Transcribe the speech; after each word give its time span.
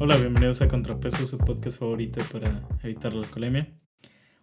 Hola, 0.00 0.16
bienvenidos 0.16 0.60
a 0.60 0.66
Contrapeso, 0.68 1.24
su 1.24 1.38
podcast 1.38 1.78
favorito 1.78 2.20
para 2.32 2.66
evitar 2.82 3.14
la 3.14 3.20
alcoholemia. 3.20 3.68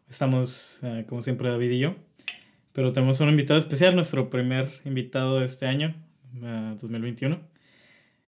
Estamos, 0.09 0.79
eh, 0.81 1.05
como 1.07 1.21
siempre, 1.21 1.49
David 1.49 1.71
y 1.71 1.79
yo, 1.79 1.95
pero 2.71 2.93
tenemos 2.93 3.19
un 3.19 3.27
invitado 3.27 3.59
especial, 3.59 3.93
nuestro 3.93 4.29
primer 4.29 4.69
invitado 4.85 5.39
de 5.39 5.45
este 5.45 5.67
año, 5.67 5.93
2021. 6.33 7.37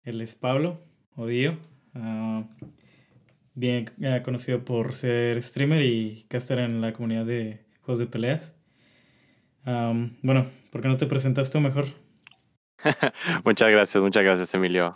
Él 0.04 0.22
es 0.22 0.36
Pablo 0.36 0.80
Odío, 1.16 1.58
ah, 1.96 2.46
bien 3.56 3.90
eh, 4.00 4.22
conocido 4.24 4.64
por 4.64 4.94
ser 4.94 5.42
streamer 5.42 5.82
y 5.82 6.24
caster 6.28 6.60
en 6.60 6.82
la 6.82 6.94
comunidad 6.94 7.26
de 7.26 7.66
juegos 7.82 8.00
de 8.00 8.06
peleas. 8.06 8.54
bueno, 9.66 10.46
¿por 10.72 10.82
qué 10.82 10.88
no 10.88 10.98
te 10.98 11.08
presentas 11.08 11.50
tú 11.50 11.60
mejor? 11.60 11.88
muchas 13.44 13.72
gracias, 13.72 14.02
muchas 14.02 14.24
gracias, 14.24 14.54
Emilio. 14.54 14.96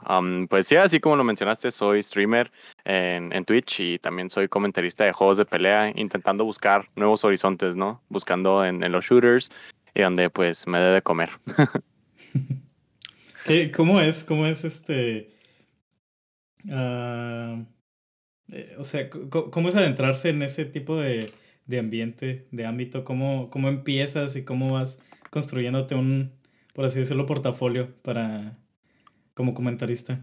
pues 0.49 0.67
sí, 0.67 0.75
así 0.75 0.99
como 0.99 1.15
lo 1.15 1.23
mencionaste, 1.23 1.71
soy 1.71 2.03
streamer 2.03 2.51
en, 2.85 3.33
en, 3.33 3.45
Twitch 3.45 3.79
y 3.79 3.99
también 3.99 4.29
soy 4.29 4.47
comentarista 4.47 5.03
de 5.03 5.13
juegos 5.13 5.37
de 5.37 5.45
pelea, 5.45 5.91
intentando 5.95 6.45
buscar 6.45 6.89
nuevos 6.95 7.23
horizontes, 7.23 7.75
¿no? 7.75 8.01
Buscando 8.09 8.65
en, 8.65 8.79
los 8.91 9.05
shooters 9.05 9.49
y 9.93 10.01
donde 10.01 10.29
pues 10.29 10.67
me 10.67 10.79
dé 10.79 10.91
de 10.91 11.01
comer. 11.01 11.31
¿Qué, 13.45 13.71
¿Cómo 13.71 13.99
es? 13.99 14.23
¿Cómo 14.23 14.45
es 14.45 14.63
este? 14.63 15.35
Ah, 16.69 17.57
eh, 18.51 18.75
o 18.77 18.83
sea, 18.83 19.09
¿cómo 19.09 19.69
es 19.69 19.75
adentrarse 19.75 20.29
en 20.29 20.43
ese 20.43 20.65
tipo 20.65 20.99
de, 20.99 21.31
de 21.65 21.79
ambiente, 21.79 22.47
de 22.51 22.65
ámbito? 22.65 23.03
¿Cómo, 23.03 23.49
¿Cómo 23.49 23.69
empiezas 23.69 24.35
y 24.35 24.45
cómo 24.45 24.67
vas 24.67 24.99
construyéndote 25.31 25.95
un, 25.95 26.33
por 26.73 26.85
así 26.85 26.99
decirlo, 26.99 27.25
portafolio 27.25 27.93
para 28.01 28.57
como 29.33 29.53
comentarista? 29.53 30.19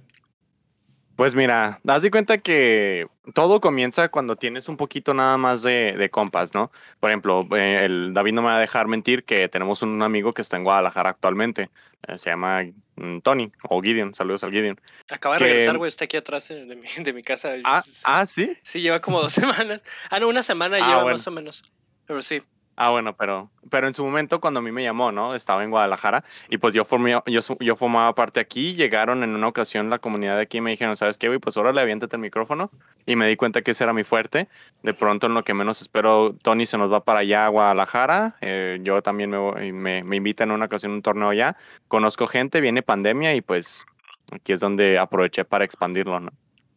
Pues 1.18 1.34
mira, 1.34 1.80
das 1.82 2.04
de 2.04 2.12
cuenta 2.12 2.38
que 2.38 3.04
todo 3.34 3.60
comienza 3.60 4.08
cuando 4.08 4.36
tienes 4.36 4.68
un 4.68 4.76
poquito 4.76 5.14
nada 5.14 5.36
más 5.36 5.62
de, 5.62 5.96
de 5.98 6.10
compas, 6.10 6.54
¿no? 6.54 6.70
Por 7.00 7.10
ejemplo, 7.10 7.40
eh, 7.56 7.80
el 7.82 8.14
David 8.14 8.34
no 8.34 8.42
me 8.42 8.48
va 8.48 8.58
a 8.58 8.60
dejar 8.60 8.86
mentir 8.86 9.24
que 9.24 9.48
tenemos 9.48 9.82
un 9.82 10.00
amigo 10.00 10.32
que 10.32 10.42
está 10.42 10.56
en 10.56 10.62
Guadalajara 10.62 11.10
actualmente. 11.10 11.70
Eh, 12.06 12.18
se 12.18 12.30
llama 12.30 12.62
mm, 12.94 13.18
Tony 13.22 13.50
o 13.68 13.82
Gideon. 13.82 14.14
Saludos 14.14 14.44
al 14.44 14.52
Gideon. 14.52 14.80
Acaba 15.10 15.38
de 15.38 15.44
regresar, 15.44 15.76
güey. 15.76 15.88
Está 15.88 16.04
aquí 16.04 16.16
atrás 16.16 16.46
de 16.46 16.76
mi, 16.76 16.86
de 17.02 17.12
mi 17.12 17.24
casa. 17.24 17.54
Ah, 17.64 17.82
ah, 18.04 18.24
¿sí? 18.24 18.56
Sí, 18.62 18.80
lleva 18.80 19.00
como 19.00 19.20
dos 19.20 19.32
semanas. 19.42 19.82
Ah, 20.10 20.20
no, 20.20 20.28
una 20.28 20.44
semana 20.44 20.76
ah, 20.80 20.88
lleva 20.88 21.04
más 21.04 21.26
o 21.26 21.32
menos. 21.32 21.64
Pero 22.06 22.22
sí. 22.22 22.42
Ah, 22.80 22.90
bueno, 22.90 23.16
pero, 23.16 23.50
pero 23.70 23.88
en 23.88 23.94
su 23.94 24.04
momento 24.04 24.40
cuando 24.40 24.60
a 24.60 24.62
mí 24.62 24.70
me 24.70 24.84
llamó, 24.84 25.10
¿no? 25.10 25.34
Estaba 25.34 25.64
en 25.64 25.70
Guadalajara 25.72 26.22
y 26.48 26.58
pues 26.58 26.74
yo, 26.74 26.84
formé, 26.84 27.10
yo, 27.26 27.40
yo 27.58 27.74
formaba 27.74 28.14
parte 28.14 28.38
aquí, 28.38 28.76
llegaron 28.76 29.24
en 29.24 29.30
una 29.30 29.48
ocasión 29.48 29.90
la 29.90 29.98
comunidad 29.98 30.36
de 30.36 30.42
aquí 30.42 30.58
y 30.58 30.60
me 30.60 30.70
dijeron, 30.70 30.94
¿sabes 30.94 31.18
qué, 31.18 31.26
güey? 31.26 31.40
Pues 31.40 31.56
ahora 31.56 31.72
le 31.72 31.80
aviéntate 31.80 32.14
el 32.14 32.22
micrófono 32.22 32.70
y 33.04 33.16
me 33.16 33.26
di 33.26 33.34
cuenta 33.34 33.62
que 33.62 33.72
ese 33.72 33.82
era 33.82 33.92
mi 33.92 34.04
fuerte. 34.04 34.46
De 34.84 34.94
pronto 34.94 35.26
en 35.26 35.34
lo 35.34 35.42
que 35.42 35.54
menos 35.54 35.80
espero, 35.80 36.36
Tony 36.40 36.66
se 36.66 36.78
nos 36.78 36.92
va 36.92 37.02
para 37.02 37.18
allá 37.18 37.46
a 37.46 37.48
Guadalajara, 37.48 38.36
eh, 38.40 38.78
yo 38.80 39.02
también 39.02 39.30
me, 39.30 39.72
me, 39.72 40.04
me 40.04 40.14
invitan 40.14 40.50
en 40.50 40.54
una 40.54 40.66
ocasión 40.66 40.92
a 40.92 40.94
un 40.94 41.02
torneo 41.02 41.30
allá, 41.30 41.56
conozco 41.88 42.28
gente, 42.28 42.60
viene 42.60 42.82
pandemia 42.82 43.34
y 43.34 43.40
pues 43.40 43.86
aquí 44.30 44.52
es 44.52 44.60
donde 44.60 45.00
aproveché 45.00 45.44
para 45.44 45.64
expandirlo, 45.64 46.20
¿no? 46.20 46.30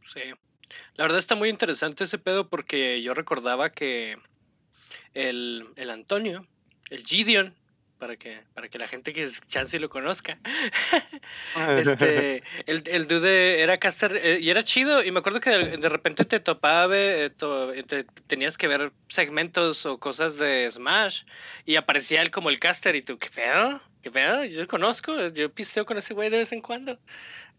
Sí. 0.07 0.21
La 0.95 1.03
verdad 1.03 1.19
está 1.19 1.35
muy 1.35 1.49
interesante 1.49 2.05
ese 2.05 2.17
pedo 2.17 2.49
porque 2.49 3.03
yo 3.03 3.13
recordaba 3.13 3.69
que 3.69 4.17
el, 5.13 5.67
el 5.75 5.89
Antonio, 5.89 6.47
el 6.89 7.05
Gideon, 7.05 7.55
para 8.01 8.17
que, 8.17 8.41
para 8.55 8.67
que 8.67 8.79
la 8.79 8.87
gente 8.87 9.13
que 9.13 9.21
es 9.21 9.41
chance 9.41 9.79
lo 9.79 9.87
conozca. 9.87 10.39
este, 11.77 12.41
el, 12.65 12.81
el 12.87 13.07
dude 13.07 13.61
era 13.61 13.77
caster 13.77 14.15
eh, 14.15 14.39
y 14.41 14.49
era 14.49 14.63
chido. 14.63 15.03
Y 15.03 15.11
me 15.11 15.19
acuerdo 15.19 15.39
que 15.39 15.51
de, 15.51 15.89
repente 15.89 16.25
te 16.25 16.39
topaba, 16.39 16.95
eh, 16.97 17.31
tenías 18.25 18.57
que 18.57 18.67
ver 18.67 18.91
segmentos 19.07 19.85
o 19.85 19.99
cosas 19.99 20.37
de 20.39 20.69
Smash 20.71 21.23
y 21.63 21.75
aparecía 21.75 22.23
él 22.23 22.31
como 22.31 22.49
el 22.49 22.57
caster 22.57 22.95
y 22.95 23.03
tú, 23.03 23.19
¿qué 23.19 23.29
pedo? 23.29 23.79
¿Qué 24.01 24.09
pedo? 24.09 24.45
Yo 24.45 24.67
conozco, 24.67 25.27
yo 25.27 25.53
pisteo 25.53 25.85
con 25.85 25.95
ese 25.95 26.15
güey 26.15 26.31
de 26.31 26.37
vez 26.37 26.51
en 26.53 26.61
cuando. 26.61 26.97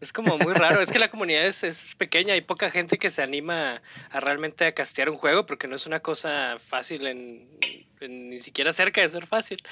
Es 0.03 0.11
como 0.11 0.37
muy 0.37 0.53
raro. 0.53 0.81
es 0.81 0.91
que 0.91 0.99
la 0.99 1.09
comunidad 1.09 1.45
es, 1.45 1.63
es, 1.63 1.95
pequeña. 1.95 2.33
Hay 2.33 2.41
poca 2.41 2.69
gente 2.69 2.97
que 2.97 3.09
se 3.09 3.23
anima 3.23 3.81
a 4.09 4.19
realmente 4.19 4.65
a 4.65 4.73
castear 4.73 5.09
un 5.09 5.15
juego 5.15 5.45
porque 5.45 5.65
no 5.65 5.77
es 5.77 5.87
una 5.87 6.01
cosa 6.01 6.57
fácil 6.59 7.07
en, 7.07 7.47
ni 8.01 8.41
siquiera 8.41 8.73
cerca 8.73 8.99
de 8.99 9.07
ser 9.07 9.25
fácil. 9.25 9.63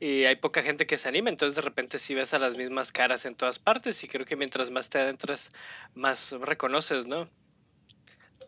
Y 0.00 0.24
hay 0.24 0.36
poca 0.36 0.62
gente 0.62 0.86
que 0.86 0.96
se 0.96 1.10
anima. 1.10 1.28
Entonces 1.28 1.54
de 1.54 1.60
repente 1.60 1.98
sí 1.98 2.14
ves 2.14 2.32
a 2.32 2.38
las 2.38 2.56
mismas 2.56 2.90
caras 2.90 3.26
en 3.26 3.34
todas 3.34 3.58
partes. 3.58 4.02
Y 4.02 4.08
creo 4.08 4.24
que 4.24 4.34
mientras 4.34 4.70
más 4.70 4.88
te 4.88 4.98
adentras, 4.98 5.52
más 5.94 6.32
reconoces, 6.32 7.04
¿no? 7.04 7.28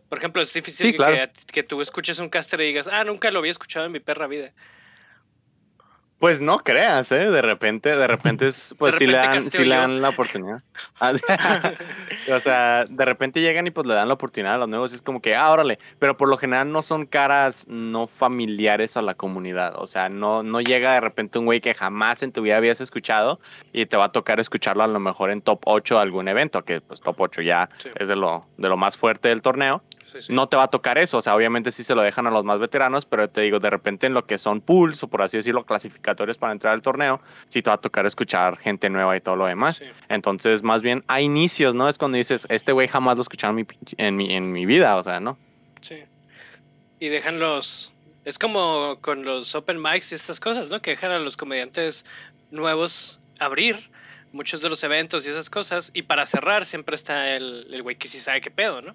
Por 0.09 0.17
ejemplo, 0.17 0.41
es 0.41 0.51
difícil 0.55 0.97
que, 0.97 1.31
que, 1.53 1.63
tú 1.63 1.83
escuches 1.83 2.19
un 2.21 2.31
caster 2.31 2.63
y 2.63 2.69
digas, 2.69 2.89
ah, 2.91 3.05
nunca 3.05 3.31
lo 3.31 3.41
había 3.41 3.51
escuchado 3.51 3.85
en 3.85 3.93
mi 3.93 4.01
perra 4.01 4.27
vida. 4.27 4.55
Pues 6.19 6.43
no 6.43 6.59
creas, 6.59 7.13
¿eh? 7.13 7.31
De 7.31 7.43
repente, 7.43 7.97
de 7.97 8.07
repente 8.09 8.47
es, 8.47 8.75
pues 8.79 8.97
si 8.97 9.07
le 9.07 9.19
dan, 9.19 9.43
si 9.43 9.65
le 9.65 9.77
dan 9.77 10.03
la 10.03 10.11
oportunidad. 10.11 10.63
Ah, 11.01 11.13
o 12.33 12.39
sea, 12.41 12.85
de 12.85 13.05
repente 13.05 13.41
llegan 13.41 13.67
y 13.67 13.71
pues 13.71 13.87
le 13.87 13.95
dan 13.95 14.09
la 14.09 14.15
oportunidad 14.15 14.55
a 14.55 14.59
los 14.59 14.69
nuevos 14.69 14.93
y 14.93 14.97
es 14.97 15.03
como 15.03 15.21
que, 15.21 15.35
ah, 15.35 15.51
órale. 15.51 15.79
Pero 15.99 16.17
por 16.17 16.29
lo 16.29 16.37
general 16.37 16.73
no 16.73 16.83
son 16.83 17.07
caras 17.07 17.67
no 17.69 18.07
familiares 18.07 18.97
a 18.97 19.03
la 19.03 19.15
comunidad. 19.15 19.75
O 19.77 19.87
sea, 19.87 20.09
no, 20.09 20.43
no 20.43 20.61
llega 20.61 20.95
de 20.95 21.01
repente 21.01 21.39
un 21.39 21.47
güey 21.47 21.61
que 21.61 21.75
jamás 21.75 22.23
en 22.23 22.33
tu 22.33 22.43
vida 22.43 22.57
habías 22.57 22.81
escuchado 22.81 23.41
y 23.73 23.87
te 23.87 23.97
va 23.97 24.07
a 24.07 24.13
tocar 24.13 24.41
escucharlo 24.41 24.83
a 24.83 24.89
lo 24.89 25.01
mejor 25.01 25.31
en 25.31 25.41
top 25.41 25.61
8 25.67 25.97
de 25.97 26.01
algún 26.01 26.29
evento, 26.29 26.65
que 26.65 26.81
pues 26.81 27.01
top 27.01 27.21
8 27.21 27.43
ya 27.43 27.69
es 27.97 28.09
de 28.09 28.17
lo, 28.17 28.47
de 28.57 28.69
lo 28.69 28.77
más 28.77 28.97
fuerte 28.97 29.29
del 29.29 29.43
torneo. 29.43 29.83
No 30.29 30.49
te 30.49 30.57
va 30.57 30.65
a 30.65 30.69
tocar 30.69 30.99
eso, 30.99 31.19
o 31.19 31.23
sea, 31.23 31.35
obviamente 31.35 31.73
sí 31.73 31.85
se 31.85 31.95
lo 31.95 32.03
dejan 32.03 32.27
a 32.27 32.31
los 32.31 32.45
más 32.45 32.59
veteranos, 32.59 33.05
pero 33.05 33.29
te 33.29 33.41
digo, 33.43 33.59
de 33.59 33.71
repente 33.71 34.07
en 34.07 34.15
lo 34.15 34.27
que 34.27 34.39
son 34.39 34.61
pools 34.61 35.03
o 35.03 35.09
por 35.09 35.23
así 35.23 35.37
decirlo, 35.37 35.65
clasificatorios 35.65 36.39
para 36.39 36.53
entrar 36.53 36.75
al 36.75 36.83
torneo, 36.83 37.21
sí 37.49 37.63
te 37.63 37.71
va 37.71 37.75
a 37.75 37.81
tocar 37.81 38.07
escuchar 38.07 38.59
gente 38.59 38.91
nueva 38.91 39.17
y 39.17 39.21
todo 39.21 39.37
lo 39.37 39.47
demás. 39.47 39.83
Entonces, 40.09 40.63
más 40.63 40.83
bien 40.83 41.05
a 41.09 41.21
inicios, 41.21 41.75
¿no? 41.75 41.89
Es 41.89 41.99
cuando 41.99 42.17
dices, 42.17 42.47
este 42.49 42.73
güey 42.73 42.89
jamás 42.89 43.17
lo 43.17 43.23
escucharon 43.23 43.67
en 43.97 44.17
mi, 44.17 44.35
en 44.35 44.53
mi 44.53 44.67
vida, 44.67 44.97
o 44.97 45.03
sea, 45.03 45.21
¿no? 45.21 45.39
Sí. 45.81 46.05
Y 47.01 47.09
dejan 47.09 47.39
los... 47.39 47.93
Es 48.25 48.39
como 48.39 48.99
con 49.01 49.25
los 49.25 49.55
open 49.55 49.81
mics 49.81 50.13
y 50.13 50.15
estas 50.15 50.41
cosas, 50.41 50.69
¿no? 50.69 50.83
Que 50.83 50.91
dejan 50.91 51.11
a 51.13 51.19
los 51.19 51.37
comediantes 51.37 52.05
nuevos 52.51 53.21
abrir 53.39 53.91
muchos 54.33 54.61
de 54.61 54.69
los 54.69 54.83
eventos 54.85 55.27
y 55.27 55.31
esas 55.31 55.49
cosas. 55.49 55.91
Y 55.95 56.03
para 56.03 56.27
cerrar 56.27 56.67
siempre 56.67 56.95
está 56.95 57.35
el 57.35 57.81
güey 57.83 57.97
que 57.97 58.09
sí 58.09 58.21
sabe 58.21 58.41
qué 58.41 58.51
pedo, 58.51 58.83
¿no? 58.83 58.95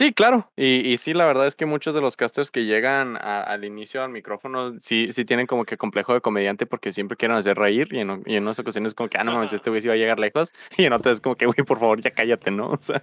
Sí, 0.00 0.12
claro. 0.12 0.50
Y, 0.56 0.92
y, 0.92 0.96
sí, 0.96 1.14
la 1.14 1.24
verdad 1.24 1.46
es 1.46 1.54
que 1.54 1.66
muchos 1.66 1.94
de 1.94 2.00
los 2.00 2.16
casters 2.16 2.50
que 2.50 2.64
llegan 2.64 3.16
al 3.16 3.64
inicio 3.64 4.02
al 4.02 4.10
micrófono 4.10 4.74
sí, 4.80 5.12
sí 5.12 5.24
tienen 5.24 5.46
como 5.46 5.64
que 5.64 5.76
complejo 5.76 6.14
de 6.14 6.20
comediante 6.20 6.66
porque 6.66 6.92
siempre 6.92 7.16
quieren 7.16 7.36
hacer 7.36 7.56
reír 7.56 7.88
y 7.92 8.00
en, 8.00 8.22
y 8.26 8.34
en 8.34 8.42
unas 8.42 8.58
ocasiones 8.58 8.94
como 8.94 9.08
que, 9.08 9.18
ah, 9.18 9.24
no 9.24 9.32
mames, 9.32 9.52
este 9.52 9.70
güey 9.70 9.82
sí 9.82 9.86
va 9.86 9.94
a 9.94 9.96
llegar 9.96 10.18
lejos 10.18 10.52
y 10.76 10.84
en 10.84 10.92
otras 10.92 11.14
es 11.14 11.20
como 11.20 11.36
que, 11.36 11.46
güey, 11.46 11.64
por 11.64 11.78
favor, 11.78 12.00
ya 12.00 12.10
cállate, 12.10 12.50
¿no? 12.50 12.70
O 12.72 12.82
sea. 12.82 13.02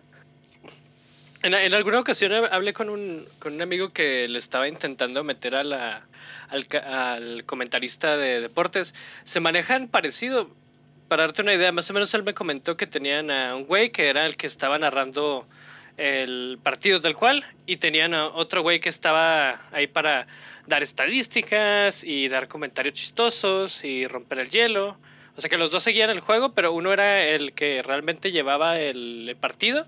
En, 1.43 1.53
en, 1.53 1.73
alguna 1.73 1.99
ocasión 1.99 2.33
hablé 2.33 2.73
con 2.73 2.89
un, 2.89 3.25
con 3.39 3.53
un 3.53 3.61
amigo 3.61 3.89
que 3.89 4.27
le 4.27 4.37
estaba 4.37 4.67
intentando 4.67 5.23
meter 5.23 5.55
a 5.55 5.63
la, 5.63 6.05
al, 6.49 6.67
al 6.83 7.45
comentarista 7.45 8.17
de 8.17 8.41
deportes. 8.41 8.93
Se 9.23 9.39
manejan 9.39 9.87
parecido. 9.87 10.49
Para 11.07 11.23
darte 11.23 11.41
una 11.41 11.53
idea, 11.53 11.73
más 11.73 11.89
o 11.89 11.93
menos 11.93 12.13
él 12.13 12.23
me 12.23 12.33
comentó 12.33 12.77
que 12.77 12.87
tenían 12.87 13.31
a 13.31 13.55
un 13.55 13.65
güey 13.65 13.89
que 13.89 14.07
era 14.07 14.25
el 14.25 14.37
que 14.37 14.47
estaba 14.47 14.79
narrando 14.79 15.45
el 16.01 16.57
partido 16.63 16.99
tal 16.99 17.15
cual 17.15 17.45
y 17.67 17.77
tenían 17.77 18.13
otro 18.15 18.63
güey 18.63 18.79
que 18.79 18.89
estaba 18.89 19.61
ahí 19.71 19.85
para 19.85 20.25
dar 20.65 20.81
estadísticas 20.81 22.03
y 22.03 22.27
dar 22.27 22.47
comentarios 22.47 22.95
chistosos 22.95 23.83
y 23.83 24.07
romper 24.07 24.39
el 24.39 24.49
hielo. 24.49 24.97
O 25.37 25.41
sea 25.41 25.49
que 25.49 25.57
los 25.57 25.69
dos 25.69 25.83
seguían 25.83 26.09
el 26.09 26.19
juego, 26.19 26.53
pero 26.53 26.73
uno 26.73 26.91
era 26.91 27.23
el 27.23 27.53
que 27.53 27.83
realmente 27.83 28.31
llevaba 28.31 28.79
el 28.79 29.37
partido 29.39 29.85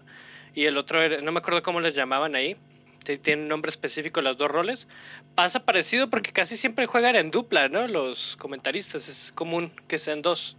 y 0.54 0.66
el 0.66 0.78
otro 0.78 1.02
era, 1.02 1.20
no 1.22 1.32
me 1.32 1.40
acuerdo 1.40 1.64
cómo 1.64 1.80
les 1.80 1.96
llamaban 1.96 2.36
ahí. 2.36 2.58
Tienen 3.04 3.48
nombre 3.48 3.70
específico 3.70 4.22
los 4.22 4.38
dos 4.38 4.50
roles. 4.50 4.88
Pasa 5.36 5.66
parecido 5.66 6.10
porque 6.10 6.32
casi 6.32 6.56
siempre 6.56 6.86
juegan 6.86 7.16
en 7.16 7.32
dupla, 7.32 7.68
¿no? 7.68 7.88
Los 7.88 8.38
comentaristas. 8.38 9.10
Es 9.10 9.34
común 9.34 9.74
que 9.90 9.98
sean 9.98 10.22
dos 10.22 10.56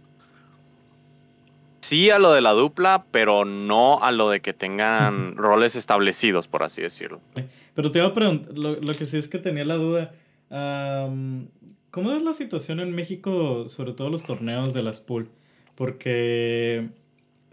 sí 1.85 2.09
a 2.09 2.19
lo 2.19 2.31
de 2.31 2.41
la 2.41 2.51
dupla, 2.51 3.05
pero 3.11 3.45
no 3.45 4.01
a 4.01 4.11
lo 4.11 4.29
de 4.29 4.41
que 4.41 4.53
tengan 4.53 5.35
roles 5.35 5.75
establecidos, 5.75 6.47
por 6.47 6.63
así 6.63 6.81
decirlo. 6.81 7.21
Pero 7.73 7.91
te 7.91 7.99
iba 7.99 8.07
a 8.07 8.13
preguntar, 8.13 8.57
lo, 8.57 8.93
que 8.93 9.05
sí 9.05 9.17
es 9.17 9.27
que 9.27 9.37
tenía 9.37 9.65
la 9.65 9.75
duda, 9.75 10.13
¿cómo 11.91 12.11
es 12.11 12.23
la 12.23 12.33
situación 12.33 12.79
en 12.79 12.91
México, 12.91 13.67
sobre 13.67 13.93
todo 13.93 14.09
los 14.09 14.23
torneos 14.23 14.73
de 14.73 14.83
las 14.83 14.99
pool? 14.99 15.29
Porque 15.75 16.89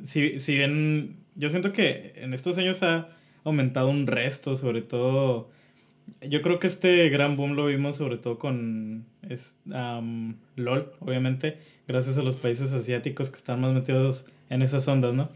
si, 0.01 0.39
si 0.39 0.57
bien 0.57 1.17
yo 1.35 1.49
siento 1.49 1.73
que 1.73 2.13
en 2.17 2.35
estos 2.35 2.59
años 2.59 2.83
ha 2.83 3.09
aumentado 3.45 3.89
un 3.89 4.07
resto, 4.07 4.57
sobre 4.57 4.83
todo 4.83 5.51
yo 6.21 6.43
creo 6.43 6.59
que 6.59 6.67
este 6.67 7.09
gran 7.09 7.37
boom 7.37 7.55
lo 7.55 7.67
vimos 7.67 7.97
sobre 7.97 8.19
todo 8.19 8.39
con 8.39 9.07
LOL, 10.57 10.93
obviamente, 11.01 11.59
gracias 11.87 12.19
a 12.19 12.23
los 12.23 12.37
países 12.37 12.73
asiáticos 12.73 13.31
que 13.31 13.37
están 13.37 13.61
más 13.61 13.73
metidos 13.73 14.27
en 14.51 14.63
esas 14.63 14.87
ondas, 14.89 15.15
¿no? 15.15 15.29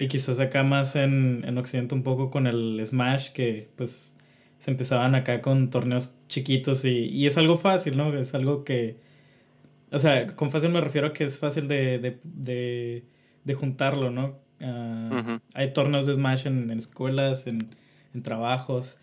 Y 0.00 0.08
quizás 0.08 0.40
acá 0.40 0.62
más 0.62 0.96
en, 0.96 1.42
en 1.46 1.56
Occidente 1.58 1.94
un 1.94 2.02
poco 2.02 2.30
con 2.30 2.46
el 2.46 2.82
Smash, 2.84 3.30
que 3.30 3.68
pues 3.76 4.16
se 4.58 4.70
empezaban 4.70 5.14
acá 5.14 5.42
con 5.42 5.70
torneos 5.70 6.14
chiquitos 6.28 6.84
y, 6.84 7.06
y 7.06 7.26
es 7.26 7.36
algo 7.38 7.56
fácil, 7.56 7.96
¿no? 7.96 8.16
Es 8.16 8.34
algo 8.34 8.64
que... 8.64 8.96
O 9.92 9.98
sea, 9.98 10.34
con 10.34 10.50
fácil 10.50 10.70
me 10.70 10.80
refiero 10.80 11.08
a 11.08 11.12
que 11.12 11.24
es 11.24 11.38
fácil 11.38 11.68
de, 11.68 11.98
de, 11.98 12.18
de, 12.24 13.04
de 13.44 13.54
juntarlo, 13.54 14.10
¿no? 14.10 14.38
Ah, 14.60 15.38
hay 15.52 15.72
torneos 15.72 16.06
de 16.06 16.14
Smash 16.14 16.46
en, 16.46 16.70
en 16.70 16.78
escuelas, 16.78 17.46
en, 17.46 17.74
en 18.14 18.22
trabajos. 18.22 18.98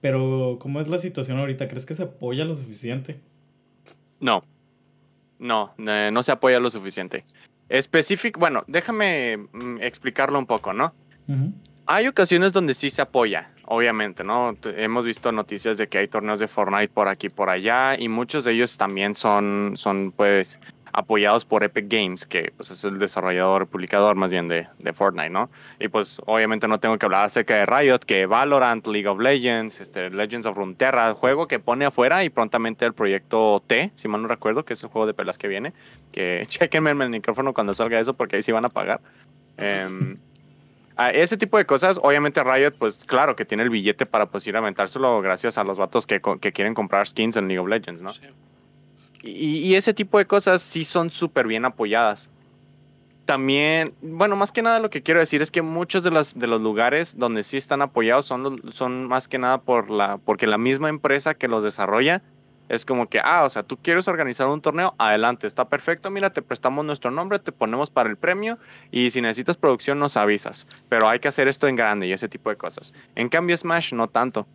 Pero, 0.00 0.58
¿cómo 0.60 0.80
es 0.80 0.88
la 0.88 0.98
situación 0.98 1.38
ahorita? 1.38 1.68
¿Crees 1.68 1.86
que 1.86 1.94
se 1.94 2.02
apoya 2.02 2.44
lo 2.44 2.54
suficiente? 2.54 3.20
No. 4.20 4.44
No, 5.38 5.74
no 5.76 6.22
se 6.22 6.32
apoya 6.32 6.60
lo 6.60 6.70
suficiente. 6.70 7.24
Específico, 7.68 8.38
bueno, 8.40 8.64
déjame 8.66 9.36
mm, 9.52 9.78
explicarlo 9.80 10.38
un 10.38 10.46
poco, 10.46 10.72
¿no? 10.72 10.94
Hay 11.86 12.06
ocasiones 12.06 12.52
donde 12.52 12.74
sí 12.74 12.90
se 12.90 13.02
apoya, 13.02 13.50
obviamente, 13.66 14.24
¿no? 14.24 14.56
Hemos 14.64 15.04
visto 15.04 15.32
noticias 15.32 15.78
de 15.78 15.88
que 15.88 15.98
hay 15.98 16.08
torneos 16.08 16.38
de 16.38 16.48
Fortnite 16.48 16.88
por 16.88 17.08
aquí, 17.08 17.28
por 17.28 17.50
allá, 17.50 17.98
y 17.98 18.08
muchos 18.08 18.44
de 18.44 18.52
ellos 18.52 18.76
también 18.76 19.14
son, 19.14 19.72
son 19.76 20.12
pues, 20.12 20.58
apoyados 20.94 21.44
por 21.44 21.64
Epic 21.64 21.86
Games, 21.88 22.24
que 22.24 22.52
pues, 22.56 22.70
es 22.70 22.84
el 22.84 23.00
desarrollador, 23.00 23.66
publicador 23.66 24.14
más 24.14 24.30
bien 24.30 24.46
de, 24.46 24.68
de, 24.78 24.92
Fortnite, 24.92 25.28
¿no? 25.28 25.50
Y 25.80 25.88
pues 25.88 26.18
obviamente 26.24 26.68
no 26.68 26.78
tengo 26.78 26.96
que 26.98 27.04
hablar 27.04 27.26
acerca 27.26 27.56
de 27.56 27.66
Riot, 27.66 27.98
que 28.06 28.26
Valorant, 28.26 28.86
League 28.86 29.08
of 29.08 29.18
Legends, 29.18 29.80
este, 29.80 30.08
Legends 30.10 30.46
of 30.46 30.56
Runeterra, 30.56 31.12
juego 31.14 31.48
que 31.48 31.58
pone 31.58 31.84
afuera 31.84 32.22
y 32.22 32.30
prontamente 32.30 32.84
el 32.84 32.94
proyecto 32.94 33.60
T, 33.66 33.90
si 33.94 34.06
mal 34.06 34.22
no 34.22 34.28
recuerdo, 34.28 34.64
que 34.64 34.74
es 34.74 34.82
el 34.84 34.88
juego 34.88 35.06
de 35.06 35.14
pelas 35.14 35.36
que 35.36 35.48
viene, 35.48 35.72
que 36.12 36.44
chequenme 36.48 36.92
el 36.92 37.10
micrófono 37.10 37.52
cuando 37.52 37.74
salga 37.74 37.98
eso 37.98 38.14
porque 38.14 38.36
ahí 38.36 38.42
sí 38.42 38.52
van 38.52 38.64
a 38.64 38.70
pagar. 38.70 39.00
Eh, 40.96 41.12
ese 41.12 41.36
tipo 41.36 41.58
de 41.58 41.66
cosas, 41.66 41.98
obviamente 42.00 42.40
Riot, 42.44 42.76
pues 42.78 42.96
claro 43.04 43.34
que 43.34 43.44
tiene 43.44 43.64
el 43.64 43.70
billete 43.70 44.06
para 44.06 44.26
pues 44.26 44.46
ir 44.46 44.54
a 44.54 44.60
aventárselo 44.60 45.20
gracias 45.22 45.58
a 45.58 45.64
los 45.64 45.76
vatos 45.76 46.06
que, 46.06 46.22
que 46.40 46.52
quieren 46.52 46.72
comprar 46.72 47.08
skins 47.08 47.36
en 47.36 47.48
League 47.48 47.58
of 47.58 47.68
Legends, 47.68 48.00
¿no? 48.00 48.12
Sí. 48.12 48.28
Y, 49.26 49.74
ese 49.74 49.94
tipo 49.94 50.18
de 50.18 50.26
cosas 50.26 50.60
sí 50.60 50.84
son 50.84 51.10
súper 51.10 51.46
bien 51.46 51.64
apoyadas. 51.64 52.28
También, 53.24 53.94
bueno, 54.02 54.36
más 54.36 54.52
que 54.52 54.60
nada 54.60 54.80
lo 54.80 54.90
que 54.90 55.02
quiero 55.02 55.18
decir 55.18 55.40
es 55.40 55.50
que 55.50 55.62
muchos 55.62 56.02
de 56.02 56.10
los, 56.10 56.38
de 56.38 56.46
los 56.46 56.60
lugares 56.60 57.16
donde 57.16 57.42
sí 57.42 57.56
están 57.56 57.80
apoyados 57.80 58.26
son, 58.26 58.60
son 58.70 59.06
más 59.06 59.26
que 59.26 59.38
nada 59.38 59.62
por 59.62 59.88
la, 59.88 60.18
porque 60.18 60.46
la 60.46 60.58
misma 60.58 60.90
empresa 60.90 61.32
que 61.32 61.48
los 61.48 61.64
desarrolla 61.64 62.22
es 62.68 62.84
como 62.84 63.08
que, 63.08 63.20
ah, 63.22 63.44
o 63.44 63.50
sea, 63.50 63.62
tú 63.62 63.78
quieres 63.78 64.08
organizar 64.08 64.46
un 64.46 64.60
torneo, 64.60 64.94
adelante, 64.98 65.46
está 65.46 65.68
perfecto, 65.68 66.10
mira, 66.10 66.30
te 66.30 66.42
prestamos 66.42 66.84
nuestro 66.84 67.10
nombre, 67.10 67.38
te 67.38 67.52
ponemos 67.52 67.90
para 67.90 68.10
el 68.10 68.16
premio 68.16 68.58
y 68.90 69.10
si 69.10 69.22
necesitas 69.22 69.56
producción 69.56 69.98
nos 69.98 70.16
avisas, 70.16 70.66
pero 70.88 71.08
hay 71.08 71.18
que 71.18 71.28
hacer 71.28 71.48
esto 71.48 71.66
en 71.66 71.76
grande 71.76 72.06
y 72.06 72.12
ese 72.12 72.28
tipo 72.28 72.50
de 72.50 72.56
cosas. 72.56 72.92
En 73.14 73.28
cambio, 73.28 73.56
Smash 73.56 73.94
no 73.94 74.08
tanto. 74.08 74.46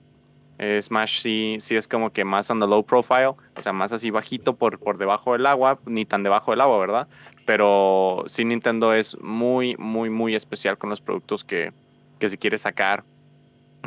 Eh, 0.59 0.81
Smash 0.81 1.21
sí, 1.21 1.57
sí 1.61 1.77
es 1.77 1.87
como 1.87 2.11
que 2.11 2.25
más 2.25 2.49
on 2.49 2.59
the 2.59 2.67
low 2.67 2.85
profile, 2.85 3.33
o 3.55 3.61
sea, 3.61 3.71
más 3.71 3.93
así 3.93 4.11
bajito 4.11 4.57
por, 4.57 4.77
por 4.77 4.97
debajo 4.97 5.31
del 5.31 5.45
agua, 5.45 5.79
ni 5.85 6.05
tan 6.05 6.21
debajo 6.21 6.51
del 6.51 6.59
agua, 6.59 6.77
¿verdad? 6.79 7.07
Pero 7.45 8.25
sí 8.27 8.43
Nintendo 8.43 8.93
es 8.93 9.17
muy, 9.21 9.77
muy, 9.77 10.09
muy 10.09 10.35
especial 10.35 10.77
con 10.77 10.89
los 10.89 10.99
productos 10.99 11.45
que, 11.45 11.71
que 12.19 12.27
se 12.27 12.37
quiere 12.37 12.57
sacar, 12.57 13.05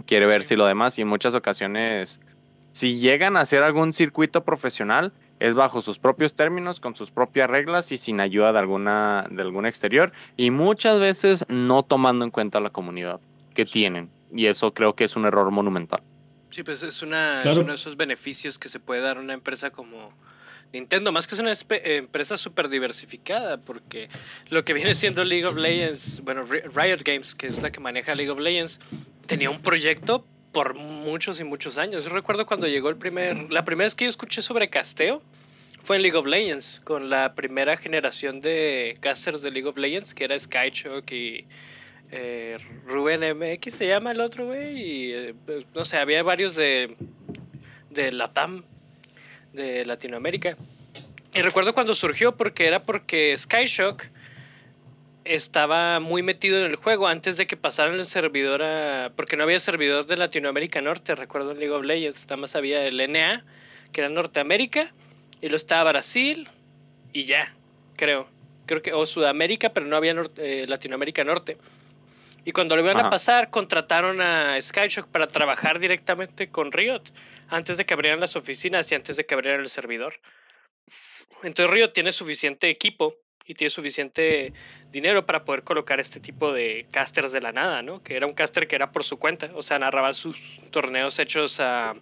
quiere 0.06 0.24
ver 0.24 0.44
si 0.44 0.56
lo 0.56 0.64
demás 0.64 0.98
y 0.98 1.02
en 1.02 1.08
muchas 1.08 1.34
ocasiones, 1.34 2.20
si 2.72 2.98
llegan 2.98 3.36
a 3.36 3.42
hacer 3.42 3.62
algún 3.62 3.92
circuito 3.92 4.42
profesional, 4.42 5.12
es 5.40 5.54
bajo 5.54 5.82
sus 5.82 5.98
propios 5.98 6.32
términos, 6.32 6.80
con 6.80 6.96
sus 6.96 7.10
propias 7.10 7.50
reglas 7.50 7.92
y 7.92 7.98
sin 7.98 8.18
ayuda 8.18 8.52
de 8.52 8.60
alguna 8.60 9.26
de 9.30 9.42
algún 9.42 9.66
exterior 9.66 10.12
y 10.38 10.50
muchas 10.50 10.98
veces 11.00 11.44
no 11.48 11.82
tomando 11.82 12.24
en 12.24 12.30
cuenta 12.30 12.60
la 12.60 12.70
comunidad 12.70 13.20
que 13.52 13.66
tienen 13.66 14.08
y 14.32 14.46
eso 14.46 14.72
creo 14.72 14.94
que 14.94 15.04
es 15.04 15.16
un 15.16 15.26
error 15.26 15.50
monumental. 15.50 16.02
Sí, 16.52 16.62
pues 16.62 16.82
es, 16.82 17.00
una, 17.00 17.40
uno 17.44 17.64
de 17.64 17.74
esos 17.74 17.96
beneficios 17.96 18.58
que 18.58 18.68
se 18.68 18.78
puede 18.78 19.00
dar 19.00 19.18
una 19.18 19.32
empresa 19.32 19.70
como 19.70 20.12
Nintendo, 20.70 21.10
más 21.10 21.26
que 21.26 21.34
es 21.34 21.40
una 21.40 21.54
empresa 21.70 22.36
súper 22.36 22.68
diversificada, 22.68 23.58
porque 23.58 24.10
lo 24.50 24.62
que 24.62 24.74
viene 24.74 24.94
siendo 24.94 25.24
League 25.24 25.46
of 25.46 25.56
Legends, 25.56 26.20
bueno, 26.20 26.44
Riot 26.44 27.00
Games, 27.04 27.34
que 27.34 27.46
es 27.46 27.62
la 27.62 27.72
que 27.72 27.80
maneja 27.80 28.14
League 28.14 28.30
of 28.30 28.38
Legends, 28.38 28.80
tenía 29.26 29.48
un 29.48 29.62
proyecto 29.62 30.26
por 30.52 30.74
muchos 30.74 31.40
y 31.40 31.44
muchos 31.44 31.78
años. 31.78 32.04
Yo 32.04 32.10
recuerdo 32.10 32.44
cuando 32.44 32.66
llegó 32.66 32.90
el 32.90 32.96
primer, 32.96 33.50
la 33.50 33.64
primera 33.64 33.86
vez 33.86 33.94
que 33.94 34.04
yo 34.04 34.10
escuché 34.10 34.42
sobre 34.42 34.68
casteo 34.68 35.22
fue 35.84 35.96
en 35.96 36.02
League 36.02 36.18
of 36.18 36.26
Legends, 36.26 36.82
con 36.84 37.08
la 37.08 37.34
primera 37.34 37.78
generación 37.78 38.42
de 38.42 38.94
casters 39.00 39.40
de 39.40 39.50
League 39.50 39.66
of 39.66 39.78
Legends, 39.78 40.12
que 40.12 40.24
era 40.24 40.38
Skychock 40.38 41.10
y 41.12 41.46
eh, 42.12 42.58
Rubén 42.86 43.22
MX 43.36 43.74
se 43.74 43.86
llama 43.88 44.12
el 44.12 44.20
otro, 44.20 44.46
güey. 44.46 44.78
Y 44.78 45.12
eh, 45.12 45.34
no 45.74 45.84
sé, 45.84 45.96
había 45.96 46.22
varios 46.22 46.54
de, 46.54 46.94
de 47.90 48.12
Latam, 48.12 48.64
de 49.52 49.84
Latinoamérica. 49.86 50.56
Y 51.34 51.40
recuerdo 51.40 51.72
cuando 51.72 51.94
surgió 51.94 52.36
porque 52.36 52.66
era 52.66 52.82
porque 52.82 53.34
Skyshock 53.36 54.04
estaba 55.24 56.00
muy 56.00 56.22
metido 56.22 56.58
en 56.58 56.66
el 56.66 56.76
juego 56.76 57.06
antes 57.06 57.38
de 57.38 57.46
que 57.46 57.56
pasaran 57.56 57.94
el 57.94 58.04
servidor 58.04 58.62
a... 58.62 59.12
Porque 59.16 59.36
no 59.36 59.44
había 59.44 59.58
servidor 59.58 60.06
de 60.06 60.18
Latinoamérica 60.18 60.82
Norte, 60.82 61.14
recuerdo 61.14 61.52
en 61.52 61.60
League 61.60 61.72
of 61.72 61.84
Legends. 61.84 62.24
Nada 62.24 62.36
más 62.36 62.56
había 62.56 62.84
el 62.84 62.98
NA, 63.10 63.44
que 63.92 64.02
era 64.02 64.10
Norteamérica, 64.10 64.92
y 65.40 65.48
lo 65.48 65.56
estaba 65.56 65.90
Brasil, 65.90 66.48
y 67.14 67.24
ya, 67.24 67.54
creo. 67.96 68.28
Creo 68.66 68.82
que... 68.82 68.92
O 68.92 69.06
Sudamérica, 69.06 69.72
pero 69.72 69.86
no 69.86 69.96
había 69.96 70.14
eh, 70.36 70.66
Latinoamérica 70.68 71.24
Norte. 71.24 71.56
Y 72.44 72.52
cuando 72.52 72.74
lo 72.74 72.82
iban 72.82 72.98
a 72.98 73.10
pasar, 73.10 73.50
contrataron 73.50 74.20
a 74.20 74.60
Skyshock 74.60 75.08
para 75.08 75.28
trabajar 75.28 75.78
directamente 75.78 76.50
con 76.50 76.72
Riot 76.72 77.02
antes 77.48 77.76
de 77.76 77.86
que 77.86 77.94
abrieran 77.94 78.20
las 78.20 78.34
oficinas 78.34 78.90
y 78.90 78.94
antes 78.94 79.16
de 79.16 79.26
que 79.26 79.34
abrieran 79.34 79.60
el 79.60 79.68
servidor. 79.68 80.14
Entonces 81.42 81.72
Riot 81.72 81.92
tiene 81.92 82.12
suficiente 82.12 82.68
equipo 82.68 83.16
y 83.46 83.54
tiene 83.54 83.70
suficiente 83.70 84.52
dinero 84.90 85.26
para 85.26 85.44
poder 85.44 85.62
colocar 85.62 86.00
este 86.00 86.20
tipo 86.20 86.52
de 86.52 86.86
casters 86.90 87.32
de 87.32 87.40
la 87.40 87.52
nada, 87.52 87.82
¿no? 87.82 88.02
Que 88.02 88.16
era 88.16 88.26
un 88.26 88.34
caster 88.34 88.68
que 88.68 88.76
era 88.76 88.92
por 88.92 89.04
su 89.04 89.18
cuenta, 89.18 89.50
o 89.54 89.62
sea, 89.62 89.78
narraba 89.78 90.12
sus 90.12 90.60
torneos 90.70 91.18
hechos 91.18 91.60
a, 91.60 91.94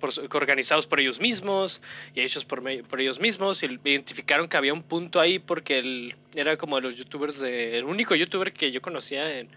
por, 0.00 0.10
organizados 0.34 0.86
por 0.86 1.00
ellos 1.00 1.20
mismos 1.20 1.80
y 2.14 2.20
hechos 2.20 2.44
por, 2.44 2.62
por, 2.84 3.00
ellos 3.00 3.20
mismos 3.20 3.62
y 3.62 3.66
identificaron 3.66 4.48
que 4.48 4.56
había 4.56 4.72
un 4.72 4.82
punto 4.82 5.20
ahí 5.20 5.38
porque 5.38 5.78
él 5.78 6.16
era 6.34 6.56
como 6.56 6.76
de 6.76 6.82
los 6.82 6.96
youtubers, 6.96 7.38
de, 7.38 7.78
el 7.78 7.84
único 7.84 8.14
youtuber 8.14 8.52
que 8.52 8.70
yo 8.70 8.80
conocía 8.80 9.38
en 9.38 9.48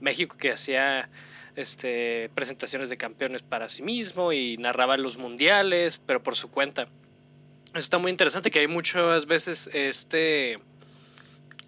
México 0.00 0.36
que 0.36 0.52
hacía 0.52 1.08
este, 1.56 2.30
presentaciones 2.34 2.88
de 2.88 2.96
campeones 2.96 3.42
para 3.42 3.68
sí 3.68 3.82
mismo 3.82 4.32
y 4.32 4.56
narraba 4.58 4.96
los 4.96 5.16
mundiales, 5.16 6.00
pero 6.06 6.22
por 6.22 6.36
su 6.36 6.50
cuenta. 6.50 6.88
Eso 7.70 7.80
está 7.80 7.98
muy 7.98 8.10
interesante 8.10 8.50
que 8.50 8.60
hay 8.60 8.68
muchas 8.68 9.26
veces 9.26 9.68
este 9.72 10.58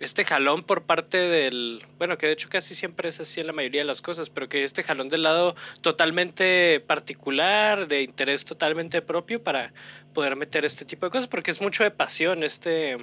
este 0.01 0.25
jalón 0.25 0.65
por 0.65 0.83
parte 0.83 1.19
del, 1.19 1.85
bueno, 1.99 2.17
que 2.17 2.27
de 2.27 2.33
hecho 2.33 2.49
casi 2.49 2.75
siempre 2.75 3.11
es 3.11 3.21
así 3.21 3.41
en 3.41 3.47
la 3.47 3.53
mayoría 3.53 3.83
de 3.83 3.87
las 3.87 4.01
cosas, 4.01 4.31
pero 4.31 4.49
que 4.49 4.65
este 4.65 4.83
jalón 4.83 5.11
del 5.11 5.23
lado 5.23 5.55
totalmente 5.83 6.81
particular, 6.81 7.87
de 7.87 8.03
interés 8.03 8.45
totalmente 8.45 9.03
propio 9.03 9.43
para 9.43 9.73
poder 10.15 10.37
meter 10.37 10.65
este 10.65 10.85
tipo 10.87 11.07
de 11.07 11.11
cosas, 11.11 11.29
porque 11.29 11.51
es 11.51 11.61
mucho 11.61 11.85
de 11.85 11.91
pasión 11.91 12.43
este 12.43 12.97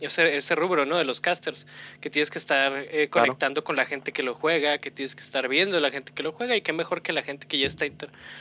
ese, 0.00 0.36
ese 0.36 0.54
rubro, 0.54 0.84
¿no? 0.84 0.96
De 0.96 1.04
los 1.04 1.20
casters, 1.20 1.66
que 2.00 2.10
tienes 2.10 2.30
que 2.30 2.38
estar 2.38 2.72
eh, 2.90 3.08
conectando 3.08 3.64
con 3.64 3.76
la 3.76 3.84
gente 3.84 4.12
que 4.12 4.22
lo 4.22 4.34
juega, 4.34 4.78
que 4.78 4.90
tienes 4.90 5.14
que 5.14 5.22
estar 5.22 5.48
viendo 5.48 5.78
a 5.78 5.80
la 5.80 5.90
gente 5.90 6.12
que 6.12 6.22
lo 6.22 6.32
juega 6.32 6.56
y 6.56 6.60
qué 6.60 6.72
mejor 6.72 7.02
que 7.02 7.12
la 7.12 7.22
gente 7.22 7.46
que 7.46 7.58
ya 7.58 7.66
está 7.66 7.86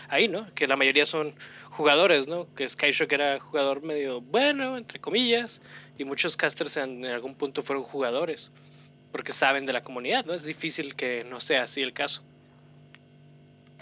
ahí, 0.10 0.28
¿no? 0.28 0.54
Que 0.54 0.68
la 0.68 0.76
mayoría 0.76 1.06
son 1.06 1.36
jugadores, 1.70 2.28
¿no? 2.28 2.54
Que 2.56 2.68
Skyshock 2.68 3.12
era 3.12 3.40
jugador 3.40 3.84
medio 3.84 4.22
bueno, 4.22 4.78
entre 4.78 5.00
comillas, 5.00 5.62
y 5.98 6.06
muchos 6.06 6.36
casters 6.38 6.78
en, 6.78 7.06
algún 7.06 7.36
punto 7.36 7.62
fueron 7.62 7.84
jugadores, 7.84 8.52
porque 9.12 9.34
saben 9.34 9.66
de 9.66 9.74
la 9.74 9.82
comunidad, 9.82 10.26
¿no? 10.26 10.34
Es 10.34 10.44
difícil 10.44 10.96
que 10.96 11.24
no 11.24 11.40
sea 11.40 11.64
así 11.64 11.82
el 11.82 11.94
caso. 11.94 12.22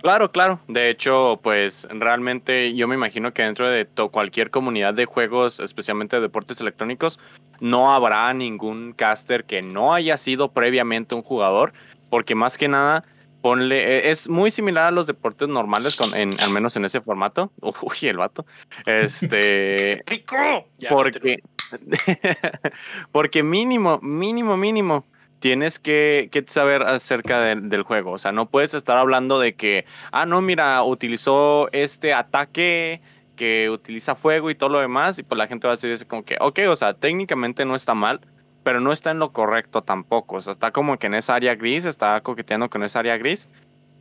Claro, 0.01 0.31
claro. 0.31 0.59
De 0.67 0.89
hecho, 0.89 1.39
pues 1.41 1.87
realmente 1.89 2.75
yo 2.75 2.89
me 2.89 2.95
imagino 2.95 3.33
que 3.33 3.43
dentro 3.43 3.69
de 3.69 3.87
cualquier 4.11 4.49
comunidad 4.49 4.93
de 4.93 5.05
juegos, 5.05 5.61
especialmente 5.61 6.17
de 6.17 6.23
deportes 6.23 6.59
electrónicos, 6.59 7.19
no 7.61 7.93
habrá 7.93 8.33
ningún 8.33 8.91
caster 8.91 9.45
que 9.45 9.61
no 9.61 9.93
haya 9.93 10.17
sido 10.17 10.51
previamente 10.51 11.15
un 11.15 11.21
jugador, 11.21 11.71
porque 12.09 12.35
más 12.35 12.57
que 12.57 12.67
nada, 12.67 13.05
ponle, 13.43 14.07
e, 14.07 14.09
es 14.09 14.29
muy 14.29 14.51
similar 14.51 14.85
a 14.85 14.91
los 14.91 15.05
deportes 15.05 15.49
normales, 15.49 15.97
con, 15.97 16.15
en, 16.15 16.31
al 16.41 16.49
menos 16.49 16.75
en 16.77 16.85
ese 16.85 17.01
formato. 17.01 17.51
Uy, 17.61 18.07
el 18.07 18.17
vato. 18.17 18.45
Este. 18.85 20.01
porque, 20.89 21.43
porque 23.11 23.43
mínimo, 23.43 23.99
mínimo, 24.01 24.55
mínimo 24.55 25.05
tienes 25.39 25.77
que, 25.77 26.29
saber 26.47 26.83
acerca 26.83 27.41
del 27.41 27.83
juego. 27.83 28.11
O 28.11 28.17
sea, 28.17 28.31
no 28.31 28.49
puedes 28.49 28.73
estar 28.73 28.97
hablando 28.97 29.39
de 29.41 29.55
que, 29.55 29.85
ah, 30.13 30.25
no, 30.25 30.41
mira, 30.41 30.81
utilizó 30.83 31.69
este 31.73 32.13
ataque 32.13 33.01
que 33.35 33.69
utiliza 33.69 34.15
fuego 34.15 34.49
y 34.51 34.55
todo 34.55 34.69
lo 34.69 34.79
demás. 34.79 35.19
Y 35.19 35.23
pues 35.23 35.37
la 35.37 35.47
gente 35.47 35.67
va 35.67 35.73
a 35.73 35.75
decir 35.75 36.07
como 36.07 36.23
que, 36.23 36.37
ok, 36.39 36.59
o 36.69 36.77
sea, 36.77 36.93
técnicamente 36.93 37.65
no 37.65 37.75
está 37.75 37.93
mal, 37.93 38.21
pero 38.63 38.79
no 38.79 38.91
está 38.91 39.11
en 39.11 39.19
lo 39.19 39.31
correcto 39.31 39.83
tampoco. 39.83 40.37
O 40.37 40.41
sea, 40.41 40.53
está 40.53 40.71
como 40.71 40.97
que 40.97 41.07
en 41.07 41.15
esa 41.15 41.35
área 41.35 41.55
gris, 41.55 41.85
está 41.85 42.19
coqueteando 42.21 42.69
con 42.69 42.83
esa 42.83 42.99
área 42.99 43.17
gris. 43.17 43.49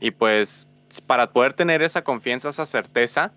Y 0.00 0.12
pues 0.12 0.70
para 1.06 1.32
poder 1.32 1.52
tener 1.52 1.82
esa 1.82 2.02
confianza, 2.02 2.48
esa 2.48 2.66
certeza, 2.66 3.32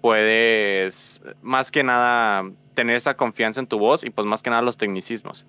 puedes 0.00 1.22
más 1.42 1.70
que 1.70 1.82
nada 1.82 2.50
tener 2.74 2.96
esa 2.96 3.16
confianza 3.16 3.60
en 3.60 3.66
tu 3.66 3.78
voz 3.78 4.04
y 4.04 4.10
pues 4.10 4.26
más 4.26 4.42
que 4.42 4.50
nada 4.50 4.62
los 4.62 4.76
tecnicismos 4.76 5.44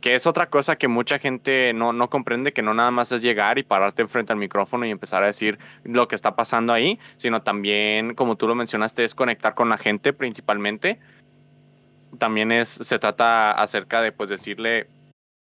que 0.00 0.14
es 0.14 0.26
otra 0.26 0.48
cosa 0.48 0.76
que 0.76 0.88
mucha 0.88 1.18
gente 1.18 1.72
no, 1.74 1.92
no 1.92 2.10
comprende, 2.10 2.52
que 2.52 2.62
no 2.62 2.74
nada 2.74 2.90
más 2.90 3.12
es 3.12 3.22
llegar 3.22 3.58
y 3.58 3.62
pararte 3.62 4.06
frente 4.06 4.32
al 4.32 4.38
micrófono 4.38 4.86
y 4.86 4.90
empezar 4.90 5.22
a 5.22 5.26
decir 5.26 5.58
lo 5.84 6.08
que 6.08 6.14
está 6.14 6.36
pasando 6.36 6.72
ahí, 6.72 6.98
sino 7.16 7.42
también, 7.42 8.14
como 8.14 8.36
tú 8.36 8.46
lo 8.46 8.54
mencionaste, 8.54 9.04
es 9.04 9.14
conectar 9.14 9.54
con 9.54 9.68
la 9.68 9.78
gente 9.78 10.12
principalmente. 10.12 10.98
También 12.18 12.52
es, 12.52 12.68
se 12.68 12.98
trata 12.98 13.52
acerca 13.52 14.02
de 14.02 14.12
pues 14.12 14.30
decirle 14.30 14.88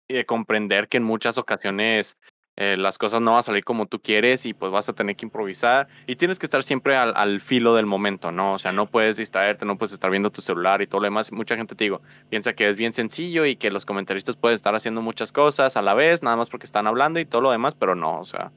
y 0.08 0.16
de 0.16 0.26
comprender 0.26 0.88
que 0.88 0.98
en 0.98 1.04
muchas 1.04 1.38
ocasiones 1.38 2.18
eh, 2.62 2.76
las 2.76 2.98
cosas 2.98 3.22
no 3.22 3.32
van 3.32 3.40
a 3.40 3.44
salir 3.44 3.64
como 3.64 3.86
tú 3.86 4.02
quieres 4.02 4.46
y 4.46 4.54
pues 4.54 4.70
vas 4.70 4.90
a 4.90 4.94
tener 4.94 5.16
que 5.16 5.26
improvisar 5.26 5.88
y 6.08 6.18
tienes 6.18 6.40
que 6.40 6.46
estar 6.46 6.62
siempre 6.62 6.98
al, 6.98 7.40
filo 7.40 7.74
del 7.74 7.86
momento, 7.86 8.34
¿no? 8.34 8.52
O 8.52 8.60
sea, 8.60 8.74
no 8.74 8.86
puedes 8.86 9.16
distraerte, 9.16 9.64
no 9.66 9.78
puedes 9.78 9.94
estar 9.94 10.12
viendo 10.12 10.30
tu 10.30 10.42
celular 10.42 10.82
y 10.82 10.88
todo 10.88 11.00
lo 11.00 11.06
demás. 11.06 11.32
Mucha 11.32 11.56
gente, 11.56 11.76
te 11.76 11.86
digo, 11.86 12.02
piensa 12.30 12.52
que 12.52 12.68
es 12.68 12.76
bien 12.76 12.94
sencillo 12.94 13.46
y 13.46 13.56
que 13.56 13.72
los 13.72 13.86
comentaristas 13.86 14.36
pueden 14.36 14.56
estar 14.56 14.76
haciendo 14.76 15.02
muchas 15.02 15.32
cosas 15.32 15.78
a 15.78 15.82
la 15.82 15.94
vez, 15.94 16.22
nada 16.22 16.36
más 16.36 16.50
porque 16.50 16.66
están 16.66 16.86
hablando 16.86 17.22
y 17.22 17.26
todo 17.26 17.40
lo 17.40 17.52
demás, 17.52 17.76
pero 17.76 17.96
no, 17.96 18.20
o 18.20 18.26
sea, 18.26 18.52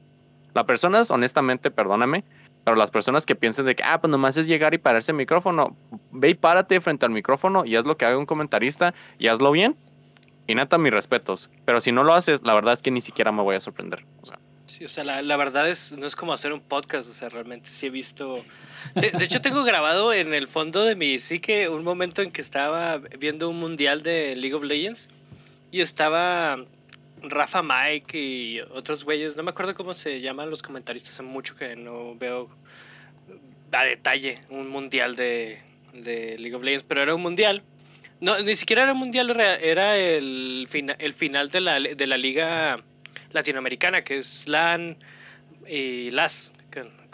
las 0.53 0.65
personas, 0.65 1.09
honestamente, 1.09 1.71
perdóname, 1.71 2.25
pero 2.63 2.77
las 2.77 2.91
personas 2.91 3.25
que 3.25 3.35
piensen 3.35 3.65
de 3.65 3.75
que, 3.75 3.83
ah, 3.83 3.99
pues 3.99 4.09
nomás 4.09 4.37
es 4.37 4.47
llegar 4.47 4.73
y 4.73 4.77
pararse 4.77 5.11
el 5.11 5.17
micrófono, 5.17 5.75
ve 6.11 6.29
y 6.29 6.33
párate 6.33 6.79
frente 6.81 7.05
al 7.05 7.11
micrófono 7.11 7.65
y 7.65 7.75
haz 7.75 7.85
lo 7.85 7.97
que 7.97 8.05
haga 8.05 8.17
un 8.17 8.25
comentarista 8.25 8.93
y 9.19 9.27
hazlo 9.27 9.51
bien 9.51 9.75
y 10.47 10.55
neta, 10.55 10.77
mis 10.77 10.93
respetos. 10.93 11.49
Pero 11.65 11.81
si 11.81 11.91
no 11.91 12.03
lo 12.03 12.13
haces, 12.13 12.41
la 12.43 12.53
verdad 12.53 12.73
es 12.73 12.81
que 12.81 12.91
ni 12.91 13.01
siquiera 13.01 13.31
me 13.31 13.41
voy 13.41 13.55
a 13.55 13.59
sorprender. 13.59 14.05
O 14.21 14.25
sea. 14.25 14.39
Sí, 14.67 14.85
o 14.85 14.89
sea, 14.89 15.03
la, 15.03 15.21
la, 15.21 15.37
verdad 15.37 15.69
es, 15.69 15.95
no 15.97 16.07
es 16.07 16.15
como 16.15 16.33
hacer 16.33 16.53
un 16.53 16.61
podcast, 16.61 17.09
o 17.09 17.13
sea, 17.13 17.29
realmente 17.29 17.69
sí 17.69 17.87
he 17.87 17.89
visto... 17.89 18.39
De, 18.95 19.11
hecho, 19.21 19.41
tengo 19.41 19.63
grabado 19.63 20.13
en 20.13 20.33
el 20.33 20.47
fondo 20.47 20.83
de 20.83 20.95
mi 20.95 21.19
psique 21.19 21.69
un 21.69 21.83
momento 21.83 22.21
en 22.21 22.31
que 22.31 22.41
estaba 22.41 22.97
viendo 22.97 23.49
un 23.49 23.59
mundial 23.59 24.03
de 24.03 24.35
League 24.35 24.55
of 24.55 24.63
Legends 24.63 25.09
y 25.71 25.81
estaba 25.81 26.65
Rafa 27.23 27.63
Mike 27.63 28.19
y 28.19 28.59
otros 28.59 29.03
güeyes, 29.03 29.35
no 29.35 29.43
me 29.43 29.51
acuerdo 29.51 29.73
cómo 29.73 29.93
se 29.93 30.21
llaman 30.21 30.49
los 30.49 30.61
comentaristas, 30.61 31.13
hace 31.13 31.23
mucho 31.23 31.55
que 31.55 31.75
no 31.75 32.15
veo 32.15 32.49
a 33.71 33.83
detalle 33.85 34.41
un 34.49 34.69
mundial 34.69 35.15
de, 35.15 35.61
League 35.93 36.55
of 36.55 36.63
Legends, 36.63 36.85
pero 36.87 37.01
era 37.01 37.15
un 37.15 37.21
mundial 37.21 37.63
no, 38.19 38.39
ni 38.39 38.55
siquiera 38.55 38.83
era 38.83 38.93
mundial, 38.93 39.37
era 39.37 39.97
el, 39.97 40.69
el 40.71 41.13
final 41.13 41.49
de 41.49 41.59
la, 41.59 41.77
de 41.79 42.07
la 42.07 42.15
liga 42.15 42.81
latinoamericana, 43.33 44.01
que 44.01 44.19
es 44.19 44.47
LAN 44.47 44.97
y 45.67 46.09
LAS, 46.11 46.53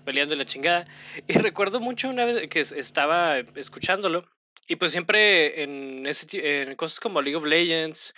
peleando 0.06 0.36
la 0.36 0.46
chingada. 0.46 0.86
Y 1.28 1.34
recuerdo 1.34 1.80
mucho 1.80 2.10
una 2.10 2.26
vez 2.26 2.48
que 2.48 2.60
estaba 2.60 3.40
escuchándolo, 3.56 4.26
y 4.68 4.76
pues 4.76 4.92
siempre 4.92 5.64
en, 5.64 6.06
ese, 6.06 6.62
en 6.62 6.76
cosas 6.76 7.00
como 7.00 7.24
League 7.24 7.38
of 7.38 7.46
Legends 7.46 8.14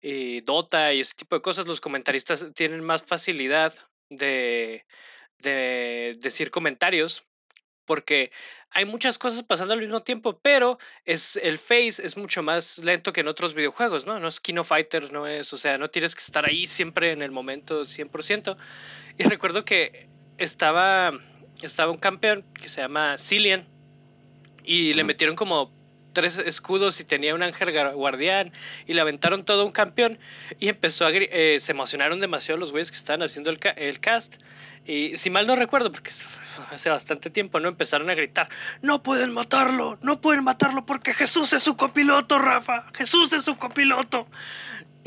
y 0.00 0.40
Dota 0.42 0.92
y 0.92 1.00
ese 1.00 1.14
tipo 1.14 1.36
de 1.36 1.42
cosas, 1.42 1.66
los 1.66 1.80
comentaristas 1.80 2.46
tienen 2.54 2.82
más 2.82 3.02
facilidad 3.02 3.74
de, 4.10 4.86
de 5.38 6.16
decir 6.20 6.50
comentarios 6.50 7.24
porque 7.88 8.30
hay 8.70 8.84
muchas 8.84 9.18
cosas 9.18 9.42
pasando 9.42 9.72
al 9.72 9.80
mismo 9.80 10.02
tiempo, 10.02 10.38
pero 10.42 10.78
es 11.06 11.36
el 11.36 11.56
face 11.56 11.94
es 12.04 12.18
mucho 12.18 12.42
más 12.42 12.78
lento 12.78 13.14
que 13.14 13.22
en 13.22 13.28
otros 13.28 13.54
videojuegos, 13.54 14.04
¿no? 14.04 14.20
No 14.20 14.28
es 14.28 14.40
Kino 14.40 14.62
Fighter, 14.62 15.10
no 15.10 15.26
es, 15.26 15.52
o 15.54 15.56
sea, 15.56 15.78
no 15.78 15.88
tienes 15.88 16.14
que 16.14 16.20
estar 16.20 16.44
ahí 16.44 16.66
siempre 16.66 17.12
en 17.12 17.22
el 17.22 17.30
momento 17.30 17.86
100%. 17.86 18.56
Y 19.16 19.24
recuerdo 19.24 19.64
que 19.64 20.06
estaba, 20.36 21.12
estaba 21.62 21.90
un 21.90 21.96
campeón 21.96 22.44
que 22.52 22.68
se 22.68 22.82
llama 22.82 23.16
Cillian 23.16 23.66
y 24.62 24.92
le 24.92 25.02
metieron 25.02 25.34
como 25.34 25.72
tres 26.18 26.36
escudos 26.36 26.98
y 26.98 27.04
tenía 27.04 27.32
un 27.32 27.44
ángel 27.44 27.70
guardián 27.94 28.50
y 28.88 28.94
le 28.94 29.00
aventaron 29.00 29.44
todo 29.44 29.64
un 29.64 29.70
campeón 29.70 30.18
y 30.58 30.68
empezó 30.68 31.06
a 31.06 31.10
eh, 31.12 31.58
se 31.60 31.70
emocionaron 31.70 32.18
demasiado 32.18 32.58
los 32.58 32.72
güeyes 32.72 32.90
que 32.90 32.96
estaban 32.96 33.22
haciendo 33.22 33.50
el, 33.50 33.60
el 33.76 34.00
cast 34.00 34.42
y 34.84 35.16
si 35.16 35.30
mal 35.30 35.46
no 35.46 35.54
recuerdo, 35.54 35.92
porque 35.92 36.10
hace 36.72 36.90
bastante 36.90 37.30
tiempo, 37.30 37.60
¿no? 37.60 37.68
Empezaron 37.68 38.10
a 38.10 38.14
gritar, 38.14 38.48
no 38.82 39.00
pueden 39.00 39.32
matarlo, 39.32 39.96
no 40.02 40.20
pueden 40.20 40.42
matarlo 40.42 40.86
porque 40.86 41.14
Jesús 41.14 41.52
es 41.52 41.62
su 41.62 41.76
copiloto, 41.76 42.36
Rafa, 42.40 42.86
Jesús 42.94 43.32
es 43.32 43.44
su 43.44 43.56
copiloto. 43.56 44.26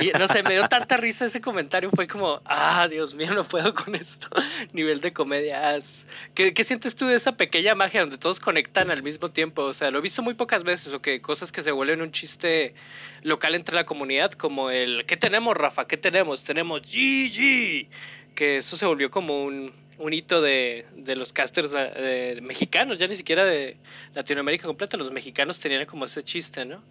Y 0.02 0.12
no 0.18 0.28
sé, 0.28 0.44
me 0.44 0.54
dio 0.54 0.68
tanta 0.68 0.98
risa 0.98 1.26
ese 1.26 1.42
comentario, 1.42 1.90
fue 1.92 2.08
como, 2.08 2.42
ah, 2.46 2.88
Dios 2.90 3.14
mío, 3.14 3.34
no 3.34 3.44
puedo 3.44 3.74
con 3.74 3.96
esto. 3.96 4.28
Nivel 4.74 5.02
de 5.02 5.12
comedias. 5.12 6.08
¿Qué, 6.34 6.54
¿Qué, 6.54 6.64
sientes 6.64 6.96
tú 6.96 7.08
de 7.08 7.16
esa 7.16 7.38
pequeña 7.38 7.76
magia 7.76 8.02
donde 8.02 8.18
todos 8.18 8.40
conectan 8.40 8.92
al 8.92 9.04
mismo 9.04 9.30
tiempo? 9.30 9.64
O 9.64 9.74
sea, 9.74 9.92
lo 9.92 10.00
he 10.00 10.02
visto 10.02 10.22
muy 10.22 10.34
pocas 10.34 10.64
veces, 10.64 10.94
o 10.94 11.02
que 11.02 11.22
cosas 11.22 11.52
que 11.52 11.62
se 11.62 11.72
vuelven 11.72 12.02
un 12.02 12.12
chiste 12.12 12.74
local 13.22 13.56
entre 13.56 13.76
la 13.76 13.86
comunidad, 13.86 14.32
como 14.32 14.70
el, 14.70 15.06
¿qué 15.06 15.18
tenemos, 15.18 15.56
Rafa? 15.56 15.86
¿Qué 15.86 15.98
tenemos? 15.98 16.44
Tenemos 16.44 16.82
GG 16.82 17.88
que 18.36 18.58
eso 18.58 18.78
se 18.78 18.86
volvió 18.86 19.12
como 19.12 19.44
un, 19.44 19.74
un 19.98 20.14
hito 20.14 20.42
de, 20.42 20.86
de, 20.96 21.16
los 21.16 21.34
casters 21.34 21.74
eh, 21.76 22.40
mexicanos, 22.42 22.98
ya 22.98 23.08
ni 23.08 23.16
siquiera 23.16 23.46
de 23.46 23.78
Latinoamérica 24.14 24.68
completa, 24.68 24.98
los 24.98 25.12
mexicanos 25.12 25.60
tenían 25.60 25.86
como 25.86 26.06
ese 26.06 26.24
chiste, 26.24 26.66
¿no? 26.66 26.82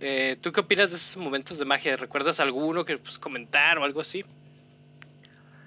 Eh, 0.00 0.38
¿Tú 0.40 0.50
qué 0.50 0.60
opinas 0.60 0.90
de 0.90 0.96
esos 0.96 1.16
momentos 1.16 1.58
de 1.58 1.64
magia? 1.64 1.96
¿Recuerdas 1.96 2.40
alguno 2.40 2.84
que 2.84 2.96
pues, 2.96 3.18
comentar 3.18 3.78
o 3.78 3.84
algo 3.84 4.00
así? 4.00 4.24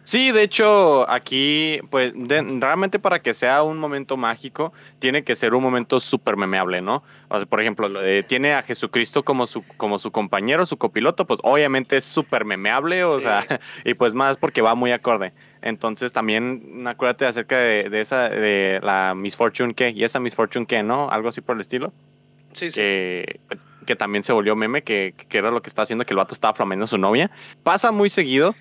Sí, 0.04 0.34
de 0.34 0.44
hecho, 0.44 1.10
aquí, 1.10 1.80
pues, 1.90 2.14
realmente 2.28 3.00
para 3.00 3.22
que 3.22 3.34
sea 3.34 3.64
un 3.64 3.78
momento 3.78 4.18
mágico, 4.18 4.74
tiene 5.00 5.24
que 5.24 5.34
ser 5.34 5.54
un 5.54 5.64
momento 5.64 6.02
súper 6.02 6.36
memeable, 6.36 6.82
¿no? 6.82 7.04
O 7.30 7.38
sea, 7.38 7.46
por 7.46 7.62
ejemplo, 7.62 7.90
tiene 8.28 8.54
a 8.54 8.64
Jesucristo 8.64 9.24
como 9.24 9.46
su, 9.46 9.64
como 9.78 9.98
su 10.00 10.12
compañero, 10.12 10.66
su 10.66 10.76
copiloto, 10.76 11.26
pues 11.26 11.40
obviamente 11.42 11.96
es 11.96 12.04
súper 12.04 12.44
memeable, 12.44 13.06
o 13.06 13.18
sea, 13.22 13.46
y 13.86 13.94
pues 13.94 14.14
más 14.14 14.36
porque 14.36 14.62
va 14.62 14.76
muy 14.76 14.92
acorde. 14.92 15.32
Entonces 15.62 16.12
también 16.12 16.86
acuérdate 16.86 17.26
acerca 17.26 17.58
de, 17.58 18.02
esa, 18.02 18.28
de 18.28 18.82
la 18.84 19.16
Misfortune 19.16 19.74
que, 19.74 19.92
y 19.92 20.04
esa 20.04 20.20
Misfortune 20.20 20.66
que, 20.66 20.84
¿no? 20.84 21.10
Algo 21.12 21.30
así 21.30 21.40
por 21.40 21.56
el 21.56 21.62
estilo. 21.62 21.94
Sí, 22.52 22.72
sí. 22.72 22.76
Que, 22.76 23.40
que 23.84 23.96
también 23.96 24.24
se 24.24 24.34
volvió 24.34 24.56
meme, 24.56 24.84
que, 24.84 25.14
que 25.30 25.38
era 25.38 25.52
lo 25.52 25.62
que 25.62 25.70
está 25.70 25.84
haciendo 25.84 26.06
que 26.06 26.14
el 26.14 26.18
vato 26.18 26.34
estaba 26.34 26.54
flameando 26.54 26.86
a 26.86 26.88
su 26.88 26.98
novia. 26.98 27.32
Pasa 27.64 27.92
muy 27.92 28.10
seguido 28.10 28.56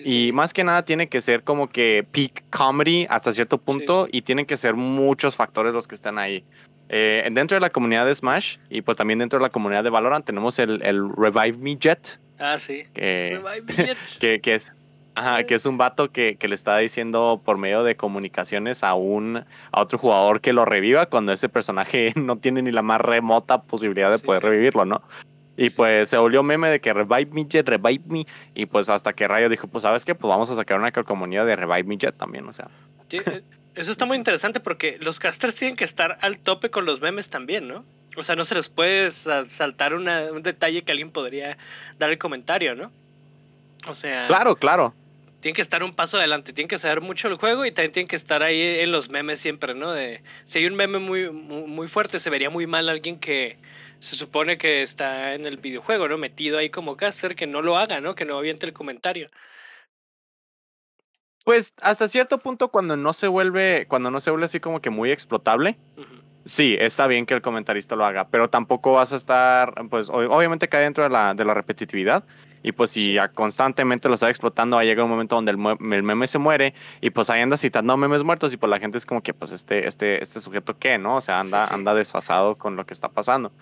y 0.00 0.32
más 0.32 0.52
que 0.52 0.64
nada 0.64 0.84
tiene 0.84 1.08
que 1.08 1.20
ser 1.20 1.42
como 1.44 1.68
que 1.68 2.06
peak 2.10 2.44
comedy 2.50 3.06
hasta 3.08 3.32
cierto 3.32 3.58
punto 3.58 4.08
y 4.10 4.22
tienen 4.22 4.46
que 4.46 4.56
ser 4.56 4.74
muchos 4.74 5.36
factores 5.36 5.72
los 5.72 5.86
que 5.86 5.94
están 5.94 6.18
ahí. 6.18 6.44
Eh, 6.88 7.28
dentro 7.32 7.54
de 7.54 7.60
la 7.60 7.70
comunidad 7.70 8.06
de 8.06 8.14
Smash 8.14 8.56
y 8.70 8.80
pues 8.82 8.96
también 8.96 9.18
dentro 9.18 9.38
de 9.38 9.42
la 9.42 9.50
comunidad 9.50 9.84
de 9.84 9.90
Valorant 9.90 10.24
tenemos 10.24 10.58
el, 10.58 10.82
el 10.82 11.08
Revive 11.14 11.58
Me 11.58 11.76
Jet. 11.76 12.18
Ah, 12.38 12.58
sí. 12.58 12.84
Que, 12.94 13.40
Revive 13.42 13.62
Me 13.62 13.86
Jet. 13.86 13.98
que, 14.20 14.40
que, 14.40 14.54
es, 14.54 14.72
ajá, 15.18 15.44
que 15.44 15.54
es 15.54 15.66
un 15.66 15.78
vato 15.78 16.10
que, 16.10 16.36
que, 16.36 16.48
le 16.48 16.54
está 16.54 16.76
diciendo 16.78 17.42
por 17.44 17.58
medio 17.58 17.82
de 17.82 17.96
comunicaciones 17.96 18.82
a, 18.84 18.94
un, 18.94 19.44
a 19.72 19.80
otro 19.80 19.98
jugador 19.98 20.40
que 20.40 20.52
lo 20.52 20.64
reviva 20.64 21.06
cuando 21.06 21.32
ese 21.32 21.48
personaje 21.48 22.12
no 22.16 22.36
tiene 22.36 22.62
ni 22.62 22.72
la 22.72 22.82
más 22.82 23.00
remota 23.00 23.62
posibilidad 23.62 24.10
de 24.10 24.18
poder 24.18 24.42
revivirlo, 24.42 24.84
¿no? 24.84 25.02
Y 25.56 25.70
pues 25.70 26.08
se 26.08 26.16
volvió 26.16 26.44
meme 26.44 26.68
de 26.68 26.80
que 26.80 26.92
Revive 26.92 27.32
Me 27.32 27.44
Jet, 27.44 27.68
Revive 27.68 28.04
Me. 28.06 28.26
Y 28.54 28.66
pues 28.66 28.88
hasta 28.88 29.12
que 29.12 29.26
Rayo 29.26 29.48
dijo, 29.48 29.66
pues 29.66 29.82
sabes 29.82 30.04
qué, 30.04 30.14
pues 30.14 30.28
vamos 30.28 30.48
a 30.50 30.54
sacar 30.54 30.78
una 30.78 30.92
comunidad 30.92 31.46
de 31.46 31.56
Revive 31.56 31.82
Me 31.82 31.96
Jet 31.98 32.16
también, 32.16 32.46
o 32.46 32.52
sea. 32.52 32.68
Eh, 33.10 33.42
eso 33.74 33.90
está 33.90 34.06
muy 34.06 34.16
interesante 34.16 34.60
porque 34.60 34.98
los 35.00 35.18
casters 35.18 35.56
tienen 35.56 35.76
que 35.76 35.82
estar 35.82 36.16
al 36.20 36.38
tope 36.38 36.70
con 36.70 36.84
los 36.84 37.00
memes 37.00 37.28
también, 37.28 37.66
¿no? 37.66 37.84
O 38.16 38.22
sea, 38.22 38.36
no 38.36 38.44
se 38.44 38.54
les 38.54 38.68
puede 38.68 39.10
saltar 39.10 39.94
un 39.94 40.42
detalle 40.42 40.82
que 40.82 40.92
alguien 40.92 41.10
podría 41.10 41.58
dar 41.98 42.10
el 42.10 42.18
comentario, 42.18 42.76
¿no? 42.76 42.92
O 43.88 43.94
sea. 43.94 44.26
Claro, 44.28 44.54
claro. 44.54 44.94
Tienen 45.40 45.54
que 45.54 45.62
estar 45.62 45.82
un 45.82 45.94
paso 45.94 46.18
adelante, 46.18 46.52
tienen 46.52 46.68
que 46.68 46.78
saber 46.78 47.00
mucho 47.00 47.28
el 47.28 47.36
juego 47.36 47.64
y 47.64 47.70
también 47.70 47.92
tienen 47.92 48.08
que 48.08 48.16
estar 48.16 48.42
ahí 48.42 48.60
en 48.80 48.90
los 48.90 49.08
memes 49.08 49.38
siempre, 49.38 49.74
¿no? 49.74 49.92
De, 49.92 50.22
si 50.44 50.58
hay 50.58 50.66
un 50.66 50.74
meme 50.74 50.98
muy, 50.98 51.30
muy 51.30 51.86
fuerte, 51.86 52.18
se 52.18 52.30
vería 52.30 52.50
muy 52.50 52.66
mal 52.66 52.88
alguien 52.88 53.20
que, 53.20 53.56
se 54.00 54.16
supone 54.16 54.58
que 54.58 54.82
está 54.82 55.34
en 55.34 55.46
el 55.46 55.56
videojuego, 55.56 56.08
¿no? 56.08 56.18
Metido 56.18 56.58
ahí 56.58 56.70
como 56.70 56.96
caster, 56.96 57.34
que 57.34 57.46
no 57.46 57.62
lo 57.62 57.76
haga, 57.76 58.00
¿no? 58.00 58.14
Que 58.14 58.24
no 58.24 58.36
aviente 58.36 58.66
el 58.66 58.72
comentario. 58.72 59.30
Pues 61.44 61.72
hasta 61.80 62.08
cierto 62.08 62.38
punto 62.38 62.68
cuando 62.68 62.96
no 62.96 63.12
se 63.12 63.26
vuelve, 63.26 63.86
cuando 63.88 64.10
no 64.10 64.20
se 64.20 64.30
vuelve 64.30 64.46
así 64.46 64.60
como 64.60 64.80
que 64.80 64.90
muy 64.90 65.10
explotable, 65.10 65.78
sí, 66.44 66.76
está 66.78 67.06
bien 67.06 67.26
que 67.26 67.34
el 67.34 67.40
comentarista 67.40 67.96
lo 67.96 68.04
haga, 68.04 68.28
pero 68.28 68.50
tampoco 68.50 68.92
vas 68.92 69.12
a 69.12 69.16
estar, 69.16 69.72
pues 69.88 70.10
obviamente 70.10 70.68
cae 70.68 70.82
dentro 70.82 71.04
de 71.04 71.10
la, 71.10 71.34
de 71.34 71.44
la 71.44 71.54
repetitividad 71.54 72.24
Y 72.62 72.72
pues 72.72 72.90
si 72.90 73.16
constantemente 73.34 74.08
lo 74.08 74.14
está 74.14 74.28
explotando, 74.28 74.76
va 74.76 74.82
a 74.82 74.84
llegar 74.84 75.04
un 75.04 75.10
momento 75.10 75.36
donde 75.36 75.52
el, 75.52 75.58
meme 76.02 76.26
se 76.26 76.38
muere 76.38 76.74
y 77.00 77.10
pues 77.10 77.30
ahí 77.30 77.40
anda 77.40 77.56
citando 77.56 77.96
memes 77.96 78.24
muertos 78.24 78.52
y 78.52 78.56
pues 78.56 78.70
la 78.70 78.78
gente 78.78 78.98
es 78.98 79.06
como 79.06 79.22
que 79.22 79.34
pues 79.34 79.52
este, 79.52 79.86
este, 79.86 80.22
este 80.22 80.40
sujeto 80.40 80.76
qué, 80.78 80.98
¿no? 80.98 81.16
O 81.16 81.20
sea, 81.20 81.40
anda, 81.40 81.66
anda 81.66 81.94
desfasado 81.94 82.56
con 82.56 82.76
lo 82.76 82.84
que 82.86 82.94
está 82.94 83.08
pasando. 83.08 83.52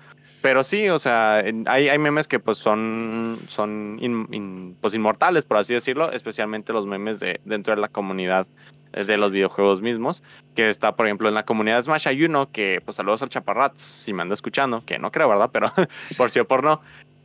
Pero 0.43 0.62
sí, 0.65 0.88
o 0.88 0.99
sea, 0.99 1.43
hay, 1.67 1.88
hay 1.88 1.99
memes 1.99 2.29
que 2.29 2.38
pues 2.38 2.59
son, 2.59 3.38
son 3.49 4.76
pues 4.81 4.95
inmortales, 4.95 5.45
por 5.45 5.57
así 5.59 5.75
decirlo, 5.75 6.12
especialmente 6.12 6.73
los 6.73 6.87
memes 6.87 7.21
de, 7.21 7.41
dentro 7.45 7.75
de 7.75 7.81
la 7.81 7.88
comunidad 7.88 8.47
eh, 8.93 9.05
de 9.05 9.17
los 9.17 9.31
videojuegos 9.31 9.83
mismos, 9.83 10.23
que 10.55 10.69
está, 10.69 10.97
por 10.97 11.07
ejemplo, 11.07 11.29
en 11.29 11.35
la 11.35 11.45
comunidad 11.45 11.76
de 11.76 11.83
Smash 11.83 12.09
hay 12.09 12.25
uno 12.25 12.50
que, 12.50 12.81
pues 12.85 12.97
saludos 12.97 13.23
al 13.23 13.29
Chaparrats, 13.29 13.83
si 13.83 14.12
me 14.12 14.23
anda 14.23 14.35
escuchando, 14.35 14.83
que 14.85 14.99
no 14.99 15.11
creo, 15.11 15.29
¿verdad? 15.29 15.50
Pero 15.53 15.73
por 16.17 16.31
sí 16.31 16.38
o 16.38 16.47
por 16.47 16.65
no, 16.65 16.81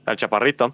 al 0.06 0.18
Chaparrito. 0.18 0.74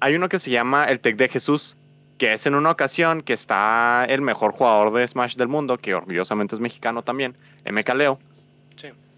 Hay 0.00 0.14
uno 0.14 0.28
que 0.28 0.38
se 0.38 0.50
llama 0.50 0.84
el 0.84 1.00
Tech 1.00 1.16
de 1.16 1.28
Jesús, 1.28 1.76
que 2.18 2.32
es 2.32 2.46
en 2.46 2.54
una 2.54 2.70
ocasión 2.70 3.22
que 3.22 3.32
está 3.32 4.04
el 4.08 4.22
mejor 4.22 4.52
jugador 4.52 4.92
de 4.92 5.06
Smash 5.06 5.36
del 5.36 5.48
mundo, 5.48 5.78
que 5.78 5.94
orgullosamente 5.94 6.54
es 6.54 6.60
mexicano 6.60 7.02
también, 7.02 7.36
MK 7.70 7.94
Leo. 7.94 8.18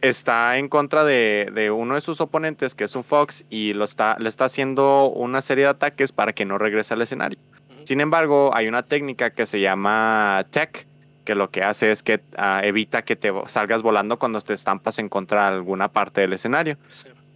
Está 0.03 0.59
en 0.59 0.69
contra 0.69 1.05
de, 1.05 1.51
de, 1.55 1.71
uno 1.71 1.95
de 1.95 2.03
sus 2.03 2.21
oponentes, 2.21 2.75
que 2.75 2.85
es 2.85 2.95
un 2.95 3.03
Fox, 3.03 3.45
y 3.49 3.73
lo 3.73 3.85
está, 3.85 4.17
le 4.21 4.29
está 4.29 4.45
haciendo 4.45 5.07
una 5.09 5.41
serie 5.41 5.65
de 5.65 5.71
ataques 5.71 6.13
para 6.13 6.33
que 6.35 6.45
no 6.45 6.59
regrese 6.59 6.95
al 6.95 7.03
escenario. 7.03 7.39
Sin 7.85 8.01
embargo, 8.01 8.51
hay 8.55 8.69
una 8.69 8.83
técnica 8.83 9.31
que 9.31 9.47
se 9.47 9.61
llama 9.61 10.45
Tech, 10.51 10.87
que 11.25 11.35
lo 11.35 11.51
que 11.51 11.63
hace 11.63 11.91
es 11.91 12.03
que 12.03 12.21
ah, 12.37 12.61
evita 12.65 13.03
que 13.03 13.17
te 13.17 13.33
salgas 13.49 13.83
volando 13.83 14.19
cuando 14.19 14.41
te 14.41 14.55
estampas 14.55 14.99
en 14.99 15.09
contra 15.09 15.43
de 15.43 15.57
alguna 15.57 15.89
parte 15.89 16.21
del 16.23 16.33
escenario. 16.33 16.79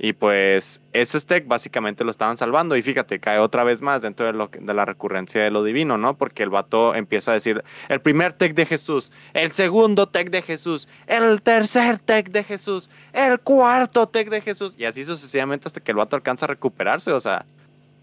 Y 0.03 0.15
pues 0.15 0.81
ese 0.95 1.21
tech 1.21 1.47
básicamente 1.47 2.05
lo 2.05 2.11
estaban 2.11 2.39
salvando. 2.39 2.75
Y 2.75 2.81
fíjate, 2.81 3.21
cae 3.21 3.39
otra 3.39 3.65
vez 3.65 3.83
más 3.83 4.01
dentro 4.01 4.25
de, 4.25 4.33
lo 4.33 4.49
de 4.49 4.73
la 4.73 4.87
recurrencia 4.87 5.45
de 5.45 5.51
lo 5.51 5.63
divino, 5.63 5.99
¿no? 5.99 6.17
Porque 6.17 6.43
el 6.43 6.49
vato 6.49 6.95
empieza 6.95 7.33
a 7.33 7.35
decir 7.35 7.63
el 7.91 8.01
primer 8.01 8.33
tech 8.33 8.55
de 8.55 8.65
Jesús, 8.65 9.13
el 9.35 9.53
segundo 9.53 10.09
tech 10.09 10.31
de 10.31 10.41
Jesús, 10.41 10.89
el 11.07 11.43
tercer 11.43 11.99
tech 11.99 12.31
de 12.31 12.45
Jesús, 12.45 12.89
el 13.13 13.41
cuarto 13.41 14.09
tech 14.09 14.31
de 14.31 14.41
Jesús. 14.41 14.75
Y 14.79 14.87
así 14.87 15.05
sucesivamente 15.05 15.69
hasta 15.69 15.83
que 15.83 15.91
el 15.91 15.99
vato 15.99 16.17
alcanza 16.17 16.47
a 16.47 16.49
recuperarse. 16.49 17.13
O 17.13 17.21
sea, 17.21 17.45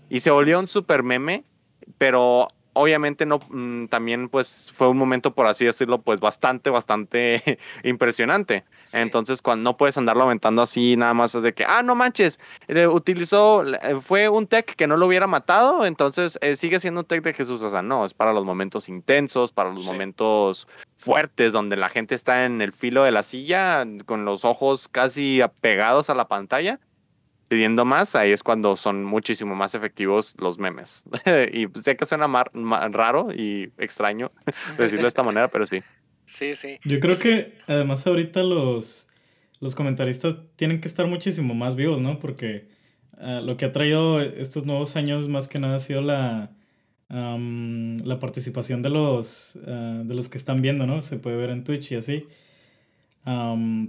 y 0.07 0.19
se 0.19 0.29
volvió 0.29 0.59
un 0.59 0.67
super 0.67 1.01
meme, 1.01 1.45
pero 1.97 2.47
obviamente 2.77 3.25
no, 3.25 3.39
mm, 3.49 3.87
también 3.87 4.29
pues 4.29 4.71
fue 4.75 4.87
un 4.87 4.97
momento, 4.97 5.33
por 5.33 5.47
así 5.47 5.65
decirlo, 5.65 6.01
pues 6.01 6.19
bastante, 6.19 6.69
bastante 6.69 7.59
impresionante. 7.83 8.63
Entonces, 8.93 9.41
cuando 9.41 9.71
no 9.71 9.77
puedes 9.77 9.97
andarlo 9.97 10.23
aventando 10.23 10.61
así, 10.61 10.95
nada 10.95 11.13
más 11.13 11.35
es 11.35 11.43
de 11.43 11.53
que, 11.53 11.65
ah, 11.65 11.83
no 11.83 11.95
manches, 11.95 12.39
utilizó, 12.91 13.63
eh, 13.65 13.99
fue 14.01 14.29
un 14.29 14.47
tech 14.47 14.75
que 14.75 14.87
no 14.87 14.95
lo 14.97 15.07
hubiera 15.07 15.27
matado, 15.27 15.85
entonces 15.85 16.37
eh, 16.41 16.55
sigue 16.55 16.79
siendo 16.79 17.01
un 17.01 17.05
tech 17.05 17.23
de 17.23 17.33
Jesús. 17.33 17.61
O 17.61 17.69
sea, 17.69 17.81
no, 17.81 18.05
es 18.05 18.13
para 18.13 18.33
los 18.33 18.45
momentos 18.45 18.89
intensos, 18.89 19.51
para 19.51 19.71
los 19.71 19.85
momentos 19.85 20.67
fuertes, 20.95 21.53
donde 21.53 21.75
la 21.75 21.89
gente 21.89 22.15
está 22.15 22.45
en 22.45 22.61
el 22.61 22.71
filo 22.71 23.03
de 23.03 23.11
la 23.11 23.23
silla, 23.23 23.85
con 24.05 24.25
los 24.25 24.45
ojos 24.45 24.87
casi 24.87 25.41
apegados 25.41 26.09
a 26.09 26.15
la 26.15 26.27
pantalla 26.27 26.79
pidiendo 27.47 27.85
más, 27.85 28.15
ahí 28.15 28.31
es 28.31 28.43
cuando 28.43 28.75
son 28.75 29.03
muchísimo 29.03 29.55
más 29.55 29.75
efectivos 29.75 30.35
los 30.39 30.59
memes. 30.59 31.03
y 31.53 31.67
sé 31.81 31.95
que 31.95 32.05
suena 32.05 32.27
raro 32.91 33.33
y 33.33 33.71
extraño 33.77 34.31
decirlo 34.77 35.03
de 35.03 35.07
esta 35.07 35.23
manera, 35.23 35.49
pero 35.49 35.65
sí. 35.65 35.81
Sí, 36.25 36.55
sí. 36.55 36.79
Yo 36.83 36.99
creo 36.99 37.17
que 37.17 37.53
además 37.67 38.05
ahorita 38.05 38.43
los, 38.43 39.07
los 39.61 39.75
comentaristas 39.75 40.37
tienen 40.55 40.81
que 40.81 40.87
estar 40.87 41.07
muchísimo 41.07 41.53
más 41.53 41.75
vivos, 41.75 42.01
¿no? 42.01 42.19
Porque 42.19 42.67
ah, 43.17 43.41
lo 43.41 43.55
que 43.55 43.65
ha 43.65 43.71
traído 43.71 44.21
estos 44.21 44.65
nuevos 44.65 44.95
años 44.97 45.29
más 45.29 45.47
que 45.47 45.59
nada 45.59 45.77
ha 45.77 45.79
sido 45.79 46.01
la, 46.01 46.51
la 47.09 48.19
participación 48.19 48.81
de 48.81 48.89
los, 48.89 49.57
ah, 49.65 50.01
de 50.03 50.13
los 50.13 50.27
que 50.27 50.37
están 50.37 50.61
viendo, 50.61 50.85
¿no? 50.85 51.01
Se 51.01 51.17
puede 51.17 51.37
ver 51.37 51.49
en 51.49 51.63
Twitch 51.63 51.93
y 51.93 51.95
así 51.95 52.27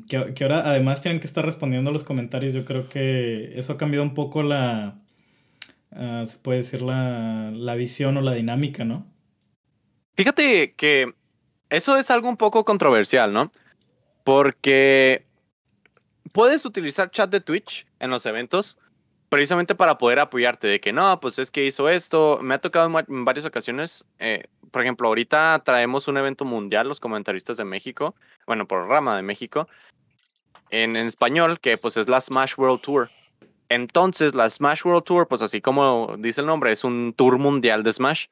que, 0.09 0.45
ahora 0.45 0.69
además 0.69 1.01
tienen 1.01 1.21
que 1.21 1.27
estar 1.27 1.45
respondiendo 1.45 1.91
a 1.91 1.93
los 1.93 2.05
comentarios. 2.05 2.55
Yo 2.55 2.65
creo 2.65 2.89
que 2.89 3.59
eso 3.59 3.73
ha 3.73 3.79
cambiado 3.79 4.05
un 4.05 4.15
poco 4.15 4.43
la, 4.43 4.99
ah, 5.93 6.25
se 6.27 6.39
puede 6.39 6.59
decir, 6.59 6.83
la, 6.83 7.51
la 7.53 7.75
visión 7.75 8.17
o 8.17 8.21
la 8.21 8.33
dinámica, 8.33 8.85
¿no? 8.85 9.07
Fíjate 10.15 10.75
que 10.75 11.15
eso 11.71 11.97
es 11.97 12.11
algo 12.11 12.29
un 12.29 12.37
poco 12.37 12.65
controversial, 12.65 13.33
¿no? 13.33 13.53
Porque 14.25 15.25
puedes 16.33 16.65
utilizar 16.65 17.11
chat 17.11 17.31
de 17.31 17.41
Twitch 17.41 17.87
en 18.01 18.11
los 18.11 18.27
eventos 18.27 18.79
precisamente 19.29 19.75
para 19.75 19.99
poder 19.99 20.19
apoyarte 20.19 20.67
de 20.67 20.81
que 20.81 20.93
no, 20.93 21.21
pues 21.21 21.39
es 21.39 21.51
que 21.51 21.65
hizo 21.65 21.89
esto. 21.89 22.41
Me 22.43 22.55
ha 22.55 22.61
tocado 22.61 22.87
en 22.87 23.25
varias 23.25 23.45
ocasiones 23.45 24.05
eh, 24.19 24.45
por 24.71 24.83
ejemplo, 24.83 25.09
ahorita 25.09 25.63
traemos 25.65 26.09
un 26.09 26.17
evento 26.17 26.45
mundial, 26.45 26.89
los 26.89 27.01
comentaristas 27.01 27.57
de 27.57 27.65
México, 27.65 28.15
bueno, 28.47 28.67
programa 28.67 29.17
de 29.17 29.23
México, 29.23 29.69
en, 30.71 30.97
español, 30.97 31.61
que 31.61 31.79
pues 31.79 31.97
es 31.97 32.09
la 32.09 32.21
Smash 32.21 32.55
World 32.57 32.81
Tour. 32.81 33.11
Entonces, 33.69 34.35
la 34.35 34.49
Smash 34.49 34.85
World 34.85 35.05
Tour, 35.05 35.29
pues 35.29 35.43
así 35.43 35.61
como 35.61 36.17
dice 36.19 36.41
el 36.41 36.47
nombre, 36.47 36.73
es 36.73 36.85
un 36.85 37.15
tour 37.17 37.39
mundial 37.39 37.83
de 37.83 37.93
Smash. 37.93 38.27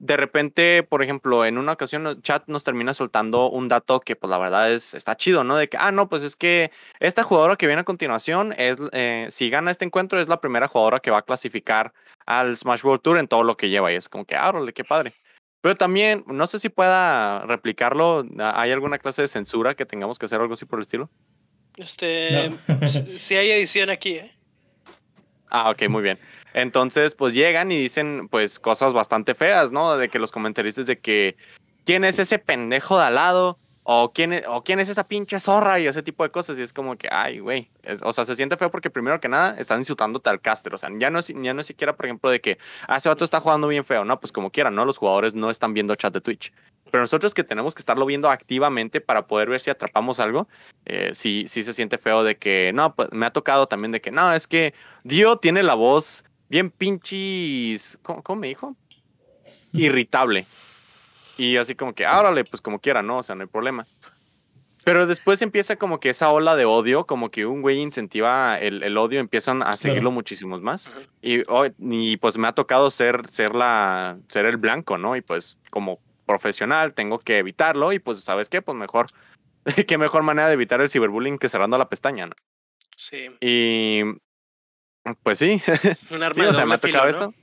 De 0.00 0.16
repente, 0.16 0.82
por 0.82 1.02
ejemplo, 1.02 1.44
en 1.44 1.56
una 1.56 1.72
ocasión 1.72 2.20
chat 2.20 2.46
nos 2.48 2.64
termina 2.64 2.92
soltando 2.94 3.48
un 3.48 3.68
dato 3.68 4.00
que 4.00 4.16
pues 4.16 4.28
la 4.28 4.38
verdad 4.38 4.72
es, 4.72 4.92
está 4.92 5.16
chido, 5.16 5.44
¿no? 5.44 5.56
De 5.56 5.68
que, 5.68 5.76
ah, 5.80 5.92
no, 5.92 6.08
pues 6.08 6.22
es 6.24 6.34
que 6.34 6.72
esta 6.98 7.22
jugadora 7.22 7.56
que 7.56 7.66
viene 7.66 7.82
a 7.82 7.84
continuación, 7.84 8.52
es, 8.58 8.76
eh, 8.92 9.28
si 9.30 9.50
gana 9.50 9.70
este 9.70 9.84
encuentro, 9.84 10.20
es 10.20 10.28
la 10.28 10.40
primera 10.40 10.66
jugadora 10.68 11.00
que 11.00 11.12
va 11.12 11.18
a 11.18 11.22
clasificar 11.22 11.92
al 12.26 12.56
Smash 12.56 12.84
World 12.84 13.02
Tour 13.02 13.18
en 13.18 13.28
todo 13.28 13.44
lo 13.44 13.56
que 13.56 13.70
lleva. 13.70 13.92
Y 13.92 13.96
es 13.96 14.08
como 14.08 14.24
que, 14.24 14.34
ah, 14.34 14.52
qué 14.74 14.84
padre. 14.84 15.14
Pero 15.64 15.76
también, 15.76 16.24
no 16.26 16.46
sé 16.46 16.58
si 16.58 16.68
pueda 16.68 17.46
replicarlo. 17.46 18.26
¿Hay 18.38 18.70
alguna 18.70 18.98
clase 18.98 19.22
de 19.22 19.28
censura 19.28 19.74
que 19.74 19.86
tengamos 19.86 20.18
que 20.18 20.26
hacer 20.26 20.38
algo 20.38 20.52
así 20.52 20.66
por 20.66 20.78
el 20.78 20.82
estilo? 20.82 21.08
Este, 21.78 22.52
si 23.16 23.34
hay 23.36 23.50
edición 23.50 23.88
aquí, 23.88 24.16
¿eh? 24.16 24.36
Ah, 25.48 25.70
ok, 25.70 25.88
muy 25.88 26.02
bien. 26.02 26.18
Entonces, 26.52 27.14
pues 27.14 27.32
llegan 27.32 27.72
y 27.72 27.78
dicen, 27.78 28.28
pues, 28.28 28.58
cosas 28.58 28.92
bastante 28.92 29.34
feas, 29.34 29.72
¿no? 29.72 29.96
De 29.96 30.10
que 30.10 30.18
los 30.18 30.32
comentaristas 30.32 30.84
de 30.84 30.98
que, 30.98 31.34
¿quién 31.86 32.04
es 32.04 32.18
ese 32.18 32.38
pendejo 32.38 32.98
de 32.98 33.04
al 33.04 33.14
lado? 33.14 33.58
O 33.86 34.12
quién, 34.12 34.32
es, 34.32 34.44
o 34.48 34.64
quién 34.64 34.80
es 34.80 34.88
esa 34.88 35.04
pinche 35.04 35.38
zorra 35.38 35.78
y 35.78 35.86
ese 35.86 36.02
tipo 36.02 36.24
de 36.24 36.30
cosas. 36.30 36.58
Y 36.58 36.62
es 36.62 36.72
como 36.72 36.96
que, 36.96 37.06
ay, 37.10 37.38
güey. 37.38 37.68
O 38.02 38.14
sea, 38.14 38.24
se 38.24 38.34
siente 38.34 38.56
feo 38.56 38.70
porque 38.70 38.88
primero 38.88 39.20
que 39.20 39.28
nada 39.28 39.56
están 39.58 39.80
insultándote 39.80 40.30
al 40.30 40.40
caster. 40.40 40.74
O 40.74 40.78
sea, 40.78 40.88
ya 40.98 41.10
no, 41.10 41.18
es, 41.18 41.28
ya 41.28 41.52
no 41.52 41.60
es 41.60 41.66
siquiera, 41.66 41.94
por 41.94 42.06
ejemplo, 42.06 42.30
de 42.30 42.40
que, 42.40 42.58
ah, 42.88 42.96
ese 42.96 43.10
vato 43.10 43.24
está 43.24 43.40
jugando 43.40 43.68
bien 43.68 43.84
feo. 43.84 44.06
No, 44.06 44.18
pues 44.18 44.32
como 44.32 44.50
quieran, 44.50 44.74
¿no? 44.74 44.86
Los 44.86 44.96
jugadores 44.96 45.34
no 45.34 45.50
están 45.50 45.74
viendo 45.74 45.94
chat 45.96 46.14
de 46.14 46.22
Twitch. 46.22 46.50
Pero 46.90 47.02
nosotros 47.02 47.34
que 47.34 47.44
tenemos 47.44 47.74
que 47.74 47.80
estarlo 47.80 48.06
viendo 48.06 48.30
activamente 48.30 49.02
para 49.02 49.26
poder 49.26 49.50
ver 49.50 49.60
si 49.60 49.68
atrapamos 49.68 50.18
algo, 50.18 50.48
eh, 50.86 51.10
sí, 51.12 51.44
sí 51.46 51.62
se 51.62 51.74
siente 51.74 51.98
feo 51.98 52.24
de 52.24 52.36
que, 52.36 52.72
no, 52.74 52.94
pues 52.94 53.08
me 53.12 53.26
ha 53.26 53.32
tocado 53.32 53.66
también 53.66 53.92
de 53.92 54.00
que, 54.00 54.10
no, 54.10 54.32
es 54.32 54.46
que 54.46 54.72
Dio 55.02 55.36
tiene 55.36 55.62
la 55.62 55.74
voz 55.74 56.24
bien 56.48 56.70
pinches, 56.70 57.98
¿cómo, 58.02 58.22
cómo 58.22 58.40
me 58.40 58.48
dijo? 58.48 58.76
Irritable. 59.72 60.46
Y 61.36 61.56
así 61.56 61.74
como 61.74 61.94
que, 61.94 62.06
árale, 62.06 62.44
pues 62.44 62.60
como 62.60 62.78
quiera, 62.78 63.02
¿no? 63.02 63.18
O 63.18 63.22
sea, 63.22 63.34
no 63.34 63.42
hay 63.42 63.48
problema. 63.48 63.84
Pero 64.84 65.06
después 65.06 65.40
empieza 65.40 65.76
como 65.76 65.98
que 65.98 66.10
esa 66.10 66.30
ola 66.30 66.56
de 66.56 66.66
odio, 66.66 67.06
como 67.06 67.30
que 67.30 67.46
un 67.46 67.62
güey 67.62 67.80
incentiva 67.80 68.58
el, 68.58 68.82
el 68.82 68.98
odio, 68.98 69.18
empiezan 69.18 69.62
a 69.62 69.78
seguirlo 69.78 70.10
muchísimos 70.10 70.60
más. 70.60 70.92
Y, 71.22 71.42
y, 71.78 72.16
pues 72.18 72.36
me 72.36 72.48
ha 72.48 72.52
tocado 72.52 72.90
ser, 72.90 73.26
ser, 73.30 73.54
la, 73.54 74.18
ser 74.28 74.44
el 74.44 74.58
blanco, 74.58 74.98
¿no? 74.98 75.16
Y 75.16 75.22
pues 75.22 75.56
como 75.70 76.00
profesional 76.26 76.92
tengo 76.92 77.18
que 77.18 77.38
evitarlo 77.38 77.92
y 77.92 77.98
pues, 77.98 78.22
¿sabes 78.22 78.50
qué? 78.50 78.60
Pues 78.60 78.76
mejor, 78.76 79.06
qué 79.88 79.96
mejor 79.96 80.22
manera 80.22 80.48
de 80.48 80.54
evitar 80.54 80.82
el 80.82 80.90
ciberbullying 80.90 81.38
que 81.38 81.48
cerrando 81.48 81.78
la 81.78 81.88
pestaña, 81.88 82.26
¿no? 82.26 82.34
Sí. 82.96 83.30
Y 83.40 84.02
pues 85.22 85.38
sí. 85.38 85.62
Un 86.10 86.22
arma 86.22 86.34
sí, 86.34 86.40
o 86.42 86.52
sea, 86.52 86.66
me 86.66 86.74
ha 86.74 86.78
tocado 86.78 87.08
esto. 87.08 87.34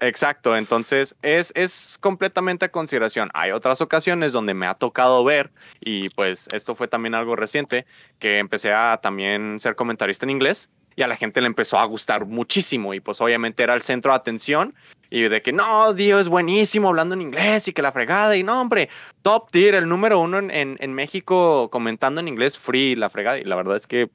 Exacto, 0.00 0.56
entonces 0.56 1.14
es, 1.20 1.52
es 1.54 1.98
completamente 2.00 2.64
a 2.64 2.70
consideración. 2.70 3.30
Hay 3.34 3.50
otras 3.50 3.82
ocasiones 3.82 4.32
donde 4.32 4.54
me 4.54 4.66
ha 4.66 4.74
tocado 4.74 5.22
ver, 5.24 5.50
y 5.78 6.08
pues 6.10 6.48
esto 6.52 6.74
fue 6.74 6.88
también 6.88 7.14
algo 7.14 7.36
reciente, 7.36 7.84
que 8.18 8.38
empecé 8.38 8.72
a 8.72 8.98
también 9.02 9.60
ser 9.60 9.76
comentarista 9.76 10.24
en 10.24 10.30
inglés 10.30 10.70
y 10.96 11.02
a 11.02 11.06
la 11.06 11.16
gente 11.16 11.40
le 11.40 11.46
empezó 11.46 11.78
a 11.78 11.84
gustar 11.84 12.26
muchísimo 12.26 12.94
y 12.94 13.00
pues 13.00 13.20
obviamente 13.20 13.62
era 13.62 13.74
el 13.74 13.82
centro 13.82 14.12
de 14.12 14.16
atención 14.16 14.74
y 15.08 15.22
de 15.22 15.40
que 15.40 15.52
no, 15.52 15.92
Dios 15.92 16.22
es 16.22 16.28
buenísimo 16.28 16.88
hablando 16.88 17.14
en 17.14 17.22
inglés 17.22 17.68
y 17.68 17.72
que 17.72 17.82
la 17.82 17.92
fregada 17.92 18.36
y 18.36 18.42
no, 18.42 18.60
hombre, 18.60 18.88
top 19.22 19.50
tier, 19.50 19.74
el 19.74 19.88
número 19.88 20.18
uno 20.18 20.38
en, 20.38 20.50
en, 20.50 20.94
México 20.94 21.68
comentando 21.70 22.20
en 22.20 22.28
inglés 22.28 22.58
free, 22.58 22.96
la 22.96 23.10
fregada 23.10 23.38
y 23.38 23.44
la 23.44 23.56
verdad 23.56 23.76
es 23.76 23.86
que 23.86 24.10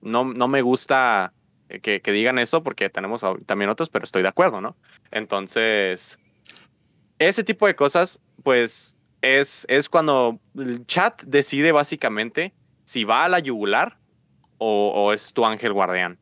no, 0.00 0.24
no 0.24 0.48
me 0.48 0.62
gusta 0.62 1.32
que, 1.80 2.00
que, 2.00 2.12
digan 2.12 2.38
eso 2.38 2.62
porque 2.62 2.90
tenemos 2.90 3.24
también 3.46 3.70
otros, 3.70 3.88
pero 3.88 4.04
estoy 4.04 4.22
de 4.22 4.28
acuerdo, 4.28 4.60
¿no? 4.60 4.76
Entonces, 5.10 6.18
ese 7.18 7.44
tipo 7.44 7.66
de 7.66 7.76
cosas, 7.76 8.20
pues 8.42 8.96
es, 9.22 9.66
es 9.68 9.88
cuando 9.88 10.38
el 10.56 10.86
chat 10.86 11.22
decide 11.22 11.72
básicamente 11.72 12.52
si 12.84 13.04
va 13.04 13.24
a 13.24 13.28
la 13.28 13.38
yugular 13.38 13.98
o, 14.58 15.12
es 15.12 15.32
tu 15.34 15.44
ángel 15.44 15.72
guardián. 15.74 16.18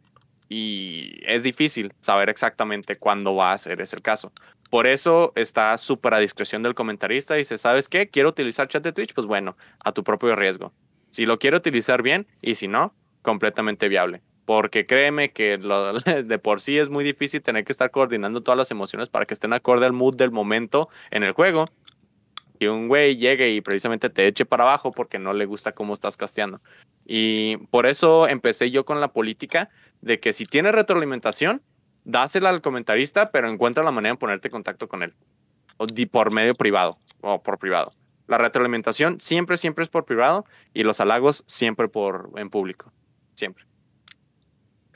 y 0.48 1.20
es 1.24 1.44
difícil 1.44 1.92
saber 2.00 2.28
exactamente 2.28 2.96
cuándo 2.98 3.36
va 3.36 3.52
a 3.52 3.58
ser 3.58 3.80
ese 3.80 3.96
el 3.96 4.02
caso. 4.02 4.32
Por 4.72 4.86
eso 4.86 5.34
está 5.36 5.76
súper 5.76 6.14
a 6.14 6.18
discreción 6.18 6.62
del 6.62 6.74
comentarista. 6.74 7.34
Dice, 7.34 7.58
¿sabes 7.58 7.90
qué? 7.90 8.08
Quiero 8.08 8.30
utilizar 8.30 8.68
chat 8.68 8.82
de 8.82 8.92
Twitch. 8.92 9.12
Pues 9.12 9.26
bueno, 9.26 9.54
a 9.84 9.92
tu 9.92 10.02
propio 10.02 10.34
riesgo. 10.34 10.72
Si 11.10 11.26
lo 11.26 11.38
quiero 11.38 11.58
utilizar 11.58 12.00
bien 12.00 12.26
y 12.40 12.54
si 12.54 12.68
no, 12.68 12.94
completamente 13.20 13.90
viable. 13.90 14.22
Porque 14.52 14.84
créeme 14.84 15.32
que 15.32 15.56
de 16.24 16.38
por 16.38 16.60
sí 16.60 16.76
es 16.76 16.90
muy 16.90 17.04
difícil 17.04 17.40
tener 17.40 17.64
que 17.64 17.72
estar 17.72 17.90
coordinando 17.90 18.42
todas 18.42 18.58
las 18.58 18.70
emociones 18.70 19.08
para 19.08 19.24
que 19.24 19.32
estén 19.32 19.54
acorde 19.54 19.86
al 19.86 19.94
mood 19.94 20.14
del 20.14 20.30
momento 20.30 20.90
en 21.10 21.22
el 21.22 21.32
juego. 21.32 21.64
Y 22.58 22.66
un 22.66 22.86
güey 22.86 23.16
llegue 23.16 23.48
y 23.48 23.62
precisamente 23.62 24.10
te 24.10 24.26
eche 24.26 24.44
para 24.44 24.64
abajo 24.64 24.92
porque 24.92 25.18
no 25.18 25.32
le 25.32 25.46
gusta 25.46 25.72
cómo 25.72 25.94
estás 25.94 26.18
casteando. 26.18 26.60
Y 27.06 27.56
por 27.68 27.86
eso 27.86 28.28
empecé 28.28 28.70
yo 28.70 28.84
con 28.84 29.00
la 29.00 29.14
política 29.14 29.70
de 30.02 30.20
que 30.20 30.34
si 30.34 30.44
tiene 30.44 30.70
retroalimentación, 30.70 31.62
dásela 32.04 32.50
al 32.50 32.60
comentarista, 32.60 33.30
pero 33.30 33.48
encuentra 33.48 33.82
la 33.82 33.90
manera 33.90 34.16
de 34.16 34.18
ponerte 34.18 34.48
en 34.48 34.52
contacto 34.52 34.86
con 34.86 35.02
él. 35.02 35.14
O 35.78 35.86
por 36.10 36.30
medio 36.30 36.54
privado 36.54 36.98
o 37.22 37.42
por 37.42 37.58
privado. 37.58 37.94
La 38.26 38.36
retroalimentación 38.36 39.18
siempre, 39.18 39.56
siempre 39.56 39.82
es 39.82 39.88
por 39.88 40.04
privado 40.04 40.44
y 40.74 40.82
los 40.82 41.00
halagos 41.00 41.42
siempre 41.46 41.88
por 41.88 42.32
en 42.36 42.50
público. 42.50 42.92
Siempre. 43.32 43.71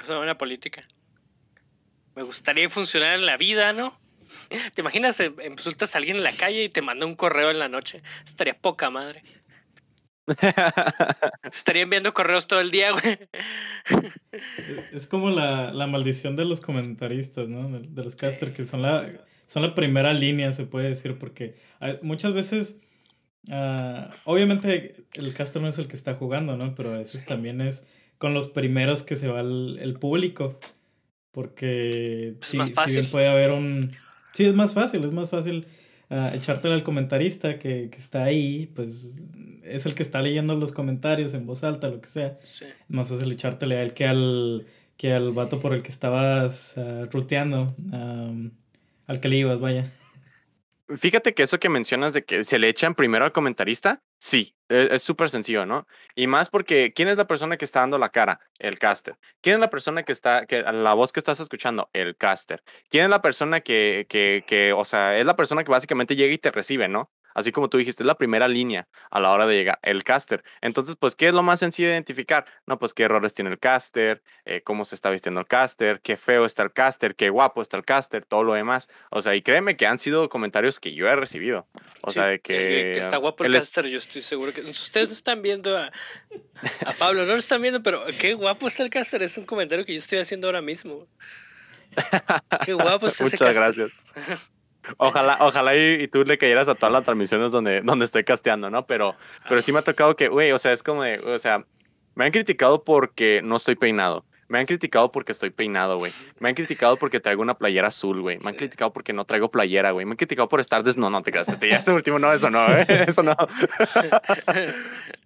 Es 0.01 0.09
una 0.09 0.19
buena 0.19 0.39
política. 0.39 0.83
Me 2.15 2.23
gustaría 2.23 2.69
funcionar 2.71 3.19
en 3.19 3.27
la 3.27 3.37
vida, 3.37 3.73
¿no? 3.73 3.97
¿Te 4.75 4.81
imaginas? 4.81 5.19
Eh, 5.21 5.33
insultas 5.49 5.95
a 5.95 5.99
alguien 5.99 6.17
en 6.17 6.25
la 6.25 6.33
calle 6.33 6.65
y 6.65 6.69
te 6.69 6.83
manda 6.83 7.07
un 7.07 7.15
correo 7.15 7.51
en 7.51 7.59
la 7.59 7.69
noche. 7.69 8.03
Estaría 8.25 8.59
poca 8.59 8.91
madre. 8.91 9.23
Estaría 11.53 11.83
enviando 11.83 12.13
correos 12.13 12.47
todo 12.47 12.61
el 12.61 12.71
día, 12.71 12.93
güey. 12.93 13.19
Es 14.93 15.07
como 15.07 15.31
la, 15.31 15.87
maldición 15.87 16.37
de 16.37 16.45
los 16.45 16.61
comentaristas, 16.61 17.49
¿no? 17.49 17.69
De, 17.79 18.03
los 18.03 18.17
casters, 18.17 18.53
que 18.53 18.65
son 18.65 18.83
la, 18.83 19.09
son 19.47 19.63
la 19.63 19.75
primera 19.75 20.13
línea, 20.13 20.53
se 20.53 20.67
puede 20.67 20.89
decir, 20.89 21.19
porque 21.19 21.55
muchas 22.03 22.33
veces, 22.33 22.81
ah, 23.51 24.11
obviamente 24.25 25.07
el 25.15 25.33
caster 25.33 25.63
no 25.63 25.69
es 25.69 25.79
el 25.79 25.87
que 25.87 25.97
está 25.97 26.15
jugando, 26.15 26.57
¿no? 26.57 26.75
Pero 26.75 26.95
a 26.95 26.99
veces 26.99 27.25
también 27.25 27.61
es 27.61 27.87
con 28.19 28.35
los 28.35 28.49
primeros 28.49 29.03
que 29.03 29.17
se 29.17 29.29
va 29.29 29.41
el, 29.41 29.97
público. 30.01 30.59
Porque 31.33 32.35
si, 32.41 32.59
bien 32.87 33.11
puede 33.11 33.29
haber 33.29 33.51
un... 33.51 33.93
Sí, 34.33 34.45
es 34.45 34.55
más 34.55 34.73
fácil, 34.73 35.05
es 35.05 35.13
más 35.13 35.31
fácil 35.31 35.67
uh, 36.11 36.35
echártela 36.35 36.75
al 36.75 36.83
comentarista 36.83 37.59
que, 37.59 37.91
que, 37.91 37.99
está 37.99 38.25
ahí, 38.25 38.71
pues 38.75 39.23
es 39.63 39.87
el 39.87 39.95
que 39.95 40.03
está 40.03 40.23
leyendo 40.23 40.55
los 40.55 40.73
comentarios 40.73 41.35
en 41.35 41.47
voz 41.47 41.65
alta, 41.65 41.89
lo 41.89 42.01
que 42.01 42.09
sea. 42.09 42.39
Sí. 42.51 42.65
Más 42.89 43.09
fácil 43.09 43.31
echártele 43.33 43.77
a 43.77 43.83
él 43.83 43.93
que 43.93 44.07
al, 44.07 44.67
que 44.97 45.13
al 45.13 45.33
vato 45.33 45.61
por 45.61 45.75
el 45.75 45.83
que 45.83 45.91
estabas 45.91 46.75
uh, 46.77 47.07
ruteando, 47.11 47.75
al 49.07 49.21
que 49.21 49.29
le 49.29 49.37
ibas, 49.37 49.61
vaya. 49.61 49.91
Fíjate 50.89 51.35
que 51.35 51.43
eso 51.43 51.59
que 51.59 51.69
mencionas 51.69 52.13
de 52.13 52.25
que 52.25 52.45
se 52.45 52.61
le 52.61 52.69
echan 52.69 52.95
primero 52.95 53.25
al 53.25 53.33
comentarista, 53.33 54.03
sí, 54.19 54.57
e, 54.69 54.89
es 54.93 55.03
súper 55.03 55.31
sencillo, 55.31 55.67
¿no? 55.67 55.87
Y 56.15 56.29
más 56.29 56.49
porque, 56.49 56.93
¿quién 56.95 57.09
es 57.09 57.17
la 57.17 57.27
persona 57.27 57.57
que 57.57 57.65
está 57.65 57.81
dando 57.81 57.99
la 57.99 58.11
cara? 58.11 58.41
El 58.59 58.79
caster. 58.79 59.19
¿Quién 59.41 59.55
es 59.55 59.61
la 59.61 59.71
persona 59.71 60.05
que 60.05 60.13
está, 60.13 60.47
que 60.47 60.63
la 60.63 60.95
voz 60.95 61.13
que 61.13 61.19
estás 61.19 61.41
escuchando? 61.41 61.91
El 61.93 62.17
caster. 62.17 62.63
¿Quién 62.89 63.05
es 63.05 63.11
la 63.11 63.21
persona 63.21 63.61
que, 63.63 64.07
que, 64.09 64.45
que, 64.47 64.73
o 64.73 64.85
sea, 64.85 65.19
es 65.19 65.27
la 65.27 65.35
persona 65.35 65.65
que 65.65 65.73
básicamente 65.73 66.15
llega 66.15 66.33
y 66.33 66.39
te 66.39 66.53
recibe, 66.53 66.87
¿no? 66.87 67.11
Así 67.37 67.53
como 67.53 67.69
tú 67.69 67.77
dijiste, 67.77 68.03
es 68.03 68.07
la 68.07 68.17
primera 68.17 68.49
línea 68.49 68.89
a 69.11 69.21
la 69.21 69.31
hora 69.31 69.47
de 69.47 69.55
llegar, 69.55 69.79
el 69.83 70.05
caster. 70.05 70.43
Entonces, 70.63 70.97
pues, 70.99 71.15
¿qué 71.15 71.29
es 71.29 71.35
lo 71.35 71.43
más 71.43 71.61
sencillo 71.61 71.89
de 71.89 71.95
identificar? 71.95 72.47
No, 72.67 72.79
pues, 72.79 72.95
qué 72.95 73.03
errores 73.03 73.35
tiene 73.35 73.51
el 73.51 73.59
caster, 73.59 74.23
eh, 74.47 74.63
cómo 74.65 74.87
se 74.87 74.95
está 74.95 75.11
vistiendo 75.11 75.39
el 75.39 75.47
caster, 75.47 76.01
qué 76.01 76.17
feo 76.17 76.47
está 76.47 76.63
el 76.63 76.73
caster, 76.73 77.15
qué 77.15 77.29
guapo 77.29 77.61
está 77.61 77.77
el 77.77 77.85
caster, 77.85 78.25
todo 78.25 78.43
lo 78.43 78.55
demás. 78.55 78.89
O 79.11 79.21
sea, 79.21 79.35
y 79.35 79.43
créeme 79.43 79.77
que 79.77 79.87
han 79.87 79.99
sido 79.99 80.31
comentarios 80.31 80.81
que 80.81 80.95
yo 80.95 81.07
he 81.09 81.15
recibido. 81.15 81.67
O 82.01 82.11
sea, 82.11 82.25
de 82.25 82.41
que, 82.41 82.97
está 82.97 83.19
guapo 83.19 83.45
el, 83.45 83.53
caster, 83.53 83.87
yo 83.87 83.99
estoy 83.99 84.23
seguro 84.23 84.55
que 84.55 84.63
ustedes 84.63 85.09
no 85.09 85.15
están 85.15 85.43
viendo 85.43 85.77
a, 85.77 85.93
a 86.87 86.93
Pablo, 86.99 87.27
no 87.27 87.33
lo 87.33 87.39
están 87.39 87.61
viendo, 87.61 87.83
pero 87.83 88.03
qué 88.19 88.33
guapo 88.33 88.67
está 88.67 88.83
el 88.83 88.89
caster, 88.89 89.23
es 89.23 89.37
un 89.37 89.45
comentario 89.45 89.85
que 89.85 89.93
yo 89.93 89.99
estoy 89.99 90.21
haciendo 90.21 90.49
ahora 90.49 90.63
mismo. 90.63 91.07
Qué 92.65 92.73
guapo 92.73 93.07
está 93.07 93.25
Muchas 93.25 93.57
gracias. 93.57 93.91
Ojalá, 94.97 95.39
ojalá 95.41 95.77
y, 95.77 96.09
tú 96.09 96.25
le 96.25 96.39
cayeras 96.39 96.69
a 96.69 96.75
todas 96.75 96.93
las 96.93 97.05
transmisiones 97.05 97.51
donde, 97.51 97.81
donde 97.83 98.05
estoy 98.05 98.25
casteando, 98.25 98.71
¿no? 98.71 98.87
Pero, 98.87 99.15
pero 99.49 99.63
sí 99.63 99.73
me 99.73 99.81
ha 99.81 99.83
tocado 99.83 100.17
que, 100.17 100.29
güey, 100.29 100.53
o 100.53 100.59
sea, 100.59 100.73
es 100.73 100.83
como 100.83 101.03
de, 101.03 101.19
o 101.19 101.39
sea, 101.39 101.65
me 102.15 102.25
han 102.25 102.33
criticado 102.33 102.85
porque 102.85 103.41
no 103.45 103.57
estoy 103.57 103.77
peinado. 103.77 104.25
Me 104.49 104.61
han 104.61 104.67
criticado 104.67 105.11
porque 105.11 105.33
estoy 105.33 105.51
peinado, 105.51 105.99
güey. 105.99 106.13
Me 106.39 106.49
han 106.49 106.55
criticado 106.55 106.97
porque 106.97 107.19
traigo 107.19 107.43
una 107.43 107.55
playera 107.55 107.89
azul, 107.89 108.21
güey. 108.21 108.39
Me 108.39 108.51
han 108.51 108.55
criticado 108.55 108.93
porque 108.93 109.13
no 109.13 109.25
traigo 109.25 109.51
playera, 109.51 109.91
güey. 109.91 110.07
Me 110.07 110.13
han 110.13 110.17
criticado 110.17 110.49
por 110.49 110.61
estar 110.61 110.85
des... 110.85 110.97
No, 110.97 111.11
no 111.11 111.23
te 111.23 111.33
creas. 111.33 111.49
Este 111.49 111.69
ya 111.69 111.79
ese 111.79 111.91
último 111.93 112.21
no, 112.21 112.33
eso 112.33 112.49
no, 112.49 112.65
¿eh? 112.69 112.87
Eso 113.09 113.25
no. 113.25 113.37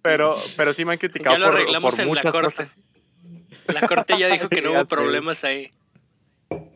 pero, 0.01 0.35
pero 0.57 0.73
sí 0.73 0.85
me 0.85 0.93
han 0.93 0.97
criticado 0.97 1.35
ya 1.35 1.39
lo 1.39 1.47
arreglamos 1.47 1.99
en 1.99 2.11
la 2.11 2.23
corte. 2.23 2.67
La 3.67 3.87
corte 3.87 4.17
ya 4.17 4.27
dijo 4.27 4.49
que 4.49 4.61
no 4.61 4.71
hubo 4.73 4.85
problemas 4.85 5.43
ahí. 5.43 5.69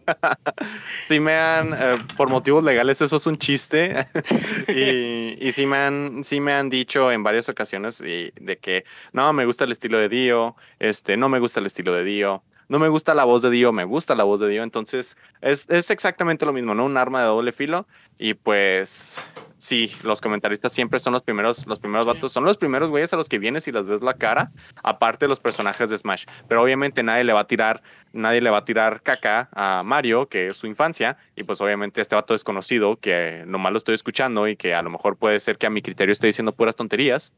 sí 1.04 1.20
me 1.20 1.36
han, 1.36 1.74
eh, 1.74 1.98
por 2.18 2.30
motivos 2.30 2.64
legales, 2.64 3.02
eso 3.02 3.16
es 3.16 3.28
un 3.28 3.38
chiste. 3.38 4.08
y, 4.68 5.48
y 5.48 5.52
sí, 5.52 5.66
me 5.66 5.78
han, 5.78 6.24
sí 6.24 6.40
me 6.40 6.54
han 6.54 6.70
dicho 6.70 7.12
en 7.12 7.24
varias 7.24 7.50
ocasiones 7.50 8.00
de 8.00 8.60
que 8.62 8.86
no, 9.14 9.32
me 9.34 9.46
gusta 9.46 9.66
el 9.66 9.72
estilo 9.72 9.98
de 9.98 10.10
Dio, 10.10 10.56
este, 10.80 11.18
no 11.18 11.30
me 11.30 11.40
gusta 11.40 11.60
el 11.60 11.66
estilo 11.66 11.94
de 11.94 12.04
Dio, 12.04 12.44
no 12.68 12.80
me 12.80 12.88
gusta 12.88 13.14
la 13.14 13.26
voz 13.26 13.42
de 13.42 13.50
Dio, 13.52 13.72
me 13.72 13.84
gusta 13.84 14.16
la 14.16 14.24
voz 14.24 14.40
de 14.40 14.50
Dio. 14.50 14.64
Entonces, 14.64 15.18
es, 15.42 15.66
es 15.70 15.92
exactamente 15.92 16.46
lo 16.46 16.54
mismo, 16.54 16.74
¿no? 16.74 16.86
Un 16.86 16.98
arma 16.98 17.22
de 17.22 17.28
doble 17.28 17.52
filo. 17.52 17.88
Y 18.18 18.34
pues, 18.34 19.22
sí, 19.58 19.92
los 20.04 20.22
comentaristas 20.22 20.72
siempre 20.72 21.00
son 21.00 21.14
los 21.14 21.22
primeros, 21.22 21.68
los 21.68 21.80
primeros 21.80 22.06
vatos, 22.06 22.32
son 22.32 22.46
los 22.46 22.58
primeros 22.58 22.90
güeyes 22.90 23.12
a 23.14 23.18
los 23.18 23.28
que 23.28 23.40
vienes 23.40 23.68
y 23.68 23.72
les 23.72 23.88
ves 23.88 24.02
la 24.02 24.14
cara, 24.14 24.52
aparte 24.84 25.26
de 25.26 25.30
los 25.30 25.40
personajes 25.40 25.90
de 25.90 25.98
Smash. 25.98 26.26
Pero 26.48 26.62
obviamente 26.62 27.04
nadie 27.04 27.26
le 27.26 27.34
va 27.34 27.42
a 27.42 27.48
tirar, 27.48 27.84
nadie 28.14 28.40
le 28.40 28.50
va 28.50 28.60
a 28.60 28.66
tirar 28.66 29.02
caca 29.02 29.50
a 29.52 29.84
Mario, 29.84 30.30
que 30.30 30.48
es 30.48 30.58
su 30.58 30.68
infancia, 30.68 31.18
y 31.36 31.44
pues 31.44 31.60
obviamente 31.60 32.00
este 32.00 32.16
vato 32.16 32.34
desconocido, 32.34 32.98
que 32.98 33.44
nomás 33.48 33.74
lo 33.74 33.78
estoy 33.78 33.96
escuchando 33.96 34.48
y 34.48 34.56
que 34.56 34.74
a 34.74 34.82
lo 34.82 34.90
mejor 34.90 35.18
puede 35.18 35.40
ser 35.42 35.58
que 35.58 35.66
a 35.66 35.70
mi 35.70 35.82
criterio 35.82 36.14
esté 36.14 36.28
diciendo 36.28 36.56
puras 36.56 36.76
tonterías, 36.76 37.34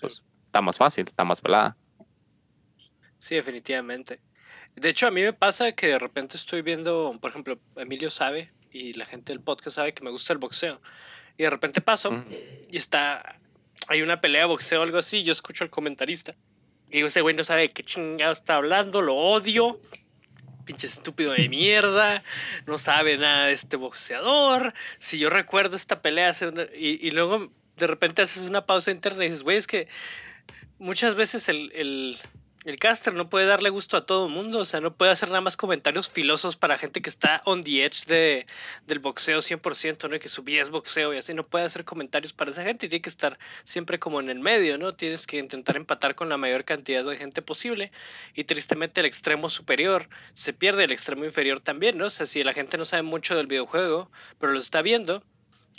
pues 0.00 0.22
está 0.46 0.60
más 0.60 0.76
fácil, 0.76 1.06
está 1.08 1.24
más 1.24 1.40
pelada. 1.40 1.76
Sí, 3.18 3.36
definitivamente. 3.36 4.20
De 4.76 4.88
hecho, 4.88 5.06
a 5.06 5.10
mí 5.10 5.22
me 5.22 5.32
pasa 5.32 5.72
que 5.72 5.88
de 5.88 5.98
repente 5.98 6.36
estoy 6.36 6.62
viendo, 6.62 7.16
por 7.20 7.30
ejemplo, 7.30 7.58
Emilio 7.76 8.10
sabe 8.10 8.52
y 8.70 8.92
la 8.94 9.04
gente 9.04 9.32
del 9.32 9.40
podcast 9.40 9.76
sabe 9.76 9.94
que 9.94 10.02
me 10.02 10.10
gusta 10.10 10.32
el 10.32 10.38
boxeo. 10.38 10.80
Y 11.36 11.44
de 11.44 11.50
repente 11.50 11.80
paso 11.80 12.24
y 12.70 12.76
está, 12.76 13.38
hay 13.88 14.02
una 14.02 14.20
pelea 14.20 14.42
de 14.42 14.48
boxeo 14.48 14.80
o 14.80 14.82
algo 14.82 14.98
así, 14.98 15.18
y 15.18 15.22
yo 15.24 15.32
escucho 15.32 15.64
al 15.64 15.70
comentarista. 15.70 16.34
Y 16.88 16.96
digo, 16.96 17.08
ese 17.08 17.20
güey 17.20 17.34
no 17.34 17.44
sabe 17.44 17.62
de 17.62 17.72
qué 17.72 17.82
chingado 17.82 18.32
está 18.32 18.56
hablando, 18.56 19.00
lo 19.00 19.14
odio. 19.16 19.80
Pinche 20.64 20.86
estúpido 20.86 21.32
de 21.32 21.48
mierda, 21.48 22.22
no 22.66 22.78
sabe 22.78 23.16
nada 23.16 23.46
de 23.46 23.52
este 23.52 23.76
boxeador. 23.76 24.74
Si 24.98 25.18
yo 25.18 25.30
recuerdo 25.30 25.74
esta 25.76 26.00
pelea, 26.00 26.32
y, 26.76 27.06
y 27.06 27.10
luego 27.10 27.50
de 27.76 27.86
repente 27.86 28.22
haces 28.22 28.46
una 28.46 28.66
pausa 28.66 28.90
interna 28.90 29.24
y 29.24 29.28
dices, 29.28 29.42
güey, 29.42 29.56
es 29.56 29.66
que 29.66 29.88
muchas 30.78 31.14
veces 31.14 31.48
el, 31.48 31.72
el 31.74 32.18
el 32.64 32.76
caster 32.76 33.14
no 33.14 33.30
puede 33.30 33.46
darle 33.46 33.70
gusto 33.70 33.96
a 33.96 34.04
todo 34.04 34.26
el 34.26 34.32
mundo, 34.32 34.58
o 34.58 34.64
sea, 34.66 34.80
no 34.80 34.92
puede 34.92 35.10
hacer 35.10 35.30
nada 35.30 35.40
más 35.40 35.56
comentarios 35.56 36.10
filosos 36.10 36.56
para 36.56 36.76
gente 36.76 37.00
que 37.00 37.08
está 37.08 37.40
on 37.46 37.62
the 37.62 37.84
edge 37.84 38.04
de, 38.06 38.46
del 38.86 38.98
boxeo 38.98 39.38
100%, 39.38 40.10
¿no? 40.10 40.18
que 40.18 40.28
su 40.28 40.42
vida 40.42 40.60
es 40.60 40.68
boxeo 40.68 41.14
y 41.14 41.16
así, 41.16 41.32
no 41.32 41.46
puede 41.46 41.64
hacer 41.64 41.84
comentarios 41.84 42.34
para 42.34 42.50
esa 42.50 42.62
gente 42.62 42.86
y 42.86 42.88
tiene 42.90 43.02
que 43.02 43.08
estar 43.08 43.38
siempre 43.64 43.98
como 43.98 44.20
en 44.20 44.28
el 44.28 44.40
medio, 44.40 44.76
¿no? 44.76 44.94
Tienes 44.94 45.26
que 45.26 45.38
intentar 45.38 45.76
empatar 45.76 46.14
con 46.14 46.28
la 46.28 46.36
mayor 46.36 46.64
cantidad 46.64 47.04
de 47.04 47.16
gente 47.16 47.40
posible 47.40 47.92
y 48.34 48.44
tristemente 48.44 49.00
el 49.00 49.06
extremo 49.06 49.48
superior 49.48 50.08
se 50.34 50.52
pierde, 50.52 50.84
el 50.84 50.92
extremo 50.92 51.24
inferior 51.24 51.60
también, 51.60 51.96
¿no? 51.96 52.06
O 52.06 52.10
sea, 52.10 52.26
si 52.26 52.44
la 52.44 52.52
gente 52.52 52.76
no 52.76 52.84
sabe 52.84 53.02
mucho 53.02 53.36
del 53.36 53.46
videojuego, 53.46 54.10
pero 54.38 54.52
lo 54.52 54.58
está 54.58 54.82
viendo, 54.82 55.22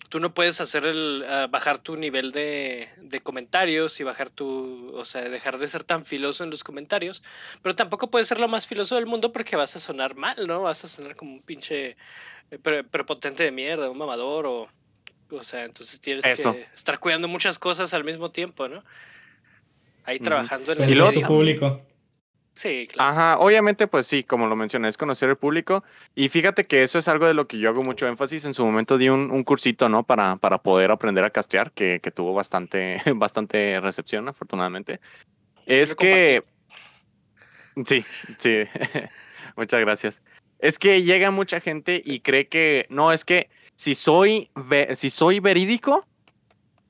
tú 0.10 0.20
no 0.20 0.34
puedes 0.34 0.62
hacer 0.62 0.86
el 0.86 1.24
ah, 1.28 1.48
bajar 1.50 1.80
tu 1.80 1.96
nivel 1.96 2.32
de, 2.32 2.90
de, 2.98 3.20
comentarios 3.20 4.00
y 4.00 4.04
bajar 4.04 4.30
tu, 4.30 4.92
o 4.94 5.06
sea, 5.06 5.22
dejar 5.22 5.58
de 5.58 5.68
ser 5.68 5.84
tan 5.84 6.06
filoso 6.06 6.44
en 6.44 6.50
los 6.50 6.64
comentarios, 6.64 7.24
pero 7.62 7.76
tampoco 7.76 8.10
puedes 8.10 8.28
ser 8.28 8.40
lo 8.40 8.48
más 8.48 8.68
filoso 8.68 8.96
del 8.96 9.06
mundo 9.06 9.32
porque 9.32 9.56
vas 9.56 9.76
a 9.76 9.80
sonar 9.80 10.16
mal, 10.16 10.48
¿no? 10.48 10.62
Vas 10.62 10.84
a 10.84 10.88
sonar 10.88 11.16
como 11.16 11.34
un 11.34 11.42
pinche 11.42 11.98
eh, 12.52 12.84
prepotente 12.90 13.44
de 13.44 13.52
mierda, 13.52 13.90
un 13.90 13.98
mamador 13.98 14.46
o 14.46 14.68
o 15.32 15.44
sea, 15.44 15.64
entonces 15.64 16.00
tienes 16.00 16.24
que 16.24 16.68
estar 16.74 17.00
cuidando 17.00 17.28
muchas 17.28 17.58
cosas 17.58 17.94
al 17.94 18.04
mismo 18.04 18.32
tiempo, 18.32 18.68
¿no? 18.68 18.84
Ahí 20.04 20.20
trabajando 20.20 20.74
en 20.74 20.84
el 20.84 20.90
y 20.90 20.96
luego 20.96 21.14
tu 21.14 21.22
público. 21.22 21.82
Sí, 22.54 22.86
claro. 22.92 23.12
Ajá, 23.12 23.40
obviamente, 23.40 23.88
pues 23.88 24.08
sí, 24.08 24.24
como 24.24 24.48
lo 24.48 24.56
mencioné, 24.56 24.88
es 24.88 24.98
conocer 24.98 25.30
el 25.30 25.38
público. 25.38 25.84
Y 26.16 26.30
fíjate 26.30 26.66
que 26.66 26.84
eso 26.84 27.00
es 27.00 27.08
algo 27.08 27.26
de 27.26 27.34
lo 27.34 27.48
que 27.48 27.58
yo 27.58 27.70
hago 27.70 27.84
mucho 27.84 28.08
énfasis. 28.08 28.46
En 28.46 28.54
su 28.54 28.66
momento 28.66 28.98
di 28.98 29.10
un, 29.10 29.32
un 29.32 29.44
cursito, 29.44 29.90
¿no? 29.90 30.04
Para, 30.04 30.36
para 30.36 30.58
poder 30.60 30.92
aprender 30.92 31.24
a 31.24 31.30
castear, 31.30 31.72
que, 31.72 32.00
que 32.04 32.12
tuvo 32.12 32.34
bastante, 32.34 33.02
bastante 33.16 33.80
recepción, 33.80 34.28
afortunadamente. 34.28 35.00
Es 35.66 35.96
que. 35.96 36.44
Sí, 37.86 38.04
sí. 38.38 38.64
Muchas 39.56 39.80
gracias. 39.80 40.22
Es 40.60 40.78
que 40.78 41.02
llega 41.04 41.32
mucha 41.32 41.60
gente 41.60 42.02
y 42.06 42.20
cree 42.20 42.48
que, 42.48 42.86
no, 42.90 43.12
es 43.12 43.26
que 43.26 43.50
si 43.76 43.96
soy, 43.96 44.50
si 44.94 45.10
soy 45.10 45.40
verídico, 45.40 46.06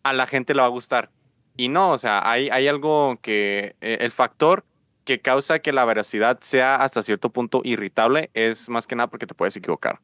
a 0.03 0.11
la 0.13 0.27
gente 0.27 0.53
le 0.53 0.61
va 0.61 0.67
a 0.67 0.71
gustar. 0.71 1.09
Y 1.55 1.69
no, 1.69 1.91
o 1.91 1.97
sea, 1.97 2.29
hay, 2.29 2.49
hay 2.49 2.67
algo 2.67 3.17
que, 3.21 3.75
eh, 3.79 3.99
el 4.01 4.11
factor 4.11 4.65
que 5.11 5.19
causa 5.19 5.59
que 5.59 5.73
la 5.73 5.83
veracidad 5.83 6.39
sea 6.39 6.75
hasta 6.75 7.03
cierto 7.03 7.31
punto 7.31 7.59
irritable 7.65 8.29
es 8.33 8.69
más 8.69 8.87
que 8.87 8.95
nada 8.95 9.07
porque 9.07 9.27
te 9.27 9.33
puedes 9.33 9.57
equivocar. 9.57 9.99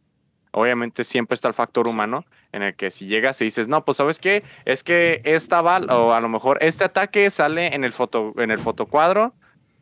Obviamente 0.51 1.05
siempre 1.05 1.35
está 1.35 1.47
el 1.47 1.53
factor 1.53 1.87
humano 1.87 2.25
en 2.51 2.61
el 2.61 2.75
que 2.75 2.91
si 2.91 3.05
llegas 3.05 3.39
y 3.39 3.45
dices, 3.45 3.69
no, 3.69 3.85
pues 3.85 3.95
sabes 3.97 4.19
qué, 4.19 4.43
es 4.65 4.83
que 4.83 5.21
esta 5.23 5.61
bala, 5.61 5.97
o 5.97 6.11
a 6.11 6.19
lo 6.19 6.27
mejor 6.27 6.57
este 6.61 6.83
ataque 6.83 7.29
sale 7.29 7.73
en 7.73 7.85
el, 7.85 7.93
foto, 7.93 8.33
en 8.37 8.51
el 8.51 8.57
fotocuadro 8.57 9.33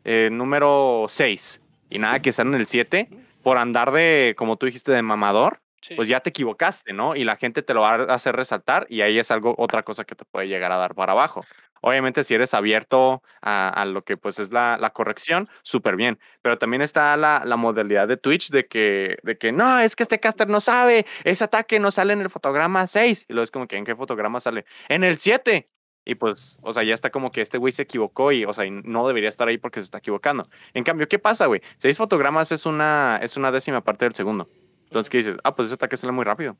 eh, 0.04 0.28
número 0.30 1.06
6 1.08 1.60
y 1.90 1.98
nada 1.98 2.20
que 2.20 2.30
sale 2.32 2.50
en 2.50 2.56
el 2.56 2.66
7 2.66 3.08
por 3.42 3.58
andar 3.58 3.90
de, 3.90 4.34
como 4.38 4.56
tú 4.56 4.66
dijiste, 4.66 4.92
de 4.92 5.02
mamador, 5.02 5.60
pues 5.96 6.06
ya 6.08 6.20
te 6.20 6.30
equivocaste, 6.30 6.92
¿no? 6.92 7.16
Y 7.16 7.24
la 7.24 7.36
gente 7.36 7.62
te 7.62 7.74
lo 7.74 7.80
va 7.80 7.94
a 7.94 8.14
hacer 8.14 8.34
resaltar 8.34 8.86
y 8.88 9.02
ahí 9.02 9.18
es 9.18 9.30
algo, 9.30 9.54
otra 9.58 9.82
cosa 9.82 10.04
que 10.04 10.14
te 10.14 10.24
puede 10.24 10.48
llegar 10.48 10.72
a 10.72 10.76
dar 10.76 10.94
para 10.94 11.12
abajo. 11.12 11.44
Obviamente, 11.80 12.24
si 12.24 12.34
eres 12.34 12.54
abierto 12.54 13.22
a, 13.42 13.84
lo 13.86 14.02
que 14.04 14.16
pues 14.16 14.38
es 14.38 14.50
la, 14.50 14.76
la 14.78 14.90
corrección, 14.90 15.48
súper 15.62 15.96
bien. 15.96 16.18
Pero 16.42 16.58
también 16.58 16.82
está 16.82 17.16
la, 17.16 17.42
la, 17.44 17.56
modalidad 17.56 18.08
de 18.08 18.16
Twitch 18.16 18.50
de 18.50 18.66
que, 18.66 19.18
de 19.22 19.38
que 19.38 19.52
no, 19.52 19.78
es 19.78 19.96
que 19.96 20.02
este 20.02 20.18
caster 20.20 20.48
no 20.48 20.60
sabe, 20.60 21.06
ese 21.24 21.44
ataque 21.44 21.78
no 21.78 21.90
sale 21.90 22.12
en 22.12 22.20
el 22.20 22.30
fotograma 22.30 22.86
6. 22.86 23.26
Y 23.28 23.32
luego 23.32 23.44
es 23.44 23.50
como 23.50 23.66
que, 23.66 23.76
¿en 23.76 23.84
qué 23.84 23.94
fotograma 23.94 24.40
sale? 24.40 24.64
En 24.88 25.04
el 25.04 25.18
7. 25.18 25.66
Y 26.08 26.14
pues, 26.14 26.58
o 26.62 26.72
sea, 26.72 26.84
ya 26.84 26.94
está 26.94 27.10
como 27.10 27.32
que 27.32 27.40
este 27.40 27.58
güey 27.58 27.72
se 27.72 27.82
equivocó 27.82 28.30
y, 28.30 28.44
o 28.44 28.52
sea, 28.54 28.64
no 28.70 29.08
debería 29.08 29.28
estar 29.28 29.48
ahí 29.48 29.58
porque 29.58 29.80
se 29.80 29.86
está 29.86 29.98
equivocando. 29.98 30.48
En 30.72 30.84
cambio, 30.84 31.08
¿qué 31.08 31.18
pasa, 31.18 31.46
güey? 31.46 31.62
Seis 31.78 31.96
fotogramas 31.96 32.52
es 32.52 32.64
una, 32.64 33.18
es 33.20 33.36
una 33.36 33.50
décima 33.50 33.82
parte 33.82 34.04
del 34.04 34.14
segundo. 34.14 34.48
Entonces, 34.84 35.10
¿qué 35.10 35.18
dices? 35.18 35.36
Ah, 35.42 35.56
pues 35.56 35.66
ese 35.66 35.74
ataque 35.74 35.96
sale 35.96 36.12
muy 36.12 36.24
rápido. 36.24 36.56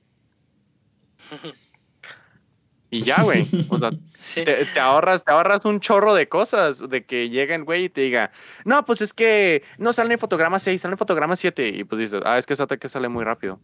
Y 2.90 3.03
ya, 3.03 3.22
güey. 3.22 3.46
O 3.68 3.79
sea, 3.79 3.90
te, 4.35 4.81
ahorras, 4.81 5.25
te 5.25 5.33
ahorras 5.33 5.64
un 5.64 5.81
chorro 5.81 6.14
de 6.14 6.29
cosas. 6.29 6.88
De 6.88 7.05
que 7.05 7.29
lleguen, 7.29 7.64
güey, 7.64 7.85
y 7.85 7.88
te 7.88 8.03
diga, 8.03 8.31
no, 8.64 8.85
pues 8.85 9.01
es 9.01 9.12
que 9.12 9.62
no 9.79 9.92
sale 9.92 10.14
en 10.14 10.18
fotograma 10.18 10.59
6, 10.59 10.81
sale 10.81 10.92
en 10.92 10.99
fotograma 10.99 11.37
7. 11.37 11.68
Y 11.68 11.85
pues 11.85 11.99
dices, 11.99 12.22
ah, 12.25 12.38
es 12.38 12.46
que 12.46 12.55
ese 12.55 12.62
ataque 12.62 12.88
sale 12.88 13.09
muy 13.09 13.25
rápido. 13.25 13.61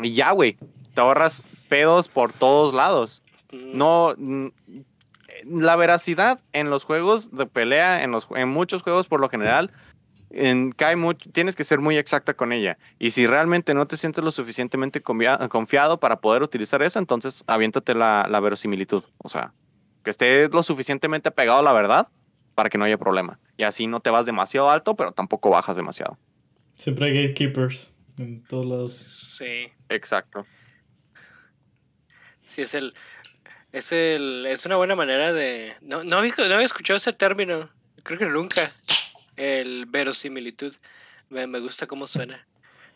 Y 0.00 0.14
ya, 0.14 0.32
güey. 0.32 0.56
Te 0.94 1.00
ahorras 1.00 1.42
pedos 1.68 2.08
por 2.08 2.32
todos 2.32 2.74
lados. 2.74 3.22
No. 3.52 4.14
La 5.44 5.76
veracidad 5.76 6.40
en 6.52 6.68
los 6.68 6.84
juegos 6.84 7.34
de 7.34 7.46
pelea, 7.46 8.02
en, 8.02 8.10
los, 8.10 8.26
en 8.34 8.48
muchos 8.48 8.82
juegos 8.82 9.06
por 9.06 9.20
lo 9.20 9.28
general, 9.28 9.70
en, 10.30 10.72
cae 10.72 10.96
mucho, 10.96 11.30
tienes 11.30 11.56
que 11.56 11.64
ser 11.64 11.80
muy 11.80 11.96
exacta 11.96 12.34
con 12.34 12.52
ella. 12.52 12.78
Y 12.98 13.10
si 13.10 13.26
realmente 13.26 13.74
no 13.74 13.86
te 13.86 13.96
sientes 13.96 14.22
lo 14.22 14.30
suficientemente 14.30 15.00
confiado 15.02 16.00
para 16.00 16.20
poder 16.20 16.42
utilizar 16.42 16.82
eso, 16.82 16.98
entonces 16.98 17.44
aviéntate 17.46 17.94
la, 17.94 18.26
la 18.28 18.40
verosimilitud. 18.40 19.04
O 19.18 19.28
sea, 19.28 19.52
que 20.04 20.10
esté 20.10 20.48
lo 20.48 20.62
suficientemente 20.62 21.30
pegado 21.30 21.60
a 21.60 21.62
la 21.62 21.72
verdad 21.72 22.08
para 22.54 22.70
que 22.70 22.78
no 22.78 22.84
haya 22.84 22.98
problema. 22.98 23.38
Y 23.56 23.62
así 23.64 23.86
no 23.86 24.00
te 24.00 24.10
vas 24.10 24.26
demasiado 24.26 24.70
alto, 24.70 24.96
pero 24.96 25.12
tampoco 25.12 25.50
bajas 25.50 25.76
demasiado. 25.76 26.18
Siempre 26.74 27.06
hay 27.06 27.14
gatekeepers 27.14 27.96
en 28.18 28.42
todos 28.44 28.66
lados. 28.66 29.36
Sí. 29.36 29.72
Exacto. 29.88 30.46
Sí, 32.42 32.62
es 32.62 32.74
el, 32.74 32.94
es 33.72 33.92
el. 33.92 34.46
Es 34.46 34.64
una 34.66 34.76
buena 34.76 34.96
manera 34.96 35.32
de. 35.32 35.74
No, 35.80 36.02
no, 36.04 36.16
había, 36.16 36.34
no 36.36 36.54
había 36.54 36.64
escuchado 36.64 36.96
ese 36.96 37.12
término. 37.12 37.68
Creo 38.02 38.18
que 38.18 38.26
nunca. 38.26 38.72
El 39.38 39.86
verosimilitud. 39.86 40.74
Me, 41.30 41.46
me 41.46 41.60
gusta 41.60 41.86
cómo 41.86 42.06
suena. 42.06 42.46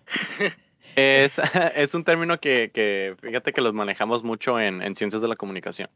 es, 0.97 1.41
es 1.75 1.95
un 1.95 2.05
término 2.05 2.39
que, 2.39 2.71
que, 2.73 3.15
fíjate 3.21 3.53
que 3.53 3.61
los 3.61 3.73
manejamos 3.73 4.23
mucho 4.23 4.61
en, 4.61 4.83
en 4.83 4.95
ciencias 4.95 5.23
de 5.23 5.29
la 5.29 5.37
comunicación. 5.37 5.89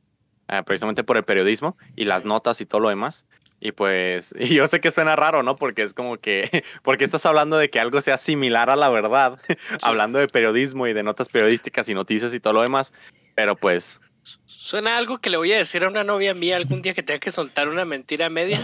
Ah, 0.48 0.62
precisamente 0.62 1.02
por 1.02 1.16
el 1.16 1.24
periodismo 1.24 1.76
y 1.96 2.04
las 2.04 2.24
notas 2.24 2.60
y 2.60 2.66
todo 2.66 2.80
lo 2.80 2.88
demás. 2.88 3.26
Y 3.60 3.72
pues, 3.72 4.34
y 4.38 4.54
yo 4.54 4.66
sé 4.68 4.80
que 4.80 4.92
suena 4.92 5.16
raro, 5.16 5.42
¿no? 5.42 5.56
Porque 5.56 5.82
es 5.82 5.92
como 5.92 6.18
que, 6.18 6.64
porque 6.82 7.04
estás 7.04 7.26
hablando 7.26 7.58
de 7.58 7.68
que 7.68 7.80
algo 7.80 8.00
sea 8.00 8.16
similar 8.16 8.70
a 8.70 8.76
la 8.76 8.88
verdad, 8.88 9.40
hablando 9.82 10.18
de 10.18 10.28
periodismo 10.28 10.86
y 10.86 10.92
de 10.92 11.02
notas 11.02 11.28
periodísticas 11.28 11.88
y 11.88 11.94
noticias 11.94 12.32
y 12.32 12.40
todo 12.40 12.52
lo 12.54 12.62
demás, 12.62 12.92
pero 13.34 13.56
pues, 13.56 14.00
Suena 14.46 14.96
algo 14.96 15.18
que 15.18 15.30
le 15.30 15.36
voy 15.36 15.52
a 15.52 15.58
decir 15.58 15.84
a 15.84 15.88
una 15.88 16.02
novia 16.02 16.34
mía 16.34 16.56
algún 16.56 16.82
día 16.82 16.94
que 16.94 17.02
tenga 17.02 17.20
que 17.20 17.30
soltar 17.30 17.68
una 17.68 17.84
mentira 17.84 18.28
media. 18.28 18.58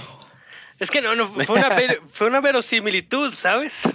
Es 0.83 0.90
que 0.90 1.01
no, 1.01 1.14
no 1.14 1.29
fue 1.29 1.57
una, 1.57 1.71
fue 2.12 2.27
una 2.27 2.40
verosimilitud, 2.40 3.33
¿sabes? 3.35 3.88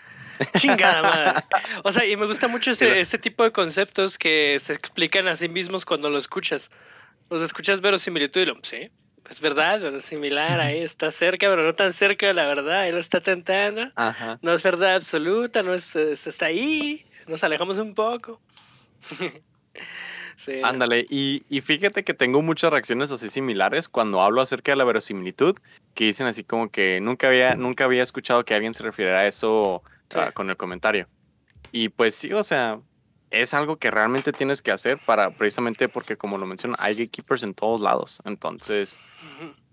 Chingada 0.58 1.00
madre. 1.00 1.44
O 1.84 1.90
sea, 1.90 2.04
y 2.04 2.16
me 2.18 2.26
gusta 2.26 2.48
mucho 2.48 2.72
ese, 2.72 3.00
ese, 3.00 3.16
tipo 3.16 3.44
de 3.44 3.50
conceptos 3.50 4.18
que 4.18 4.58
se 4.60 4.74
explican 4.74 5.26
a 5.26 5.36
sí 5.36 5.48
mismos 5.48 5.86
cuando 5.86 6.10
lo 6.10 6.18
escuchas. 6.18 6.70
O 7.28 7.36
sea, 7.36 7.46
escuchas 7.46 7.80
verosimilitud 7.80 8.42
y 8.42 8.44
lo, 8.44 8.58
sí, 8.62 8.90
es 9.30 9.40
verdad, 9.40 9.80
verosimilar, 9.80 10.60
ahí 10.60 10.80
está 10.80 11.10
cerca, 11.10 11.48
pero 11.48 11.62
no 11.62 11.74
tan 11.74 11.94
cerca 11.94 12.26
de 12.26 12.34
la 12.34 12.46
verdad, 12.46 12.86
él 12.86 12.94
lo 12.96 13.00
está 13.00 13.22
tentando. 13.22 13.90
No 14.42 14.52
es 14.52 14.62
verdad 14.62 14.96
absoluta, 14.96 15.62
no 15.62 15.72
es, 15.72 15.96
está 15.96 16.46
ahí, 16.46 17.06
nos 17.26 17.42
alejamos 17.42 17.78
un 17.78 17.94
poco. 17.94 18.38
Ándale, 20.62 21.06
y, 21.08 21.42
y, 21.48 21.60
fíjate 21.62 22.02
que 22.02 22.12
tengo 22.12 22.42
muchas 22.42 22.70
reacciones 22.70 23.10
así 23.12 23.30
similares 23.30 23.88
cuando 23.88 24.20
hablo 24.20 24.42
acerca 24.42 24.72
de 24.72 24.76
la 24.76 24.84
verosimilitud, 24.84 25.56
que 25.94 26.04
dicen 26.04 26.26
así 26.26 26.44
como 26.44 26.70
que 26.70 27.00
nunca 27.00 27.28
había, 27.28 27.54
nunca 27.54 27.84
había 27.84 28.02
escuchado 28.02 28.44
que 28.44 28.54
alguien 28.54 28.74
se 28.74 28.82
refiriera 28.82 29.20
a 29.20 29.26
eso 29.26 29.82
con 30.34 30.50
el 30.50 30.56
comentario. 30.56 31.08
Y 31.72 31.88
pues 31.88 32.14
sí, 32.14 32.32
o 32.32 32.44
sea, 32.44 32.80
es 33.30 33.54
algo 33.54 33.76
que 33.76 33.90
realmente 33.90 34.32
tienes 34.32 34.62
que 34.62 34.70
hacer 34.70 34.98
para 35.04 35.30
precisamente 35.30 35.88
porque 35.88 36.16
como 36.16 36.38
lo 36.38 36.46
menciono, 36.46 36.76
hay 36.78 36.94
gatekeepers 36.94 37.42
en 37.42 37.54
todos 37.54 37.80
lados. 37.80 38.20
Entonces, 38.24 38.98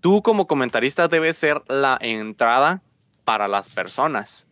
tú 0.00 0.22
como 0.22 0.46
comentarista 0.46 1.08
debes 1.08 1.36
ser 1.36 1.62
la 1.68 1.98
entrada 2.00 2.82
para 3.24 3.48
las 3.48 3.70
personas. 3.70 4.46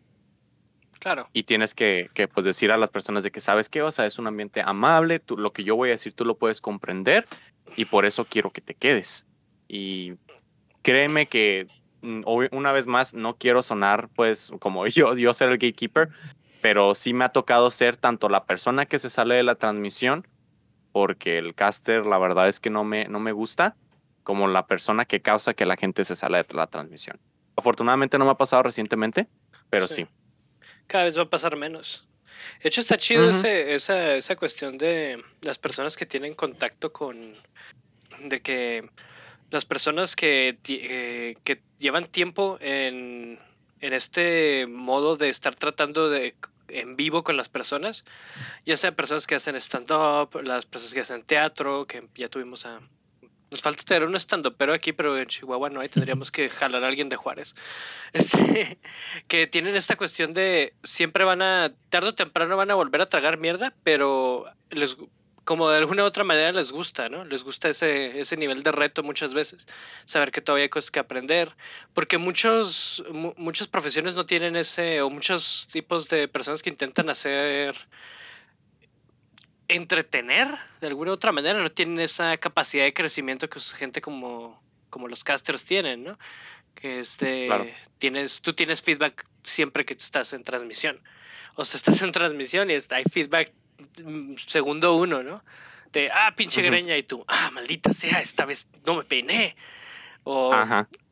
Claro. 1.00 1.28
Y 1.32 1.44
tienes 1.44 1.74
que, 1.74 2.10
que 2.12 2.28
pues, 2.28 2.44
decir 2.44 2.70
a 2.72 2.76
las 2.76 2.90
personas 2.90 3.22
de 3.24 3.30
que 3.30 3.40
sabes 3.40 3.70
que, 3.70 3.80
o 3.82 3.90
sea, 3.90 4.04
es 4.04 4.18
un 4.18 4.26
ambiente 4.26 4.62
amable, 4.64 5.18
tú, 5.18 5.38
lo 5.38 5.52
que 5.52 5.64
yo 5.64 5.74
voy 5.74 5.88
a 5.88 5.92
decir 5.92 6.12
tú 6.12 6.26
lo 6.26 6.36
puedes 6.36 6.60
comprender 6.60 7.26
y 7.74 7.86
por 7.86 8.04
eso 8.04 8.26
quiero 8.26 8.50
que 8.50 8.60
te 8.60 8.74
quedes. 8.74 9.26
Y 9.66 10.14
créeme 10.82 11.26
que 11.26 11.66
mm, 12.02 12.22
una 12.52 12.72
vez 12.72 12.86
más 12.86 13.14
no 13.14 13.36
quiero 13.36 13.62
sonar 13.62 14.08
pues 14.14 14.52
como 14.58 14.86
yo, 14.88 15.16
yo 15.16 15.34
ser 15.34 15.50
el 15.50 15.58
gatekeeper, 15.58 16.10
pero 16.60 16.94
sí 16.94 17.12
me 17.12 17.24
ha 17.24 17.30
tocado 17.30 17.70
ser 17.70 17.96
tanto 17.96 18.28
la 18.28 18.44
persona 18.44 18.86
que 18.86 18.98
se 18.98 19.10
sale 19.10 19.34
de 19.34 19.42
la 19.42 19.54
transmisión, 19.54 20.26
porque 20.92 21.38
el 21.38 21.54
caster 21.54 22.06
la 22.06 22.18
verdad 22.18 22.48
es 22.48 22.60
que 22.60 22.70
no 22.70 22.84
me, 22.84 23.06
no 23.06 23.20
me 23.20 23.32
gusta, 23.32 23.76
como 24.22 24.48
la 24.48 24.66
persona 24.66 25.04
que 25.04 25.22
causa 25.22 25.54
que 25.54 25.66
la 25.66 25.76
gente 25.76 26.04
se 26.04 26.16
sale 26.16 26.42
de 26.42 26.54
la 26.54 26.66
transmisión. 26.66 27.18
Afortunadamente 27.56 28.18
no 28.18 28.24
me 28.24 28.30
ha 28.30 28.36
pasado 28.36 28.62
recientemente, 28.62 29.28
pero 29.70 29.88
sí 29.88 30.06
cada 30.90 31.04
vez 31.04 31.16
va 31.16 31.22
a 31.22 31.30
pasar 31.30 31.56
menos. 31.56 32.04
De 32.62 32.68
hecho, 32.68 32.80
está 32.80 32.96
chido 32.96 33.30
esa, 33.30 34.14
esa 34.14 34.36
cuestión 34.36 34.76
de 34.76 35.22
las 35.40 35.58
personas 35.58 35.96
que 35.96 36.04
tienen 36.04 36.34
contacto 36.34 36.92
con. 36.92 37.34
de 38.24 38.40
que 38.40 38.90
las 39.50 39.64
personas 39.64 40.16
que, 40.16 40.58
eh, 40.68 41.36
que 41.44 41.62
llevan 41.78 42.06
tiempo 42.06 42.58
en, 42.60 43.38
en 43.80 43.92
este 43.92 44.66
modo 44.66 45.16
de 45.16 45.28
estar 45.28 45.54
tratando 45.54 46.08
de 46.08 46.34
en 46.68 46.96
vivo 46.96 47.24
con 47.24 47.36
las 47.36 47.48
personas, 47.48 48.04
ya 48.64 48.76
sea 48.76 48.94
personas 48.94 49.26
que 49.26 49.34
hacen 49.34 49.56
stand-up, 49.56 50.40
las 50.42 50.66
personas 50.66 50.94
que 50.94 51.00
hacen 51.00 51.22
teatro, 51.22 51.86
que 51.86 52.06
ya 52.14 52.28
tuvimos 52.28 52.64
a 52.64 52.80
nos 53.50 53.62
falta 53.62 53.82
tener 53.82 54.04
un 54.06 54.14
estando 54.14 54.54
pero 54.54 54.72
aquí, 54.72 54.92
pero 54.92 55.18
en 55.18 55.26
Chihuahua 55.26 55.70
no 55.70 55.80
hay, 55.80 55.88
tendríamos 55.88 56.30
que 56.30 56.48
jalar 56.48 56.84
a 56.84 56.88
alguien 56.88 57.08
de 57.08 57.16
Juárez. 57.16 57.54
Este, 58.12 58.78
que 59.28 59.46
tienen 59.46 59.76
esta 59.76 59.96
cuestión 59.96 60.34
de 60.34 60.74
siempre 60.82 61.24
van 61.24 61.42
a, 61.42 61.72
tarde 61.90 62.08
o 62.08 62.14
temprano 62.14 62.56
van 62.56 62.70
a 62.70 62.74
volver 62.74 63.00
a 63.00 63.08
tragar 63.08 63.38
mierda, 63.38 63.72
pero 63.84 64.46
les, 64.70 64.96
como 65.44 65.68
de 65.70 65.78
alguna 65.78 66.04
u 66.04 66.06
otra 66.06 66.24
manera 66.24 66.52
les 66.52 66.70
gusta, 66.70 67.08
¿no? 67.08 67.24
Les 67.24 67.42
gusta 67.42 67.68
ese, 67.68 68.20
ese 68.20 68.36
nivel 68.36 68.62
de 68.62 68.72
reto 68.72 69.02
muchas 69.02 69.34
veces. 69.34 69.66
Saber 70.04 70.30
que 70.30 70.40
todavía 70.40 70.64
hay 70.64 70.68
cosas 70.68 70.90
que 70.90 70.98
aprender. 70.98 71.56
Porque 71.94 72.18
muchos, 72.18 73.02
muchas 73.36 73.66
profesiones 73.66 74.14
no 74.14 74.26
tienen 74.26 74.56
ese, 74.56 75.02
o 75.02 75.10
muchos 75.10 75.68
tipos 75.72 76.08
de 76.08 76.28
personas 76.28 76.62
que 76.62 76.70
intentan 76.70 77.08
hacer 77.08 77.76
entretener 79.68 80.48
de 80.80 80.88
alguna 80.88 81.12
u 81.12 81.14
otra 81.14 81.32
manera, 81.32 81.60
no 81.60 81.70
tienen 81.70 82.00
esa 82.00 82.36
capacidad 82.38 82.84
de 82.84 82.92
crecimiento 82.92 83.48
que 83.48 83.60
gente 83.60 84.00
como, 84.00 84.60
como 84.90 85.06
los 85.06 85.22
casters 85.22 85.64
tienen, 85.64 86.04
¿no? 86.04 86.18
Que 86.74 87.00
este, 87.00 87.48
tienes, 87.98 88.40
tú 88.40 88.52
tienes 88.52 88.82
feedback 88.82 89.26
siempre 89.42 89.84
que 89.84 89.94
estás 89.94 90.32
en 90.32 90.42
transmisión. 90.42 91.00
O 91.54 91.64
sea, 91.64 91.76
estás 91.76 92.02
en 92.02 92.12
transmisión 92.12 92.70
y 92.70 92.74
hay 92.74 93.04
feedback 93.10 93.52
segundo 94.36 94.94
uno, 94.94 95.22
¿no? 95.22 95.42
De, 95.92 96.10
ah, 96.12 96.34
pinche 96.36 96.62
greña, 96.62 96.96
y 96.96 97.02
tú, 97.02 97.24
ah, 97.26 97.50
maldita 97.52 97.92
sea, 97.92 98.20
esta 98.20 98.44
vez 98.44 98.68
no 98.86 98.94
me 98.94 99.04
peiné. 99.04 99.56
O, 100.22 100.52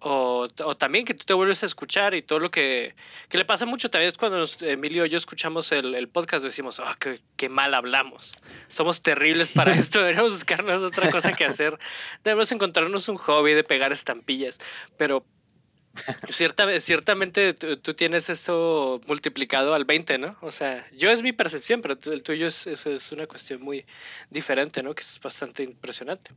o, 0.01 0.47
o, 0.65 0.77
también 0.77 1.05
que 1.07 1.15
tú 1.15 1.25
te 1.25 1.33
vuelves 1.33 1.63
a 1.63 1.67
escuchar 1.67 2.15
y 2.15 2.21
todo 2.21 2.39
lo 2.39 2.51
que, 2.51 2.95
que 3.31 3.39
le 3.39 3.47
pasa 3.47 3.65
mucho 3.65 3.91
también 3.91 4.09
es 4.09 4.19
cuando 4.19 4.45
Emilio 4.61 5.07
y 5.07 5.09
yo 5.09 5.17
escuchamos 5.17 5.73
el, 5.73 5.95
el 5.95 6.09
podcast, 6.09 6.45
decimos, 6.45 6.79
ah, 6.79 6.95
qué, 7.01 7.19
qué, 7.37 7.49
mal 7.49 7.73
hablamos. 7.73 8.35
Somos 8.69 9.01
terribles 9.01 9.49
para 9.49 9.73
esto, 9.75 10.03
debemos 10.03 10.33
buscarnos 10.33 10.83
otra 10.83 11.11
cosa 11.11 11.33
que 11.33 11.47
hacer. 11.47 11.79
Debemos 12.23 12.53
encontrarnos 12.53 13.09
un 13.09 13.17
hobby 13.17 13.55
de 13.55 13.65
pegar 13.65 13.93
estampillas. 13.93 14.59
Pero 14.99 15.25
Cierta, 16.29 16.81
ciertamente 16.81 17.55
tú, 17.55 17.95
tienes 17.95 18.31
eso 18.31 19.01
multiplicado 19.07 19.75
al 19.75 19.85
20, 19.85 20.19
¿no? 20.19 20.37
O 20.41 20.51
sea, 20.51 20.87
yo 20.97 21.11
es 21.11 21.23
mi 21.23 21.33
percepción, 21.33 21.81
pero 21.83 21.99
el 22.13 22.23
tuyo 22.23 22.47
es, 22.47 22.67
es, 22.67 23.13
una 23.13 23.27
cuestión 23.27 23.63
muy 23.63 23.85
diferente, 24.31 24.83
¿no? 24.83 24.95
Que 24.95 25.03
es 25.03 25.21
bastante 25.23 25.63
impresionante. 25.63 26.33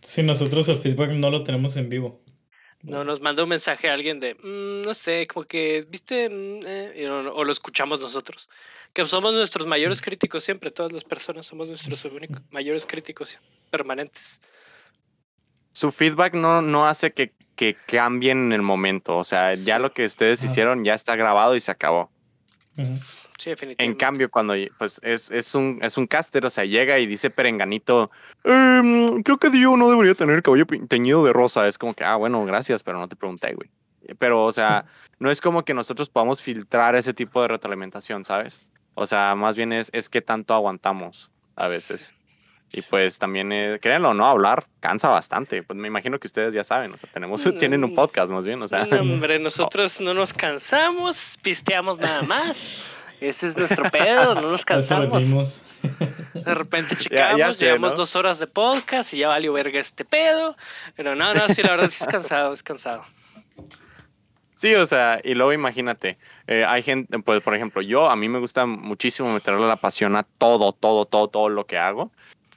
Sí, 0.00 0.22
nosotros 0.22 0.68
el 0.68 0.78
feedback 0.78 1.10
no 1.10 1.30
lo 1.30 1.44
tenemos 1.44 1.76
en 1.76 1.88
vivo. 1.88 2.22
No, 2.82 3.04
nos 3.04 3.20
manda 3.20 3.44
un 3.44 3.48
mensaje 3.48 3.88
a 3.88 3.92
alguien 3.92 4.18
de, 4.18 4.34
mm, 4.34 4.82
no 4.82 4.92
sé, 4.92 5.26
como 5.28 5.44
que, 5.44 5.86
viste, 5.88 6.28
mm, 6.28 6.60
eh", 6.66 7.08
o, 7.08 7.44
lo 7.44 7.52
escuchamos 7.52 8.00
nosotros. 8.00 8.48
Que 8.92 9.06
somos 9.06 9.32
nuestros 9.32 9.66
mayores 9.66 10.02
críticos 10.02 10.42
siempre, 10.42 10.70
todas 10.72 10.92
las 10.92 11.04
personas 11.04 11.46
somos 11.46 11.68
nuestros 11.68 12.04
mayores 12.50 12.84
críticos 12.84 13.38
permanentes. 13.70 14.40
Su 15.72 15.92
feedback 15.92 16.34
no, 16.34 16.60
no 16.60 16.86
hace 16.86 17.12
que 17.12 17.32
que 17.62 17.76
cambien 17.86 18.46
en 18.46 18.52
el 18.52 18.62
momento. 18.62 19.16
O 19.16 19.22
sea, 19.22 19.54
ya 19.54 19.78
lo 19.78 19.92
que 19.92 20.04
ustedes 20.04 20.42
hicieron 20.42 20.84
ya 20.84 20.94
está 20.94 21.14
grabado 21.14 21.54
y 21.54 21.60
se 21.60 21.70
acabó. 21.70 22.10
Sí, 22.74 23.50
definitivamente. 23.50 23.84
En 23.84 23.94
cambio, 23.94 24.28
cuando 24.32 24.54
pues 24.78 24.98
es, 25.04 25.30
es, 25.30 25.54
un, 25.54 25.78
es 25.80 25.96
un 25.96 26.08
caster, 26.08 26.44
o 26.44 26.50
sea, 26.50 26.64
llega 26.64 26.98
y 26.98 27.06
dice 27.06 27.30
Perenganito, 27.30 28.10
em, 28.42 29.22
creo 29.22 29.38
que 29.38 29.50
Dio 29.50 29.76
no 29.76 29.88
debería 29.88 30.14
tener 30.14 30.34
el 30.34 30.42
cabello 30.42 30.66
teñido 30.88 31.24
de 31.24 31.32
rosa. 31.32 31.68
Es 31.68 31.78
como 31.78 31.94
que, 31.94 32.02
ah, 32.02 32.16
bueno, 32.16 32.44
gracias, 32.44 32.82
pero 32.82 32.98
no 32.98 33.06
te 33.06 33.14
pregunté, 33.14 33.54
güey. 33.54 33.70
Pero, 34.18 34.44
o 34.44 34.50
sea, 34.50 34.84
no 35.20 35.30
es 35.30 35.40
como 35.40 35.64
que 35.64 35.72
nosotros 35.72 36.10
podamos 36.10 36.42
filtrar 36.42 36.96
ese 36.96 37.14
tipo 37.14 37.42
de 37.42 37.46
retroalimentación, 37.46 38.24
¿sabes? 38.24 38.60
O 38.94 39.06
sea, 39.06 39.36
más 39.36 39.54
bien 39.54 39.72
es, 39.72 39.88
es 39.94 40.08
que 40.08 40.20
tanto 40.20 40.52
aguantamos 40.52 41.30
a 41.54 41.68
veces. 41.68 42.12
Y 42.72 42.82
pues 42.82 43.18
también, 43.18 43.52
eh, 43.52 43.78
créanlo 43.80 44.10
o 44.10 44.14
no, 44.14 44.26
hablar 44.26 44.64
cansa 44.80 45.08
bastante. 45.08 45.62
Pues 45.62 45.78
me 45.78 45.88
imagino 45.88 46.18
que 46.18 46.26
ustedes 46.26 46.54
ya 46.54 46.64
saben, 46.64 46.92
o 46.92 46.98
sea, 46.98 47.08
tenemos, 47.12 47.42
tienen 47.58 47.84
un 47.84 47.92
podcast 47.92 48.32
más 48.32 48.46
bien, 48.46 48.62
o 48.62 48.68
sea. 48.68 48.86
No, 48.86 49.00
hombre, 49.00 49.38
nosotros 49.40 50.00
no 50.00 50.14
nos 50.14 50.32
cansamos, 50.32 51.38
pisteamos 51.42 51.98
nada 51.98 52.22
más. 52.22 52.96
Ese 53.20 53.46
es 53.46 53.56
nuestro 53.56 53.88
pedo, 53.90 54.34
no 54.34 54.50
nos 54.50 54.64
cansamos. 54.64 55.62
De 56.34 56.54
repente 56.54 56.96
checamos, 56.96 57.58
llevamos 57.60 57.94
dos 57.94 58.16
horas 58.16 58.40
de 58.40 58.48
podcast 58.48 59.14
y 59.14 59.18
ya 59.18 59.28
valió 59.28 59.52
verga 59.52 59.78
este 59.78 60.04
pedo. 60.04 60.56
Pero 60.96 61.14
no, 61.14 61.32
no, 61.32 61.48
sí, 61.48 61.62
la 61.62 61.70
verdad 61.70 61.88
sí 61.88 62.02
es 62.02 62.08
cansado, 62.08 62.52
es 62.52 62.62
cansado. 62.64 63.04
Sí, 64.56 64.74
o 64.74 64.86
sea, 64.86 65.20
y 65.22 65.34
luego 65.34 65.52
imagínate, 65.52 66.18
eh, 66.46 66.64
hay 66.64 66.82
gente, 66.82 67.18
pues 67.18 67.42
por 67.42 67.54
ejemplo, 67.54 67.82
yo, 67.82 68.08
a 68.08 68.16
mí 68.16 68.28
me 68.28 68.38
gusta 68.38 68.64
muchísimo 68.64 69.32
meterle 69.32 69.66
la 69.66 69.76
pasión 69.76 70.16
a 70.16 70.22
todo, 70.22 70.72
todo, 70.72 71.04
todo, 71.04 71.28
todo 71.28 71.48
lo 71.48 71.66
que 71.66 71.78
hago 71.78 72.10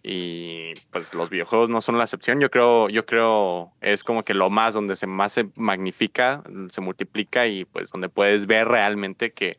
y 0.07 0.75
pues 0.91 1.15
los 1.15 1.31
videojuegos 1.31 1.67
no 1.67 1.81
son 1.81 1.97
la 1.97 2.03
excepción. 2.03 2.39
Yo 2.39 2.51
creo, 2.51 2.89
yo 2.89 3.07
creo 3.07 3.73
es 3.81 4.03
como 4.03 4.23
que 4.23 4.35
lo 4.35 4.51
más 4.51 4.75
donde 4.75 4.95
se 4.95 5.07
más 5.07 5.33
se 5.33 5.49
magnifica, 5.55 6.43
se 6.69 6.79
multiplica 6.79 7.47
y 7.47 7.65
pues 7.65 7.89
donde 7.89 8.07
puedes 8.07 8.45
ver 8.45 8.67
realmente 8.67 9.33
que, 9.33 9.57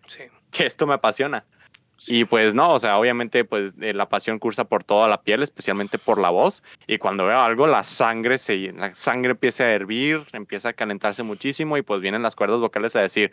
que 0.53 0.67
esto 0.67 0.87
me 0.87 0.95
apasiona. 0.95 1.45
Y 2.07 2.27
pues 2.27 2.55
no, 2.55 2.75
o 2.75 2.79
sea, 2.79 2.97
obviamente 2.97 3.45
pues 3.45 3.75
eh, 3.81 3.93
la 3.93 4.09
pasión 4.09 4.39
cursa 4.39 4.63
por 4.63 4.85
toda 4.85 5.09
la 5.09 5.21
piel, 5.23 5.43
especialmente 5.43 5.99
por 5.99 6.21
la 6.21 6.31
voz. 6.31 6.63
Y 6.87 6.99
cuando 6.99 7.25
veo 7.25 7.41
algo, 7.41 7.67
la 7.67 7.83
sangre 7.83 8.39
se, 8.39 8.73
la 8.73 8.95
sangre 8.95 9.33
empieza 9.33 9.65
a 9.65 9.73
hervir, 9.73 10.27
empieza 10.33 10.69
a 10.69 10.73
calentarse 10.75 11.25
muchísimo 11.25 11.77
y 11.77 11.83
pues 11.83 12.01
vienen 12.01 12.23
las 12.23 12.37
cuerdas 12.37 12.61
vocales 12.61 12.95
a 12.95 13.01
decir, 13.01 13.33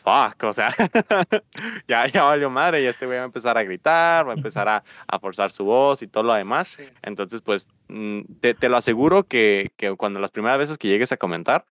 fuck, 0.00 0.42
o 0.44 0.52
sea, 0.52 0.74
ya, 1.88 2.06
ya 2.06 2.24
valió 2.24 2.50
madre, 2.50 2.82
ya 2.82 2.90
este 2.90 3.06
güey 3.06 3.18
va 3.18 3.24
a 3.24 3.26
empezar 3.26 3.56
a 3.58 3.62
gritar, 3.62 4.26
va 4.26 4.32
a 4.32 4.36
empezar 4.36 4.68
a, 4.68 4.82
a 5.06 5.18
forzar 5.18 5.50
su 5.50 5.64
voz 5.64 6.02
y 6.02 6.06
todo 6.06 6.24
lo 6.24 6.34
demás. 6.34 6.78
Entonces, 7.02 7.42
pues, 7.42 7.68
mm, 7.88 8.20
te, 8.40 8.54
te, 8.54 8.68
lo 8.68 8.76
aseguro 8.76 9.24
que, 9.24 9.70
que 9.76 9.94
cuando 9.96 10.20
las 10.20 10.30
primeras 10.30 10.58
veces 10.58 10.78
que 10.78 10.88
llegues 10.88 11.12
a 11.12 11.16
comentar, 11.16 11.64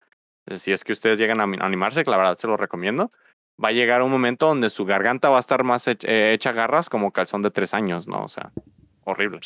eh, 0.46 0.58
si 0.58 0.72
es 0.72 0.84
que 0.84 0.92
ustedes 0.92 1.18
llegan 1.18 1.40
a 1.40 1.64
animarse, 1.64 2.04
que 2.04 2.10
la 2.10 2.16
verdad 2.16 2.38
se 2.38 2.46
lo 2.46 2.56
recomiendo, 2.56 3.12
va 3.62 3.68
a 3.68 3.72
llegar 3.72 4.02
un 4.02 4.10
momento 4.10 4.46
donde 4.46 4.70
su 4.70 4.84
garganta 4.84 5.28
va 5.28 5.38
a 5.38 5.40
estar 5.40 5.64
más 5.64 5.86
eh, 5.88 6.32
hecha 6.32 6.52
garras 6.52 6.88
como 6.88 7.12
calzón 7.12 7.42
de 7.42 7.50
tres 7.50 7.74
años, 7.74 8.06
¿no? 8.06 8.22
O 8.22 8.28
sea, 8.28 8.52
horrible. 9.10 9.40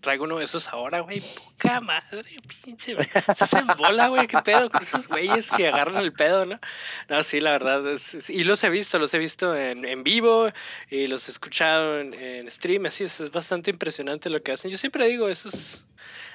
traigo 0.00 0.24
uno 0.24 0.38
de 0.38 0.44
esos 0.44 0.68
ahora, 0.68 1.00
güey. 1.00 1.20
Poca 1.20 1.80
madre, 1.80 2.36
pinche. 2.64 2.96
Se 3.34 3.44
hacen 3.44 3.66
bola, 3.78 4.08
güey. 4.08 4.26
¿Qué 4.26 4.38
pedo 4.38 4.70
con 4.70 4.82
esos 4.82 5.08
güeyes 5.08 5.50
que 5.50 5.68
agarran 5.68 5.96
el 5.96 6.12
pedo, 6.12 6.44
no? 6.44 6.60
No, 7.08 7.22
sí, 7.22 7.40
la 7.40 7.52
verdad. 7.52 7.82
Y 8.28 8.44
los 8.44 8.62
he 8.64 8.70
visto, 8.70 8.98
los 8.98 9.12
he 9.14 9.18
visto 9.18 9.54
en, 9.54 9.84
en 9.84 10.02
vivo 10.02 10.50
y 10.90 11.06
los 11.06 11.28
he 11.28 11.30
escuchado 11.30 11.98
en, 11.98 12.14
en 12.14 12.50
stream. 12.50 12.86
Así 12.86 13.04
es, 13.04 13.20
es 13.20 13.30
bastante 13.30 13.70
impresionante 13.70 14.30
lo 14.30 14.42
que 14.42 14.52
hacen. 14.52 14.70
Yo 14.70 14.78
siempre 14.78 15.06
digo, 15.06 15.28
esos. 15.28 15.84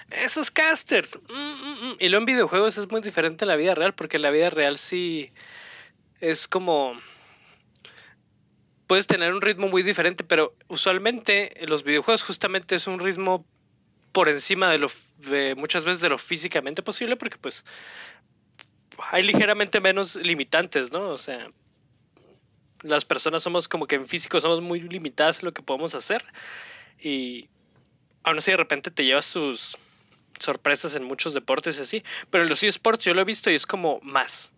Esos 0.10 0.52
casters. 0.52 1.18
Mm, 1.30 1.34
mm, 1.34 1.90
mm. 1.92 1.96
Y 2.00 2.10
lo 2.10 2.18
en 2.18 2.26
videojuegos 2.26 2.78
es 2.78 2.92
muy 2.92 3.02
diferente 3.02 3.46
en 3.46 3.50
la 3.50 3.56
vida 3.56 3.76
real, 3.76 3.94
porque 3.94 4.20
la 4.20 4.30
vida 4.30 4.50
real 4.50 4.78
sí 4.78 5.32
es 6.20 6.50
como 6.50 7.00
puedes 8.92 9.08
tener 9.08 9.34
un 9.34 9.40
ritmo 9.40 9.70
muy 9.70 9.84
diferente, 9.84 10.26
pero 10.26 10.54
usualmente 10.68 11.56
los 11.66 11.86
videojuegos 11.86 12.24
justamente 12.24 12.76
es 12.76 12.88
un 12.88 13.00
ritmo 13.00 13.46
por 14.12 14.28
encima 14.28 14.70
de 14.70 14.80
lo 14.80 14.92
muchas 15.56 15.86
veces 15.86 16.02
de 16.02 16.10
lo 16.10 16.18
físicamente 16.18 16.84
posible 16.84 17.16
porque 17.16 17.38
pues 17.38 17.64
hay 19.12 19.24
ligeramente 19.24 19.80
menos 19.80 20.18
limitantes, 20.18 20.92
¿no? 20.92 21.08
O 21.08 21.18
sea, 21.18 21.50
las 22.82 23.06
personas 23.06 23.42
somos 23.42 23.70
como 23.70 23.88
que 23.88 23.96
en 23.96 24.08
físico 24.10 24.42
somos 24.42 24.62
muy 24.62 24.82
limitadas 24.82 25.40
en 25.40 25.46
lo 25.46 25.54
que 25.54 25.62
podemos 25.62 25.96
hacer 25.96 26.26
y 27.00 27.48
aún 28.24 28.40
así 28.40 28.52
de 28.52 28.58
repente 28.58 28.92
te 28.92 29.06
llevas 29.06 29.24
sus 29.24 29.78
sorpresas 30.38 30.96
en 30.96 31.06
muchos 31.06 31.34
deportes 31.34 31.80
y 31.80 31.82
así, 31.84 32.04
pero 32.30 32.44
en 32.44 32.50
los 32.50 32.62
eSports 32.62 33.06
yo 33.06 33.14
lo 33.14 33.22
he 33.22 33.24
visto 33.24 33.50
y 33.50 33.56
es 33.56 33.66
como 33.66 34.02
más 34.02 34.52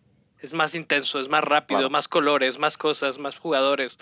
es 0.43 0.53
más 0.53 0.75
intenso, 0.75 1.21
es 1.21 1.29
más 1.29 1.41
rápido, 1.41 1.89
más 1.89 2.10
colores, 2.10 2.60
más 2.60 2.77
cosas, 2.77 3.17
más 3.17 3.39
jugadores. 3.39 3.97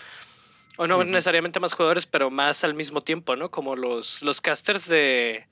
O 0.76 0.88
no 0.88 1.04
necesariamente 1.04 1.60
más 1.60 1.72
jugadores, 1.72 2.06
pero 2.06 2.30
más 2.30 2.64
al 2.64 2.74
mismo 2.74 3.00
tiempo, 3.00 3.36
¿no? 3.36 3.50
Como 3.50 3.76
los, 3.76 4.20
los 4.22 4.40
casters 4.40 4.88
de... 4.88 5.46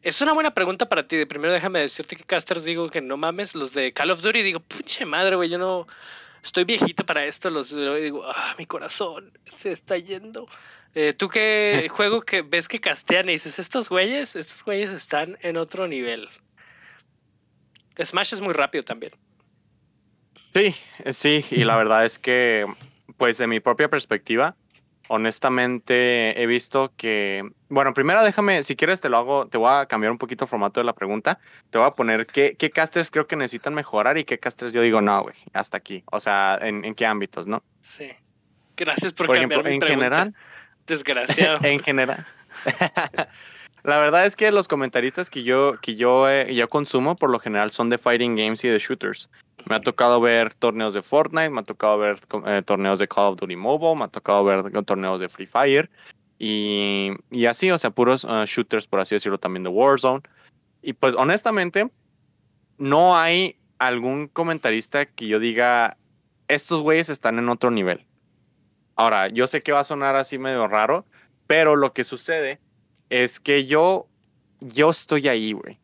Es 0.00 0.22
una 0.22 0.32
buena 0.32 0.54
pregunta 0.54 0.88
para 0.88 1.02
ti. 1.02 1.26
Primero 1.26 1.52
déjame 1.52 1.80
decirte 1.80 2.16
que 2.16 2.24
casters 2.24 2.64
digo 2.64 2.88
que 2.88 3.02
no 3.02 3.18
mames. 3.18 3.54
Los 3.54 3.74
de 3.74 3.92
Call 3.92 4.10
of 4.10 4.22
Duty 4.22 4.42
digo, 4.42 4.60
puche 4.60 5.04
madre, 5.04 5.36
güey, 5.36 5.50
yo 5.50 5.58
no... 5.58 5.86
Estoy 6.42 6.64
viejito 6.64 7.04
para 7.04 7.26
esto. 7.26 7.50
Los 7.50 7.76
digo, 7.76 8.24
ah, 8.24 8.54
mi 8.56 8.64
corazón 8.64 9.38
se 9.54 9.72
está 9.72 9.98
yendo. 9.98 10.48
Eh, 10.94 11.12
¿Tú 11.12 11.28
qué 11.28 11.88
juego 11.90 12.22
que 12.22 12.40
ves 12.40 12.68
que 12.68 12.80
castean 12.80 13.28
y 13.28 13.32
dices, 13.32 13.58
estos 13.58 13.90
güeyes, 13.90 14.34
estos 14.34 14.64
güeyes 14.64 14.90
están 14.92 15.36
en 15.42 15.58
otro 15.58 15.86
nivel? 15.88 16.30
Smash 18.02 18.32
es 18.32 18.40
muy 18.40 18.54
rápido 18.54 18.82
también. 18.82 19.12
Sí, 20.52 20.74
sí, 21.10 21.44
y 21.50 21.64
la 21.64 21.76
verdad 21.76 22.04
es 22.04 22.18
que, 22.18 22.66
pues 23.16 23.38
de 23.38 23.46
mi 23.46 23.60
propia 23.60 23.88
perspectiva, 23.88 24.54
honestamente 25.08 26.40
he 26.42 26.46
visto 26.46 26.92
que, 26.96 27.50
bueno, 27.68 27.94
primero 27.94 28.22
déjame, 28.22 28.62
si 28.62 28.76
quieres 28.76 29.00
te 29.00 29.08
lo 29.08 29.16
hago, 29.16 29.46
te 29.46 29.58
voy 29.58 29.70
a 29.72 29.86
cambiar 29.86 30.12
un 30.12 30.18
poquito 30.18 30.44
el 30.44 30.48
formato 30.48 30.80
de 30.80 30.84
la 30.84 30.92
pregunta, 30.92 31.38
te 31.70 31.78
voy 31.78 31.86
a 31.86 31.92
poner 31.92 32.26
qué, 32.26 32.54
qué 32.58 32.70
casters 32.70 33.10
creo 33.10 33.26
que 33.26 33.36
necesitan 33.36 33.74
mejorar 33.74 34.18
y 34.18 34.24
qué 34.24 34.38
casters 34.38 34.72
yo 34.72 34.82
digo, 34.82 35.00
no, 35.00 35.22
güey, 35.22 35.36
hasta 35.52 35.78
aquí, 35.78 36.04
o 36.10 36.20
sea, 36.20 36.58
en, 36.60 36.84
en 36.84 36.94
qué 36.94 37.06
ámbitos, 37.06 37.46
¿no? 37.46 37.62
Sí. 37.80 38.10
Gracias 38.76 39.12
por, 39.12 39.26
cambiar 39.26 39.64
mi 39.64 39.74
en 39.74 39.82
general. 39.82 40.34
Desgraciado. 40.86 41.58
en 41.62 41.80
general. 41.80 42.26
La 43.84 43.98
verdad 43.98 44.26
es 44.26 44.36
que 44.36 44.50
los 44.52 44.68
comentaristas 44.68 45.28
que 45.28 45.42
yo, 45.42 45.78
que 45.80 45.96
yo, 45.96 46.28
eh, 46.28 46.54
yo 46.54 46.68
consumo 46.68 47.16
por 47.16 47.30
lo 47.30 47.40
general 47.40 47.70
son 47.70 47.90
de 47.90 47.98
fighting 47.98 48.36
games 48.36 48.62
y 48.64 48.68
de 48.68 48.78
shooters. 48.78 49.28
Me 49.66 49.76
ha 49.76 49.80
tocado 49.80 50.20
ver 50.20 50.54
torneos 50.54 50.94
de 50.94 51.02
Fortnite, 51.02 51.50
me 51.50 51.60
ha 51.60 51.64
tocado 51.64 51.98
ver 51.98 52.18
eh, 52.46 52.62
torneos 52.64 52.98
de 52.98 53.08
Call 53.08 53.32
of 53.32 53.38
Duty 53.38 53.56
Mobile, 53.56 53.96
me 53.96 54.04
ha 54.04 54.08
tocado 54.08 54.44
ver 54.44 54.70
torneos 54.84 55.20
de 55.20 55.28
Free 55.28 55.46
Fire 55.46 55.90
y, 56.38 57.10
y 57.30 57.46
así, 57.46 57.70
o 57.70 57.78
sea, 57.78 57.90
puros 57.90 58.24
uh, 58.24 58.44
shooters, 58.44 58.86
por 58.86 58.98
así 58.98 59.14
decirlo, 59.14 59.38
también 59.38 59.62
de 59.62 59.68
Warzone. 59.70 60.22
Y 60.82 60.94
pues 60.94 61.14
honestamente, 61.14 61.90
no 62.78 63.16
hay 63.16 63.56
algún 63.78 64.26
comentarista 64.26 65.06
que 65.06 65.28
yo 65.28 65.38
diga, 65.38 65.96
estos 66.48 66.80
güeyes 66.80 67.08
están 67.08 67.38
en 67.38 67.48
otro 67.48 67.70
nivel. 67.70 68.04
Ahora, 68.96 69.28
yo 69.28 69.46
sé 69.46 69.62
que 69.62 69.72
va 69.72 69.80
a 69.80 69.84
sonar 69.84 70.16
así 70.16 70.38
medio 70.38 70.66
raro, 70.66 71.06
pero 71.46 71.76
lo 71.76 71.92
que 71.92 72.04
sucede 72.04 72.60
es 73.08 73.38
que 73.38 73.66
yo, 73.66 74.08
yo 74.60 74.90
estoy 74.90 75.28
ahí, 75.28 75.52
güey. 75.52 75.78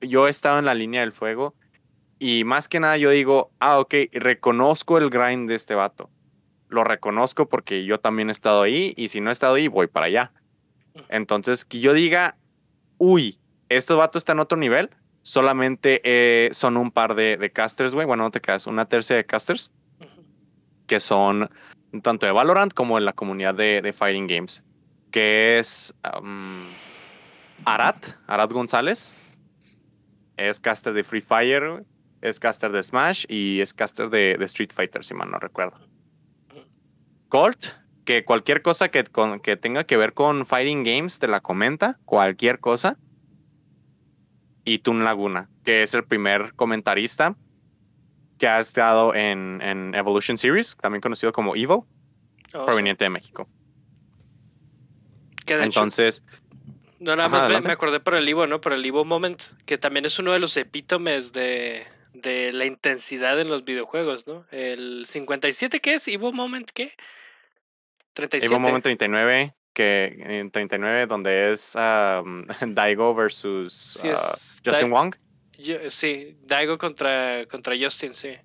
Yo 0.00 0.28
he 0.28 0.30
estado 0.30 0.58
en 0.58 0.64
la 0.64 0.74
línea 0.74 1.00
del 1.00 1.12
fuego 1.12 1.54
y 2.18 2.44
más 2.44 2.68
que 2.68 2.80
nada 2.80 2.96
yo 2.96 3.10
digo, 3.10 3.50
ah, 3.60 3.78
ok, 3.78 3.94
reconozco 4.12 4.98
el 4.98 5.10
grind 5.10 5.48
de 5.48 5.54
este 5.54 5.74
vato. 5.74 6.10
Lo 6.68 6.84
reconozco 6.84 7.48
porque 7.48 7.84
yo 7.84 8.00
también 8.00 8.28
he 8.28 8.32
estado 8.32 8.62
ahí 8.62 8.94
y 8.96 9.08
si 9.08 9.20
no 9.20 9.30
he 9.30 9.32
estado 9.32 9.54
ahí, 9.54 9.68
voy 9.68 9.86
para 9.86 10.06
allá. 10.06 10.32
Entonces, 11.08 11.64
que 11.64 11.80
yo 11.80 11.92
diga, 11.92 12.36
uy, 12.98 13.38
este 13.68 13.94
vato 13.94 14.18
está 14.18 14.32
en 14.32 14.40
otro 14.40 14.56
nivel, 14.56 14.90
solamente 15.22 16.00
eh, 16.04 16.50
son 16.52 16.76
un 16.76 16.90
par 16.90 17.14
de, 17.14 17.50
casters, 17.52 17.94
güey. 17.94 18.06
Bueno, 18.06 18.24
no 18.24 18.30
te 18.30 18.40
creas, 18.40 18.66
una 18.66 18.86
tercia 18.86 19.16
de 19.16 19.24
casters 19.24 19.72
que 20.86 21.00
son 21.00 21.50
tanto 22.02 22.26
de 22.26 22.32
Valorant 22.32 22.72
como 22.72 22.98
en 22.98 23.04
la 23.04 23.12
comunidad 23.12 23.54
de, 23.54 23.94
Fighting 23.96 24.26
Games, 24.26 24.62
que 25.10 25.58
es 25.58 25.94
Arat, 27.64 28.06
Arat 28.26 28.52
González. 28.52 29.16
Es 30.36 30.58
caster 30.58 30.92
de 30.92 31.04
Free 31.04 31.20
Fire, 31.20 31.84
es 32.24 32.40
caster 32.40 32.72
de 32.72 32.82
Smash 32.82 33.26
y 33.28 33.60
es 33.60 33.74
caster 33.74 34.08
de, 34.08 34.38
Street 34.40 34.70
Fighter, 34.74 35.04
si 35.04 35.12
mal 35.12 35.30
no 35.30 35.38
recuerdo. 35.38 35.78
Colt, 37.28 37.66
que 38.06 38.24
cualquier 38.24 38.62
cosa 38.62 38.88
que, 38.88 39.04
que 39.42 39.56
tenga 39.58 39.84
que 39.84 39.98
ver 39.98 40.14
con 40.14 40.46
Fighting 40.46 40.84
Games 40.84 41.18
te 41.18 41.28
la 41.28 41.40
comenta, 41.40 41.98
cualquier 42.06 42.60
cosa. 42.60 42.96
Y 44.64 44.78
Tun 44.78 45.04
Laguna, 45.04 45.50
que 45.64 45.82
es 45.82 45.92
el 45.92 46.04
primer 46.04 46.54
comentarista 46.54 47.36
que 48.38 48.48
ha 48.48 48.58
estado 48.58 49.14
en, 49.14 49.94
Evolution 49.94 50.38
Series, 50.38 50.78
también 50.80 51.02
conocido 51.02 51.30
como 51.30 51.54
Evo, 51.54 51.86
oh, 52.54 52.64
proveniente 52.64 53.04
de 53.04 53.10
México. 53.10 53.46
Entonces. 55.46 56.24
no, 57.00 57.16
nada 57.16 57.28
más 57.28 57.62
me, 57.62 57.70
acordé 57.70 58.00
por 58.00 58.14
el 58.14 58.26
Evo, 58.26 58.46
¿no? 58.46 58.62
Por 58.62 58.72
el 58.72 58.82
Evo 58.82 59.04
Moment, 59.04 59.42
que 59.66 59.76
también 59.76 60.06
es 60.06 60.18
uno 60.18 60.32
de 60.32 60.38
los 60.38 60.56
epítomes 60.56 61.34
de, 61.34 61.86
de 62.14 62.52
la 62.52 62.64
intensidad 62.64 63.38
en 63.38 63.48
los 63.48 63.64
videojuegos, 63.64 64.26
¿no? 64.26 64.46
El 64.50 65.04
57, 65.06 65.80
¿qué 65.80 65.94
es? 65.94 66.08
Evo 66.08 66.32
Moment, 66.32 66.70
¿qué? 66.70 66.92
37. 68.14 68.46
Evo 68.52 68.60
Moment 68.60 68.82
39, 68.82 69.54
que 69.74 70.16
en 70.18 70.50
39, 70.50 71.06
donde 71.06 71.52
es 71.52 71.74
Daigo 72.66 73.14
versus 73.14 74.00
ah, 74.04 74.34
Justin 74.64 74.90
Wong 74.90 75.14
sí, 75.88 76.36
Daigo 76.42 76.78
contra, 76.78 77.46
contra 77.46 77.74
Justin, 77.78 78.14
sí. 78.14 78.36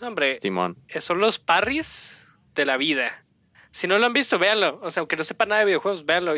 hombre, 0.00 0.38
Simón. 0.40 0.76
Eh, 0.88 1.00
son 1.00 1.18
los 1.20 1.38
parries 1.38 2.16
de 2.54 2.64
la 2.64 2.76
vida. 2.76 3.24
Si 3.70 3.86
no 3.86 3.98
lo 3.98 4.06
han 4.06 4.12
visto, 4.12 4.38
véanlo. 4.38 4.80
O 4.82 4.90
sea, 4.90 5.00
aunque 5.00 5.16
no 5.16 5.24
sepa 5.24 5.46
nada 5.46 5.60
de 5.60 5.66
videojuegos, 5.66 6.04
véanlo. 6.04 6.34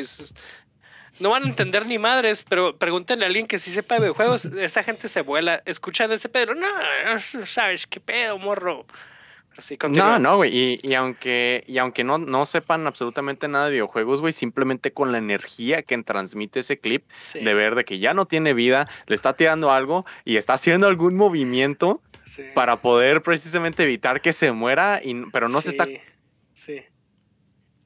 No 1.21 1.31
van 1.31 1.45
a 1.45 1.47
entender 1.47 1.87
ni 1.87 1.99
madres, 1.99 2.43
pero 2.43 2.77
pregúntenle 2.77 3.25
a 3.25 3.29
alguien 3.29 3.47
que 3.47 3.59
sí 3.59 3.71
sepa 3.71 3.97
de 3.97 4.01
videojuegos. 4.01 4.47
Esa 4.47 4.83
gente 4.83 5.09
se 5.09 5.21
vuela. 5.21 5.63
Escuchan 5.67 6.11
ese 6.13 6.29
pedo. 6.29 6.55
No, 6.55 6.67
sabes 7.45 7.87
qué 7.87 8.01
pedo, 8.01 8.39
morro 8.39 8.87
no, 9.91 10.19
no, 10.19 10.37
güey. 10.37 10.79
Y, 10.83 10.95
aunque, 10.95 11.65
y 11.67 11.79
aunque 11.79 12.05
no, 12.05 12.19
no 12.19 12.47
sepan 12.47 12.87
absolutamente 12.87 13.49
nada 13.49 13.67
de 13.67 13.73
videojuegos, 13.73 14.21
güey, 14.21 14.33
simplemente 14.33 14.93
con 14.93 15.13
la 15.13 15.19
energía 15.19 15.83
que 15.83 16.03
transmite 16.03 16.61
ese 16.61 16.79
clip 16.79 17.05
de 17.35 17.55
ver 17.55 17.75
de 17.75 17.85
que 17.85 17.99
ya 17.99 18.15
no 18.15 18.27
tiene 18.27 18.55
vida, 18.55 18.89
le 19.07 19.15
está 19.15 19.35
tirando 19.35 19.71
algo 19.71 20.07
y 20.25 20.37
está 20.37 20.55
haciendo 20.55 20.87
algún 20.89 21.17
movimiento 21.17 22.01
para 22.55 22.77
poder 22.77 23.23
precisamente 23.23 23.83
evitar 23.83 24.21
que 24.23 24.33
se 24.33 24.53
muera, 24.53 25.01
y, 25.05 25.15
pero 25.33 25.49
no 25.49 25.61
se 25.61 25.71
está 25.71 25.87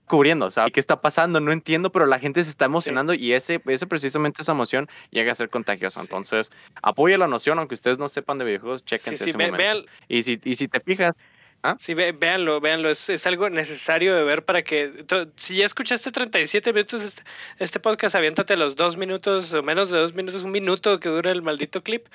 cubriendo, 0.07 0.51
¿sabes? 0.51 0.73
¿Qué 0.73 0.81
está 0.81 1.01
pasando? 1.01 1.41
No 1.41 1.53
entiendo, 1.53 1.91
pero 1.93 2.07
la 2.07 2.19
gente 2.19 2.43
se 2.43 2.51
está 2.51 2.65
emocionando 2.65 3.13
y 3.15 3.33
ese, 3.33 3.61
ese 3.67 3.87
precisamente 3.87 4.43
esa 4.43 4.53
emoción 4.53 4.89
llega 5.11 5.33
a 5.33 5.35
ser 5.35 5.51
contagiosa. 5.51 6.01
Entonces, 6.01 6.51
apoya 6.83 7.19
la 7.19 7.27
noción, 7.27 7.59
aunque 7.59 7.75
ustedes 7.75 7.99
no 7.99 8.09
sepan 8.09 8.39
de 8.39 8.45
videojuegos, 8.45 8.85
chequense 8.85 9.29
ese 9.29 9.37
momento. 9.37 9.89
y, 10.09 10.23
si, 10.23 10.41
y 10.45 10.55
si 10.55 10.69
te 10.69 10.81
fijas, 10.81 11.17
¿Ah? 11.63 11.75
Sí, 11.79 11.95
véanlo, 11.95 12.61
véanlo. 12.61 12.91
Es, 12.91 13.09
es, 13.09 13.27
algo 13.27 13.51
necesario 13.51 14.15
de 14.15 14.23
ver 14.23 14.45
para 14.45 14.63
que. 14.63 15.05
Si 15.37 15.57
ya 15.57 15.65
escuchaste 15.65 16.13
37 16.13 16.73
minutos 16.73 17.03
este, 17.03 17.23
este, 17.59 17.81
podcast, 17.81 18.15
aviéntate 18.15 18.57
los 18.57 18.77
dos 18.77 18.97
minutos 18.97 19.53
o 19.53 19.63
menos 19.63 19.91
de 19.91 19.99
dos 19.99 20.15
minutos, 20.15 20.43
un 20.43 20.53
minuto 20.53 21.01
que 21.01 21.09
dura 21.09 21.33
el 21.33 21.43
maldito 21.43 21.83
clip. 21.83 22.07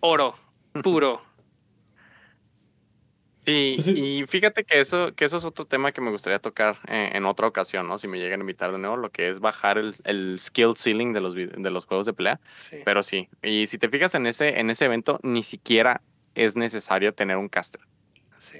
Oro, 0.00 0.34
puro. 0.82 1.22
Sí, 3.44 3.76
y 3.94 4.26
fíjate 4.26 4.64
que 4.64 4.80
eso, 4.80 5.14
que 5.14 5.24
eso 5.24 5.36
es 5.36 5.44
otro 5.44 5.66
tema 5.66 5.92
que 5.92 6.00
me 6.00 6.10
gustaría 6.10 6.38
tocar 6.38 6.78
en, 6.86 7.26
otra 7.26 7.46
ocasión, 7.46 7.86
¿no? 7.86 7.98
Si 7.98 8.08
me 8.08 8.18
llegan 8.18 8.40
a 8.40 8.42
invitar 8.42 8.72
de 8.72 8.78
nuevo, 8.78 8.96
lo 8.96 9.10
que 9.10 9.28
es 9.28 9.40
bajar 9.40 9.76
el, 9.76 9.94
el 10.04 10.38
skill 10.38 10.74
ceiling 10.76 11.12
de 11.12 11.20
los, 11.20 11.34
de 11.34 11.70
los 11.70 11.84
juegos 11.84 12.06
de 12.06 12.14
pelea. 12.14 12.40
Pero 12.84 13.02
sí, 13.02 13.28
y 13.42 13.66
si 13.66 13.76
te 13.78 13.88
fijas 13.88 14.14
en 14.14 14.26
ese, 14.26 14.60
en 14.60 14.70
ese 14.70 14.86
evento, 14.86 15.20
ni 15.22 15.42
siquiera 15.42 16.00
es 16.34 16.56
necesario 16.56 17.12
tener 17.12 17.36
un 17.36 17.48
caster. 17.48 17.82
Sí. 18.38 18.58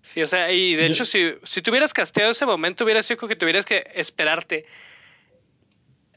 Sí, 0.00 0.22
o 0.22 0.26
sea, 0.26 0.50
y 0.50 0.74
de 0.74 0.86
hecho, 0.86 1.04
si, 1.04 1.34
si 1.44 1.62
tuvieras 1.62 1.94
casteado 1.94 2.32
ese 2.32 2.44
momento, 2.44 2.84
hubiera 2.84 3.02
sido 3.02 3.28
que 3.28 3.36
tuvieras 3.36 3.64
que 3.64 3.86
esperarte 3.94 4.66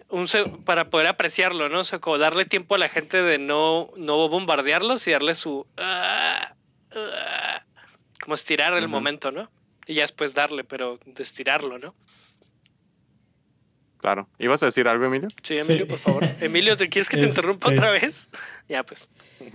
un 0.10 0.28
para 0.66 0.90
poder 0.90 1.08
apreciarlo, 1.08 1.70
¿no? 1.70 1.80
O 1.80 1.84
sea, 1.84 2.00
como 2.00 2.18
darle 2.18 2.46
tiempo 2.46 2.76
a 2.76 2.78
la 2.78 2.90
gente 2.90 3.22
de 3.22 3.38
no, 3.38 3.92
no 3.98 4.28
bombardearlos 4.30 5.06
y 5.08 5.12
darle 5.12 5.36
su. 5.36 5.68
Ah, 5.78 6.56
como 8.22 8.36
estirar 8.36 8.74
el 8.74 8.88
momento, 8.88 9.32
¿no? 9.32 9.50
Y 9.88 9.96
ya 9.96 10.02
después 10.02 10.34
darle, 10.34 10.64
pero 10.64 11.00
de 11.06 11.24
estirarlo, 11.24 11.78
¿no? 11.78 11.96
Claro. 14.06 14.30
¿Ibas 14.38 14.62
a 14.62 14.68
decir 14.68 14.88
algo, 14.88 15.06
Emilio? 15.06 15.28
Sí, 15.42 15.56
Emilio, 15.58 15.88
por 15.88 15.98
favor. 15.98 16.24
Emilio, 16.40 16.78
¿te 16.78 16.90
quieres 16.90 17.10
que 17.10 17.18
te 17.18 17.26
interrumpa 17.26 17.72
otra 17.72 17.90
vez? 17.90 18.30
ya, 18.70 18.84
pues. 18.84 19.10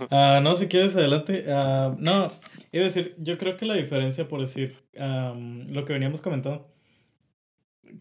Ah, 0.09 0.41
no, 0.43 0.57
si 0.57 0.67
quieres, 0.67 0.93
adelante. 0.95 1.45
Uh, 1.47 1.95
no, 1.97 2.33
iba 2.73 2.83
a 2.83 2.87
decir, 2.87 3.15
yo 3.17 3.37
creo 3.37 3.55
que 3.55 3.65
la 3.65 3.75
diferencia, 3.75 4.27
por 4.27 4.41
decir 4.41 4.77
lo 4.93 5.85
que 5.85 5.93
veníamos 5.93 6.19
comentando, 6.19 6.69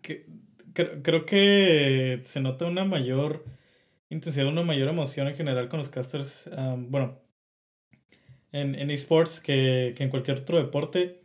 que, 0.03 0.27
creo 0.75 1.25
que 1.25 2.21
se 2.25 2.41
nota 2.41 2.65
una 2.67 2.85
mayor 2.85 3.45
intensidad, 4.09 4.49
una 4.49 4.63
mayor 4.63 4.89
emoción 4.89 5.29
en 5.29 5.37
general 5.37 5.69
con 5.69 5.79
los 5.79 5.89
casters. 5.89 6.51
bueno, 6.77 7.21
en, 8.53 8.75
en 8.75 8.91
esports 8.91 9.41
que, 9.41 9.95
que 9.97 10.05
en 10.05 10.11
cualquier 10.11 10.41
otro 10.41 10.59
deporte. 10.59 11.21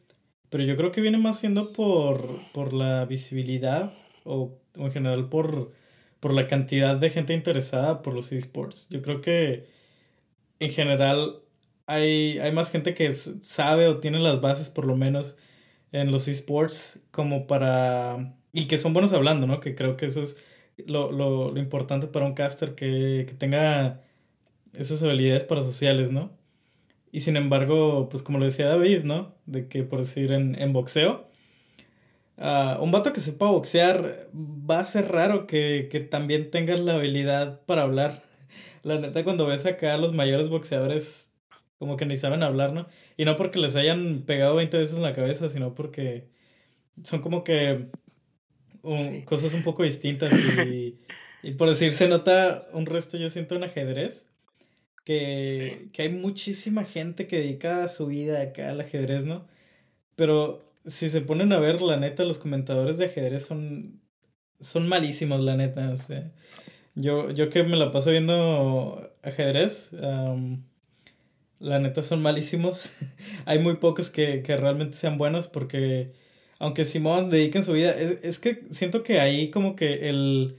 Pero 0.49 0.63
yo 0.63 0.77
creo 0.77 0.91
que 0.91 1.01
viene 1.01 1.17
más 1.17 1.39
siendo 1.39 1.73
por, 1.73 2.39
por 2.53 2.73
la 2.73 3.05
visibilidad 3.05 3.93
o, 4.23 4.57
en 4.75 4.91
general 4.91 5.29
por, 5.29 5.71
por 6.19 6.33
la 6.33 6.47
cantidad 6.47 6.95
de 6.95 7.09
gente 7.09 7.33
interesada 7.33 8.01
por 8.01 8.13
los 8.13 8.31
esports. 8.31 8.87
Yo 8.89 9.01
creo 9.01 9.21
que 9.21 9.67
en 10.59 10.71
general 10.71 11.41
hay, 11.87 12.39
hay 12.39 12.51
más 12.51 12.71
gente 12.71 12.93
que 12.93 13.11
sabe 13.13 13.87
o 13.87 13.99
tiene 13.99 14.19
las 14.19 14.41
bases 14.41 14.69
por 14.69 14.85
lo 14.85 14.95
menos 14.95 15.37
en 15.91 16.11
los 16.11 16.27
esports 16.27 16.99
como 17.11 17.47
para... 17.47 18.35
y 18.53 18.67
que 18.67 18.77
son 18.77 18.93
buenos 18.93 19.13
hablando, 19.13 19.47
¿no? 19.47 19.59
Que 19.59 19.75
creo 19.75 19.97
que 19.97 20.07
eso 20.07 20.21
es 20.21 20.37
lo, 20.77 21.11
lo, 21.11 21.51
lo 21.51 21.59
importante 21.59 22.07
para 22.07 22.25
un 22.25 22.33
caster 22.33 22.75
que, 22.75 23.25
que, 23.27 23.33
tenga 23.35 24.01
esas 24.73 25.01
habilidades 25.03 25.45
para 25.45 25.63
sociales, 25.63 26.11
¿no? 26.11 26.31
Y 27.15 27.21
sin 27.21 27.37
embargo, 27.37 28.09
pues 28.09 28.23
como 28.23 28.39
lo 28.39 28.43
decía 28.43 28.67
David, 28.67 29.05
¿no? 29.05 29.33
De 29.45 29.69
que 29.69 29.83
por 29.83 29.99
decir 29.99 30.33
en, 30.33 30.61
en 30.61 30.73
boxeo, 30.73 31.29
uh, 32.37 32.83
un 32.83 32.91
vato 32.91 33.13
que 33.13 33.21
sepa 33.21 33.45
boxear 33.45 34.27
va 34.33 34.81
a 34.81 34.85
ser 34.85 35.09
raro 35.09 35.47
que, 35.47 35.87
que 35.89 36.01
también 36.01 36.51
tenga 36.51 36.75
la 36.75 36.95
habilidad 36.95 37.61
para 37.61 37.83
hablar. 37.83 38.25
La 38.83 38.99
neta, 38.99 39.23
cuando 39.23 39.47
ves 39.47 39.65
acá 39.65 39.93
a 39.93 39.97
los 39.97 40.11
mayores 40.11 40.49
boxeadores, 40.49 41.31
como 41.79 41.95
que 41.95 42.05
ni 42.05 42.17
saben 42.17 42.43
hablar, 42.43 42.73
¿no? 42.73 42.85
Y 43.15 43.23
no 43.23 43.37
porque 43.37 43.59
les 43.59 43.77
hayan 43.77 44.23
pegado 44.23 44.57
20 44.57 44.77
veces 44.77 44.97
en 44.97 45.03
la 45.03 45.13
cabeza, 45.13 45.47
sino 45.47 45.73
porque 45.73 46.27
son 47.01 47.21
como 47.21 47.45
que 47.45 47.87
cosas 49.23 49.53
un 49.53 49.63
poco 49.63 49.83
distintas. 49.83 50.33
Y, 50.67 50.99
y, 51.43 51.51
por 51.53 51.69
decir, 51.69 51.93
se 51.93 52.09
nota 52.09 52.67
un 52.73 52.85
resto, 52.85 53.15
yo 53.15 53.29
siento 53.29 53.55
en 53.55 53.63
ajedrez, 53.63 54.27
que, 55.05 55.89
que 55.93 56.01
hay 56.01 56.09
muchísima 56.09 56.83
gente 56.83 57.27
que 57.27 57.37
dedica 57.37 57.87
su 57.87 58.07
vida 58.07 58.41
acá 58.41 58.71
al 58.71 58.81
ajedrez, 58.81 59.25
¿no? 59.25 59.47
Pero 60.15 60.65
si 60.85 61.09
se 61.09 61.21
ponen 61.21 61.53
a 61.53 61.59
ver, 61.59 61.81
la 61.81 61.97
neta, 61.97 62.23
los 62.23 62.39
comentadores 62.39 62.97
de 62.97 63.05
ajedrez 63.05 63.45
son, 63.45 64.01
son 64.59 64.87
malísimos, 64.87 65.41
la 65.41 65.55
neta. 65.55 65.91
O 65.91 65.97
sea, 65.97 66.31
yo, 66.95 67.31
yo 67.31 67.49
que 67.49 67.63
me 67.63 67.77
la 67.77 67.91
paso 67.91 68.11
viendo 68.11 69.11
ajedrez, 69.23 69.91
la 71.59 71.79
neta 71.79 72.03
son 72.03 72.21
malísimos. 72.21 72.91
Hay 73.45 73.59
muy 73.59 73.75
pocos 73.75 74.09
que, 74.09 74.41
realmente 74.45 74.97
sean 74.97 75.17
buenos 75.17 75.47
porque, 75.47 76.13
aunque 76.59 76.85
Simón 76.85 77.29
dediquen 77.29 77.63
su 77.63 77.73
vida, 77.73 77.91
es, 77.91 78.39
que 78.39 78.63
siento 78.71 79.03
que 79.03 79.19
ahí 79.19 79.49
como 79.49 79.75
que 79.75 80.09
el, 80.09 80.57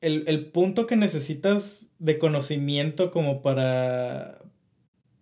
el, 0.00 0.24
el, 0.26 0.50
punto 0.50 0.86
que 0.86 0.96
necesitas 0.96 1.90
de 1.98 2.18
conocimiento 2.18 3.10
como 3.10 3.42
para, 3.42 4.42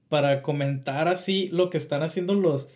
para 0.08 0.42
comentar 0.42 1.08
así 1.08 1.48
lo 1.52 1.70
que 1.70 1.78
están 1.78 2.02
haciendo 2.02 2.34
los, 2.34 2.70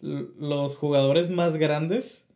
los 0.00 0.76
jugadores 0.76 1.30
más 1.30 1.56
grandes, 1.56 2.28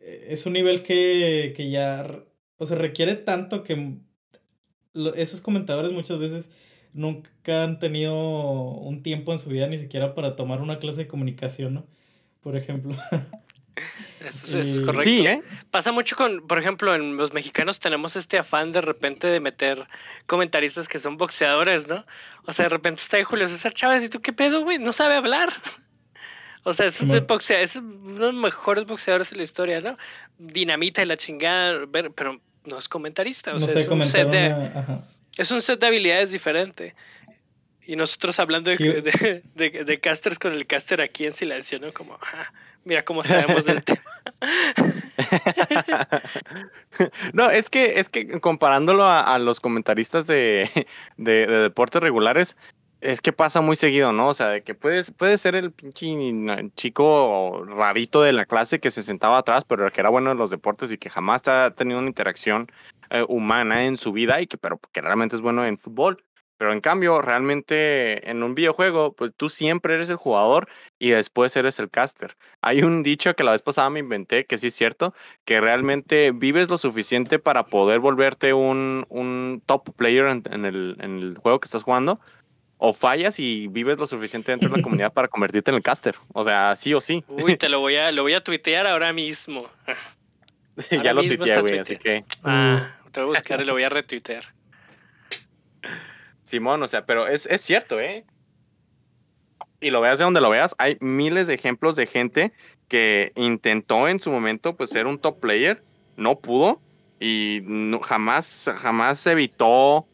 e, 0.00 0.26
es 0.30 0.46
un 0.46 0.52
nivel 0.52 0.82
que, 0.82 1.52
que 1.56 1.70
ya 1.70 2.24
o 2.60 2.66
sea, 2.66 2.76
requiere 2.76 3.16
tanto 3.16 3.62
que 3.62 3.96
esos 5.16 5.40
comentadores 5.40 5.92
muchas 5.92 6.18
veces 6.18 6.50
nunca 6.92 7.64
han 7.64 7.78
tenido 7.78 8.14
un 8.14 9.02
tiempo 9.02 9.32
en 9.32 9.38
su 9.38 9.48
vida 9.48 9.66
ni 9.66 9.78
siquiera 9.78 10.14
para 10.14 10.36
tomar 10.36 10.60
una 10.60 10.78
clase 10.78 11.02
de 11.02 11.08
comunicación, 11.08 11.74
¿no? 11.74 11.86
Por 12.42 12.56
ejemplo. 12.56 12.94
Eso 14.24 14.58
es, 14.58 14.80
correcto. 14.80 15.02
Sí, 15.02 15.26
¿eh? 15.26 15.42
Pasa 15.70 15.92
mucho 15.92 16.16
con, 16.16 16.46
por 16.46 16.58
ejemplo, 16.58 16.94
en 16.94 17.16
los 17.16 17.32
mexicanos 17.32 17.80
tenemos 17.80 18.16
este 18.16 18.38
afán 18.38 18.72
de 18.72 18.80
repente 18.80 19.26
de 19.26 19.40
meter 19.40 19.86
comentaristas 20.26 20.88
que 20.88 20.98
son 20.98 21.16
boxeadores, 21.16 21.88
¿no? 21.88 22.04
O 22.46 22.52
sea, 22.52 22.64
de 22.64 22.70
repente 22.70 23.02
está 23.02 23.16
ahí 23.16 23.24
Julio 23.24 23.48
César 23.48 23.72
Chávez 23.72 24.02
y 24.02 24.08
tú, 24.08 24.20
¿qué 24.20 24.32
pedo, 24.32 24.62
güey? 24.62 24.78
No 24.78 24.92
sabe 24.92 25.14
hablar. 25.14 25.52
O 26.62 26.74
sea, 26.74 26.84
es, 26.84 27.00
un 27.00 27.08
boxea, 27.26 27.62
es 27.62 27.76
uno 27.76 28.26
de 28.26 28.32
los 28.32 28.34
mejores 28.34 28.84
boxeadores 28.84 29.30
de 29.30 29.36
la 29.36 29.44
historia, 29.44 29.80
¿no? 29.80 29.96
Dinamita 30.36 31.00
y 31.00 31.06
la 31.06 31.16
chingada, 31.16 31.86
pero 31.90 32.38
no 32.64 32.78
es 32.78 32.86
comentarista. 32.86 33.54
O 33.54 33.60
sea, 33.60 33.80
es, 33.80 33.88
un 33.88 34.04
set 34.04 34.28
de, 34.28 34.70
es 35.38 35.50
un 35.50 35.62
set 35.62 35.80
de 35.80 35.86
habilidades 35.86 36.32
diferente. 36.32 36.94
Y 37.86 37.96
nosotros 37.96 38.38
hablando 38.38 38.70
de, 38.76 39.42
de, 39.54 40.00
casters 40.00 40.38
con 40.38 40.52
el 40.52 40.66
caster 40.66 41.00
aquí 41.00 41.26
en 41.26 41.32
silencio, 41.32 41.78
¿no? 41.80 41.92
Como, 41.92 42.18
mira 42.84 43.04
cómo 43.04 43.22
sabemos 43.24 43.64
del 43.64 43.82
tema. 43.82 44.00
no, 47.32 47.50
es 47.50 47.70
que, 47.70 48.00
es 48.00 48.08
que 48.08 48.40
comparándolo 48.40 49.04
a, 49.04 49.38
los 49.38 49.60
comentaristas 49.60 50.26
de, 50.26 50.70
de, 51.16 51.46
deportes 51.46 52.02
regulares, 52.02 52.56
es 53.00 53.20
que 53.20 53.32
pasa 53.32 53.60
muy 53.60 53.76
seguido, 53.76 54.12
¿no? 54.12 54.28
O 54.28 54.34
sea, 54.34 54.48
de 54.48 54.62
que 54.62 54.74
puedes, 54.74 55.10
puede 55.10 55.38
ser 55.38 55.54
el 55.54 55.72
pinche 55.72 56.70
chico 56.74 57.64
rarito 57.66 58.22
de 58.22 58.32
la 58.32 58.44
clase 58.44 58.80
que 58.80 58.90
se 58.90 59.02
sentaba 59.02 59.38
atrás, 59.38 59.64
pero 59.64 59.90
que 59.90 60.00
era 60.00 60.10
bueno 60.10 60.32
en 60.32 60.38
los 60.38 60.50
deportes 60.50 60.92
y 60.92 60.98
que 60.98 61.10
jamás 61.10 61.46
ha 61.48 61.70
tenido 61.70 61.98
una 61.98 62.08
interacción 62.08 62.66
eh, 63.10 63.24
humana 63.28 63.86
en 63.86 63.96
su 63.96 64.12
vida 64.12 64.40
y 64.40 64.46
que, 64.46 64.58
pero 64.58 64.78
que 64.92 65.00
realmente 65.00 65.36
es 65.36 65.42
bueno 65.42 65.64
en 65.64 65.78
fútbol. 65.78 66.22
Pero 66.60 66.74
en 66.74 66.82
cambio, 66.82 67.22
realmente 67.22 68.30
en 68.30 68.42
un 68.42 68.54
videojuego, 68.54 69.14
pues 69.14 69.32
tú 69.34 69.48
siempre 69.48 69.94
eres 69.94 70.10
el 70.10 70.16
jugador 70.16 70.68
y 70.98 71.08
después 71.08 71.56
eres 71.56 71.78
el 71.78 71.88
caster. 71.88 72.36
Hay 72.60 72.82
un 72.82 73.02
dicho 73.02 73.34
que 73.34 73.44
la 73.44 73.52
vez 73.52 73.62
pasada 73.62 73.88
me 73.88 74.00
inventé, 74.00 74.44
que 74.44 74.58
sí 74.58 74.66
es 74.66 74.74
cierto, 74.74 75.14
que 75.46 75.62
realmente 75.62 76.32
vives 76.32 76.68
lo 76.68 76.76
suficiente 76.76 77.38
para 77.38 77.64
poder 77.64 78.00
volverte 78.00 78.52
un, 78.52 79.06
un 79.08 79.62
top 79.64 79.96
player 79.96 80.26
en, 80.26 80.66
el, 80.66 80.98
en 81.00 81.18
el 81.20 81.38
juego 81.38 81.60
que 81.60 81.64
estás 81.64 81.82
jugando, 81.82 82.20
o 82.76 82.92
fallas 82.92 83.40
y 83.40 83.68
vives 83.68 83.96
lo 83.96 84.04
suficiente 84.04 84.52
dentro 84.52 84.68
de 84.68 84.76
la 84.76 84.82
comunidad 84.82 85.14
para 85.14 85.28
convertirte 85.28 85.70
en 85.70 85.76
el 85.76 85.82
caster. 85.82 86.16
O 86.34 86.44
sea, 86.44 86.76
sí 86.76 86.92
o 86.92 87.00
sí. 87.00 87.24
Uy, 87.28 87.56
te 87.56 87.70
lo 87.70 87.80
voy 87.80 87.96
a, 87.96 88.12
lo 88.12 88.20
voy 88.20 88.34
a 88.34 88.44
tuitear 88.44 88.86
ahora 88.86 89.14
mismo. 89.14 89.66
ya 90.90 91.14
lo 91.14 91.22
tuiteé, 91.22 91.58
güey, 91.62 91.78
así 91.78 91.96
que. 91.96 92.26
Ah, 92.44 92.98
te 93.12 93.22
voy 93.22 93.30
a 93.30 93.38
buscar 93.38 93.62
y 93.62 93.64
lo 93.64 93.72
voy 93.72 93.84
a 93.84 93.88
retuitear. 93.88 94.44
Simón, 96.50 96.82
o 96.82 96.86
sea, 96.86 97.06
pero 97.06 97.28
es, 97.28 97.46
es 97.46 97.60
cierto, 97.60 98.00
¿eh? 98.00 98.24
Y 99.80 99.90
lo 99.90 100.00
veas 100.00 100.18
de 100.18 100.24
donde 100.24 100.40
lo 100.40 100.50
veas, 100.50 100.74
hay 100.78 100.98
miles 101.00 101.46
de 101.46 101.54
ejemplos 101.54 101.96
de 101.96 102.06
gente 102.06 102.52
que 102.88 103.32
intentó 103.36 104.08
en 104.08 104.20
su 104.20 104.30
momento 104.30 104.76
pues 104.76 104.90
ser 104.90 105.06
un 105.06 105.18
top 105.18 105.40
player, 105.40 105.82
no 106.16 106.38
pudo 106.38 106.80
y 107.18 107.60
no, 107.64 108.00
jamás, 108.00 108.70
jamás 108.76 109.26
evitó, 109.26 110.06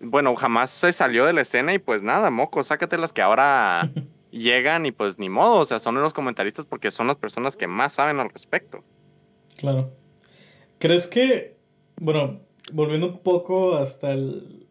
bueno, 0.00 0.34
jamás 0.34 0.70
se 0.70 0.92
salió 0.92 1.24
de 1.24 1.32
la 1.32 1.42
escena 1.42 1.72
y 1.72 1.78
pues 1.78 2.02
nada, 2.02 2.30
moco, 2.30 2.62
sácate 2.64 2.98
las 2.98 3.12
que 3.12 3.22
ahora 3.22 3.90
llegan 4.30 4.84
y 4.84 4.92
pues 4.92 5.18
ni 5.18 5.28
modo, 5.28 5.58
o 5.58 5.64
sea, 5.64 5.78
son 5.78 5.94
los 5.94 6.12
comentaristas 6.12 6.66
porque 6.66 6.90
son 6.90 7.06
las 7.06 7.16
personas 7.16 7.56
que 7.56 7.66
más 7.66 7.94
saben 7.94 8.18
al 8.18 8.30
respecto. 8.30 8.82
Claro. 9.56 9.92
¿Crees 10.78 11.06
que, 11.06 11.56
bueno, 11.96 12.40
volviendo 12.72 13.06
un 13.06 13.18
poco 13.20 13.76
hasta 13.76 14.10
el, 14.10 14.66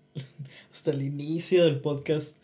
hasta 0.74 0.92
el 0.92 1.02
inicio 1.02 1.64
del 1.64 1.80
podcast. 1.80 2.40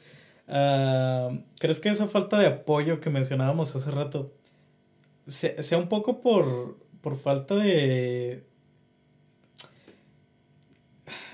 Ah, 0.47 1.31
¿Crees 1.59 1.81
que 1.81 1.89
esa 1.89 2.07
falta 2.07 2.39
de 2.39 2.47
apoyo 2.47 3.01
que 3.01 3.09
mencionábamos 3.09 3.75
hace 3.75 3.91
rato 3.91 4.31
sea, 5.29 5.77
un 5.77 5.87
poco 5.87 6.21
por, 6.21 6.77
por 7.01 7.15
falta 7.15 7.55
de... 7.55 8.43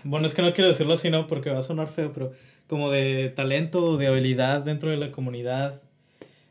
Bueno, 0.03 0.27
es 0.27 0.35
que 0.35 0.41
no 0.41 0.53
quiero 0.53 0.67
decirlo 0.67 0.93
así, 0.93 1.09
¿no? 1.09 1.25
Porque 1.27 1.49
va 1.49 1.59
a 1.59 1.63
sonar 1.63 1.87
feo, 1.87 2.13
pero 2.13 2.31
como 2.67 2.91
de 2.91 3.29
talento 3.35 3.83
o 3.83 3.97
de 3.97 4.07
habilidad 4.07 4.61
dentro 4.61 4.91
de 4.91 4.97
la 4.97 5.11
comunidad. 5.11 5.81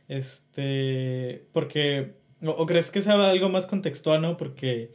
Este, 0.09 1.47
porque, 1.53 2.15
o, 2.45 2.67
crees 2.67 2.91
que 2.91 3.01
sea 3.01 3.31
algo 3.31 3.49
más 3.49 3.67
contextual, 3.67 4.23
¿no? 4.23 4.37
Porque, 4.37 4.93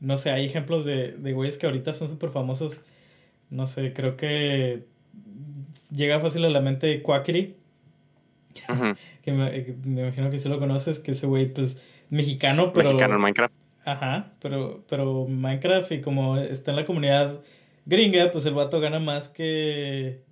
no 0.00 0.16
sé, 0.16 0.30
hay 0.30 0.46
ejemplos 0.46 0.84
de, 0.84 1.12
de 1.12 1.32
güeyes 1.32 1.58
que 1.58 1.66
ahorita 1.66 1.94
son 1.94 2.08
súper 2.08 2.30
famosos 2.30 2.80
no 3.50 3.66
sé, 3.66 3.92
creo 3.92 4.16
que 4.16 4.84
llega 5.90 6.20
fácil 6.20 6.44
a 6.44 6.50
la 6.50 6.60
mente 6.60 7.02
Quackity. 7.02 7.56
que 9.22 9.32
me, 9.32 9.76
imagino 9.84 10.30
que 10.30 10.38
sí 10.38 10.48
lo 10.48 10.58
conoces, 10.58 10.98
que 10.98 11.12
ese 11.12 11.26
güey, 11.26 11.52
pues, 11.52 11.84
mexicano, 12.10 12.72
pero... 12.72 12.90
Mexicano 12.90 13.16
en 13.16 13.20
Minecraft. 13.20 13.54
Ajá, 13.84 14.32
pero, 14.40 14.84
pero 14.88 15.26
Minecraft 15.28 15.92
y 15.92 16.00
como 16.00 16.38
está 16.38 16.72
en 16.72 16.76
la 16.76 16.84
comunidad 16.84 17.40
gringa, 17.84 18.30
pues 18.32 18.46
el 18.46 18.54
vato 18.54 18.80
gana 18.80 18.98
más 18.98 19.28
que... 19.28 20.22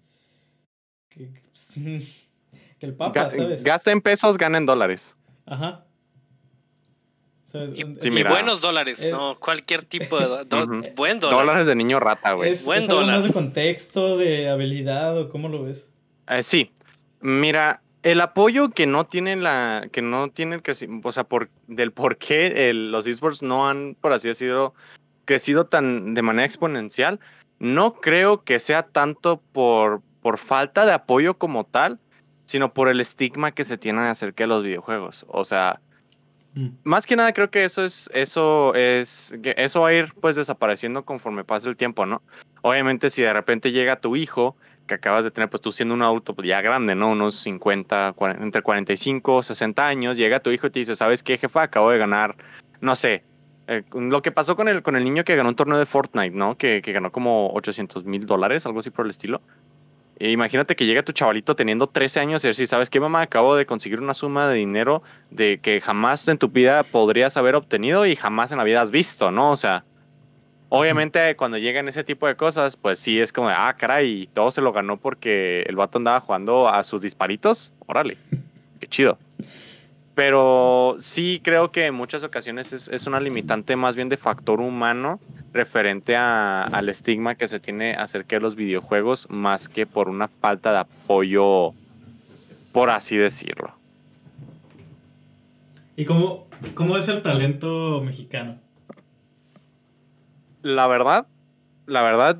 que, 1.08 1.30
que 2.78 2.86
el 2.86 2.94
papa, 2.94 3.30
¿sabes? 3.30 3.62
Gasta 3.62 3.92
en 3.92 4.00
pesos, 4.00 4.36
gana 4.38 4.58
en 4.58 4.66
dólares. 4.66 5.14
Ajá. 5.46 5.84
Y, 7.54 8.22
buenos 8.24 8.60
dólares, 8.60 9.06
no 9.10 9.38
cualquier 9.38 9.82
tipo 9.84 10.18
de 10.18 10.44
buen 10.96 11.20
dólar. 11.20 11.38
Dólares 11.38 11.66
de 11.66 11.74
niño 11.76 12.00
rata, 12.00 12.32
güey. 12.32 12.50
Es, 12.50 12.64
buen 12.64 12.86
más 13.06 13.22
de 13.22 13.32
contexto, 13.32 14.16
de 14.18 14.48
habilidad 14.48 15.16
o 15.16 15.28
cómo 15.28 15.48
lo 15.48 15.62
ves? 15.62 15.92
Eh, 16.28 16.42
sí. 16.42 16.72
Mira, 17.20 17.80
el 18.02 18.20
apoyo 18.20 18.70
que 18.70 18.86
no 18.86 19.06
tiene 19.06 19.36
la 19.36 19.88
que 19.92 20.02
no 20.02 20.30
tiene 20.30 20.56
el 20.56 20.62
o 21.02 21.12
sea, 21.12 21.24
por 21.24 21.48
del 21.68 21.92
por 21.92 22.18
qué 22.18 22.72
los 22.74 23.06
esports 23.06 23.42
no 23.42 23.68
han 23.68 23.96
por 24.00 24.12
así 24.12 24.28
decirlo 24.28 24.74
crecido 25.24 25.66
tan 25.66 26.12
de 26.12 26.22
manera 26.22 26.44
exponencial, 26.44 27.18
no 27.58 27.94
creo 27.94 28.44
que 28.44 28.58
sea 28.58 28.82
tanto 28.82 29.40
por 29.52 30.02
por 30.20 30.38
falta 30.38 30.86
de 30.86 30.92
apoyo 30.92 31.38
como 31.38 31.64
tal, 31.64 31.98
sino 32.46 32.74
por 32.74 32.88
el 32.88 33.00
estigma 33.00 33.52
que 33.52 33.64
se 33.64 33.78
tiene 33.78 34.00
acerca 34.00 34.44
de 34.44 34.48
los 34.48 34.62
videojuegos. 34.62 35.24
O 35.28 35.44
sea, 35.44 35.80
Mm. 36.54 36.68
Más 36.84 37.06
que 37.06 37.16
nada 37.16 37.32
creo 37.32 37.50
que 37.50 37.64
eso 37.64 37.84
es, 37.84 38.08
eso 38.14 38.74
es, 38.74 39.36
eso 39.42 39.80
va 39.80 39.88
a 39.88 39.92
ir 39.92 40.14
pues 40.20 40.36
desapareciendo 40.36 41.04
conforme 41.04 41.44
pase 41.44 41.68
el 41.68 41.76
tiempo, 41.76 42.06
¿no? 42.06 42.22
Obviamente 42.62 43.10
si 43.10 43.22
de 43.22 43.32
repente 43.32 43.72
llega 43.72 43.96
tu 43.96 44.16
hijo, 44.16 44.56
que 44.86 44.94
acabas 44.94 45.24
de 45.24 45.30
tener, 45.30 45.48
pues 45.48 45.60
tú 45.60 45.72
siendo 45.72 45.94
un 45.94 46.02
adulto 46.02 46.34
pues, 46.34 46.46
ya 46.46 46.60
grande, 46.60 46.94
¿no? 46.94 47.10
Unos 47.10 47.36
50, 47.36 48.14
entre 48.40 48.62
45, 48.62 49.42
60 49.42 49.86
años, 49.86 50.16
llega 50.16 50.40
tu 50.40 50.50
hijo 50.50 50.66
y 50.66 50.70
te 50.70 50.78
dice, 50.78 50.96
¿sabes 50.96 51.22
qué, 51.22 51.38
jefa? 51.38 51.62
Acabo 51.62 51.90
de 51.90 51.98
ganar, 51.98 52.36
no 52.80 52.94
sé, 52.94 53.24
eh, 53.66 53.82
lo 53.94 54.20
que 54.20 54.30
pasó 54.30 54.56
con 54.56 54.68
el, 54.68 54.82
con 54.82 54.94
el 54.94 55.04
niño 55.04 55.24
que 55.24 55.36
ganó 55.36 55.48
un 55.48 55.56
torneo 55.56 55.78
de 55.78 55.86
Fortnite, 55.86 56.36
¿no? 56.36 56.56
Que, 56.56 56.82
que 56.82 56.92
ganó 56.92 57.10
como 57.10 57.50
800 57.54 58.04
mil 58.04 58.26
dólares, 58.26 58.66
algo 58.66 58.80
así 58.80 58.90
por 58.90 59.06
el 59.06 59.10
estilo. 59.10 59.40
E 60.18 60.30
imagínate 60.30 60.76
que 60.76 60.86
llega 60.86 61.02
tu 61.02 61.12
chavalito 61.12 61.56
teniendo 61.56 61.88
13 61.88 62.20
años 62.20 62.44
y 62.44 62.48
decir, 62.48 62.68
¿sabes 62.68 62.88
qué, 62.88 63.00
mamá? 63.00 63.22
Acabo 63.22 63.56
de 63.56 63.66
conseguir 63.66 64.00
una 64.00 64.14
suma 64.14 64.48
de 64.48 64.54
dinero 64.54 65.02
de 65.30 65.58
que 65.58 65.80
jamás 65.80 66.26
en 66.28 66.38
tu 66.38 66.48
vida 66.48 66.84
podrías 66.84 67.36
haber 67.36 67.56
obtenido 67.56 68.06
y 68.06 68.14
jamás 68.14 68.52
en 68.52 68.58
la 68.58 68.64
vida 68.64 68.80
has 68.80 68.92
visto, 68.92 69.32
¿no? 69.32 69.50
O 69.50 69.56
sea, 69.56 69.84
obviamente 70.68 71.34
cuando 71.34 71.58
llegan 71.58 71.88
ese 71.88 72.04
tipo 72.04 72.28
de 72.28 72.36
cosas, 72.36 72.76
pues 72.76 73.00
sí 73.00 73.20
es 73.20 73.32
como, 73.32 73.48
ah, 73.48 73.74
caray, 73.76 74.28
todo 74.32 74.52
se 74.52 74.60
lo 74.60 74.72
ganó 74.72 74.98
porque 74.98 75.62
el 75.66 75.74
vato 75.74 75.98
andaba 75.98 76.20
jugando 76.20 76.68
a 76.68 76.84
sus 76.84 77.00
disparitos. 77.00 77.72
Órale, 77.86 78.16
qué 78.78 78.86
chido. 78.86 79.18
Pero 80.14 80.96
sí 81.00 81.40
creo 81.42 81.72
que 81.72 81.86
en 81.86 81.94
muchas 81.94 82.22
ocasiones 82.22 82.72
es, 82.72 82.86
es 82.86 83.08
una 83.08 83.18
limitante 83.18 83.74
más 83.74 83.96
bien 83.96 84.08
de 84.08 84.16
factor 84.16 84.60
humano 84.60 85.18
referente 85.54 86.16
a, 86.16 86.62
al 86.62 86.88
estigma 86.88 87.36
que 87.36 87.48
se 87.48 87.60
tiene 87.60 87.94
acerca 87.94 88.36
de 88.36 88.40
los 88.40 88.56
videojuegos 88.56 89.30
más 89.30 89.68
que 89.68 89.86
por 89.86 90.08
una 90.08 90.28
falta 90.28 90.72
de 90.72 90.78
apoyo, 90.78 91.72
por 92.72 92.90
así 92.90 93.16
decirlo. 93.16 93.72
¿Y 95.96 96.04
cómo, 96.04 96.48
cómo 96.74 96.98
es 96.98 97.08
el 97.08 97.22
talento 97.22 98.02
mexicano? 98.04 98.58
La 100.62 100.88
verdad, 100.88 101.28
la 101.86 102.02
verdad 102.02 102.38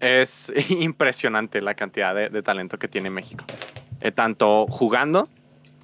es 0.00 0.52
impresionante 0.68 1.62
la 1.62 1.74
cantidad 1.74 2.14
de, 2.14 2.42
talento 2.42 2.78
que 2.78 2.88
tiene 2.88 3.08
México. 3.08 3.44
Eh, 4.00 4.12
tanto 4.12 4.66
jugando 4.66 5.22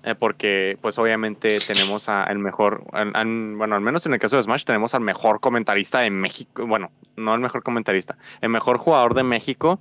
eh, 0.03 0.15
porque 0.15 0.79
pues 0.81 0.99
obviamente 0.99 1.49
tenemos 1.67 2.09
al 2.09 2.39
mejor, 2.39 2.85
bueno, 2.91 3.75
al 3.75 3.81
menos 3.81 4.07
en 4.07 4.15
el 4.15 4.19
caso 4.19 4.37
de 4.37 4.43
Smash 4.43 4.65
tenemos 4.65 4.95
al 4.95 5.03
mejor 5.03 5.41
comentarista 5.41 6.01
de 6.01 6.11
México, 6.11 6.67
bueno, 6.67 6.91
no 7.17 7.35
el 7.35 7.41
mejor 7.41 7.63
comentarista, 7.63 8.17
el 8.41 8.49
mejor 8.49 8.79
jugador 8.79 9.15
de 9.15 9.23
México 9.25 9.81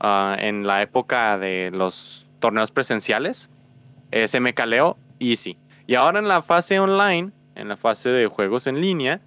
ah, 0.00 0.36
en 0.38 0.66
la 0.66 0.80
época 0.82 1.36
de 1.38 1.70
los 1.72 2.26
torneos 2.38 2.70
presenciales, 2.70 3.50
es 4.10 4.38
MKLeo 4.40 4.96
Easy. 5.18 5.58
Y 5.86 5.94
ahora 5.94 6.18
en 6.18 6.28
la 6.28 6.42
fase 6.42 6.78
online, 6.80 7.32
en 7.54 7.68
la 7.68 7.76
fase 7.76 8.10
de 8.10 8.26
juegos 8.26 8.66
en 8.66 8.80
línea, 8.80 9.20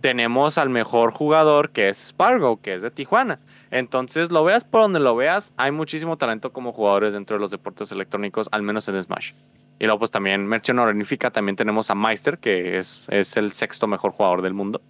tenemos 0.00 0.58
al 0.58 0.68
mejor 0.68 1.10
jugador 1.10 1.70
que 1.70 1.88
es 1.88 2.08
Spargo, 2.08 2.60
que 2.60 2.74
es 2.74 2.82
de 2.82 2.90
Tijuana. 2.90 3.40
Entonces, 3.70 4.30
lo 4.30 4.44
veas 4.44 4.64
por 4.64 4.82
donde 4.82 5.00
lo 5.00 5.16
veas, 5.16 5.52
hay 5.56 5.72
muchísimo 5.72 6.16
talento 6.16 6.52
como 6.52 6.72
jugadores 6.72 7.12
dentro 7.12 7.36
de 7.36 7.40
los 7.40 7.50
deportes 7.50 7.90
electrónicos, 7.92 8.48
al 8.52 8.62
menos 8.62 8.88
en 8.88 9.02
Smash. 9.02 9.32
Y 9.78 9.84
luego 9.84 9.98
pues 9.98 10.10
también 10.10 10.46
mención 10.46 10.78
honorífica 10.78 11.30
también 11.30 11.56
tenemos 11.56 11.90
a 11.90 11.94
Meister, 11.94 12.38
que 12.38 12.78
es, 12.78 13.08
es 13.10 13.36
el 13.36 13.52
sexto 13.52 13.86
mejor 13.86 14.12
jugador 14.12 14.42
del 14.42 14.54
mundo. 14.54 14.80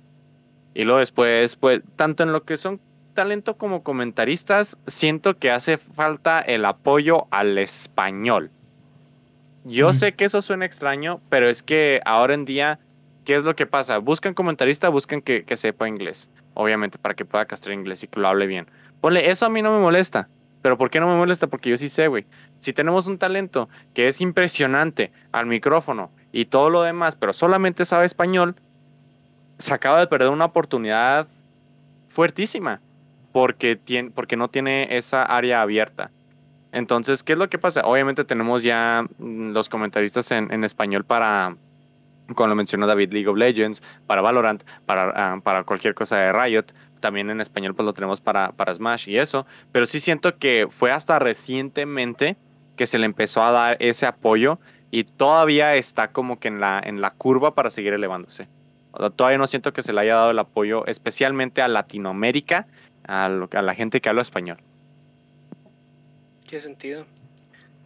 Y 0.75 0.85
luego 0.85 1.01
después, 1.01 1.57
pues, 1.57 1.81
tanto 1.97 2.23
en 2.23 2.33
lo 2.33 2.45
que 2.45 2.57
son 2.57 2.81
talento 3.15 3.57
como 3.57 3.83
comentaristas, 3.83 4.77
siento 4.87 5.39
que 5.39 5.51
hace 5.51 5.79
falta 5.79 6.41
el 6.41 6.65
apoyo 6.65 7.27
al 7.31 7.59
español. 7.59 8.51
Yo 9.65 9.93
sé 9.93 10.13
que 10.13 10.27
eso 10.27 10.43
suena 10.43 10.65
extraño, 10.65 11.21
pero 11.29 11.49
es 11.49 11.65
que 11.65 12.01
ahora 12.05 12.35
en 12.35 12.45
día, 12.45 12.79
¿qué 13.25 13.35
es 13.35 13.43
lo 13.43 13.57
que 13.57 13.67
pasa? 13.67 13.99
Buscan 13.99 14.35
comentarista, 14.35 14.91
buscan 14.91 15.23
que, 15.23 15.45
que 15.45 15.57
sepa 15.57 15.89
inglés, 15.89 16.31
obviamente, 16.55 16.99
para 16.99 17.15
que 17.17 17.25
pueda 17.25 17.47
castrar 17.47 17.75
inglés 17.75 18.05
y 18.05 18.07
que 18.07 18.21
lo 18.21 18.29
hable 18.29 18.47
bien. 18.47 18.69
Ponle, 19.01 19.29
eso 19.29 19.47
a 19.47 19.49
mí 19.49 19.63
no 19.63 19.73
me 19.73 19.81
molesta. 19.81 20.29
Pero 20.63 20.79
¿por 20.79 20.91
qué 20.91 21.01
no 21.01 21.07
me 21.07 21.17
molesta? 21.17 21.47
Porque 21.47 21.71
yo 21.71 21.77
sí 21.77 21.89
sé, 21.89 22.09
güey. 22.09 22.27
Si 22.59 22.73
tenemos 22.73 23.07
un 23.07 23.19
talento 23.19 23.69
que 23.95 24.09
es 24.09 24.21
impresionante 24.21 25.13
al 25.33 25.47
micrófono 25.47 26.11
y 26.33 26.47
todo 26.47 26.71
lo 26.71 26.83
demás, 26.83 27.17
pero 27.17 27.33
solamente 27.33 27.85
sabe 27.85 28.07
español, 28.07 28.57
se 29.59 29.73
acaba 29.73 30.01
de 30.01 30.07
perder 30.07 30.31
una 30.31 30.47
oportunidad 30.47 31.27
fuertísima 32.09 32.81
porque, 33.33 33.77
tiene, 33.77 34.11
porque 34.11 34.37
no 34.37 34.49
tiene 34.49 34.97
esa 34.97 35.23
área 35.23 35.63
abierta. 35.63 36.11
Entonces, 36.73 37.23
¿qué 37.23 37.35
es 37.35 37.39
lo 37.39 37.49
que 37.49 37.59
pasa? 37.59 37.83
Obviamente 37.85 38.25
tenemos 38.25 38.63
ya 38.63 39.07
mm, 39.19 39.51
los 39.53 39.69
comentaristas 39.69 40.31
en, 40.31 40.53
en 40.53 40.65
español 40.65 41.05
para, 41.05 41.57
como 42.35 42.49
lo 42.49 42.55
mencionó 42.55 42.87
David, 42.87 43.13
League 43.13 43.29
of 43.29 43.37
Legends, 43.37 43.83
para 44.07 44.21
Valorant, 44.21 44.63
para, 44.85 45.13
ah, 45.15 45.41
para 45.43 45.65
cualquier 45.65 45.95
cosa 45.95 46.17
de 46.17 46.33
Riot, 46.33 46.67
también 47.01 47.31
en 47.31 47.41
español 47.41 47.75
pues 47.75 47.87
lo 47.87 47.93
tenemos 47.93 48.21
para, 48.21 48.53
para 48.53 48.75
Smash 48.75 49.09
y 49.09 49.19
eso, 49.19 49.47
pero 49.73 49.87
sí 49.87 50.01
siento 50.01 50.39
que 50.39 50.69
fue 50.71 50.91
hasta 50.91 51.19
recientemente 51.19 52.37
que 52.77 52.87
se 52.87 52.99
le 52.99 53.07
empezó 53.07 53.43
a 53.43 53.51
dar 53.51 53.77
ese 53.81 54.07
apoyo 54.07 54.59
y 54.91 55.05
todavía 55.05 55.75
está 55.75 56.13
como 56.13 56.39
que 56.39 56.49
en 56.49 56.61
la, 56.61 56.81
en 56.85 57.01
la 57.01 57.11
curva 57.11 57.55
para 57.55 57.71
seguir 57.71 57.93
elevándose. 57.93 58.49
todavía 59.17 59.39
no 59.39 59.47
siento 59.47 59.73
que 59.73 59.83
se 59.83 59.93
le 59.93 60.01
haya 60.03 60.15
dado 60.15 60.31
el 60.31 60.39
apoyo 60.39 60.87
especialmente 60.87 61.63
a 61.63 61.69
Latinoamérica, 61.69 62.67
a, 63.07 63.25
a 63.25 63.63
la 63.63 63.75
gente 63.75 64.01
que 64.01 64.09
habla 64.09 64.23
español. 64.23 64.59
Tiene 66.47 66.63
sentido. 66.63 67.07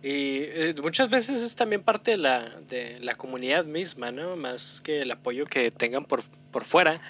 Y 0.03 0.43
eh, 0.45 0.75
muchas 0.83 1.11
veces 1.11 1.43
es 1.43 1.55
también 1.55 1.83
parte 1.83 2.13
de 2.13 2.17
la, 2.17 2.49
de 2.69 2.99
la 3.01 3.15
comunidad 3.17 3.65
misma, 3.67 4.13
¿no? 4.13 4.37
Más 4.37 4.81
que 4.81 5.03
el 5.03 5.11
apoyo 5.11 5.45
que 5.45 5.71
tengan 5.71 6.05
por, 6.05 6.23
por 6.51 6.65
fuera. 6.65 7.01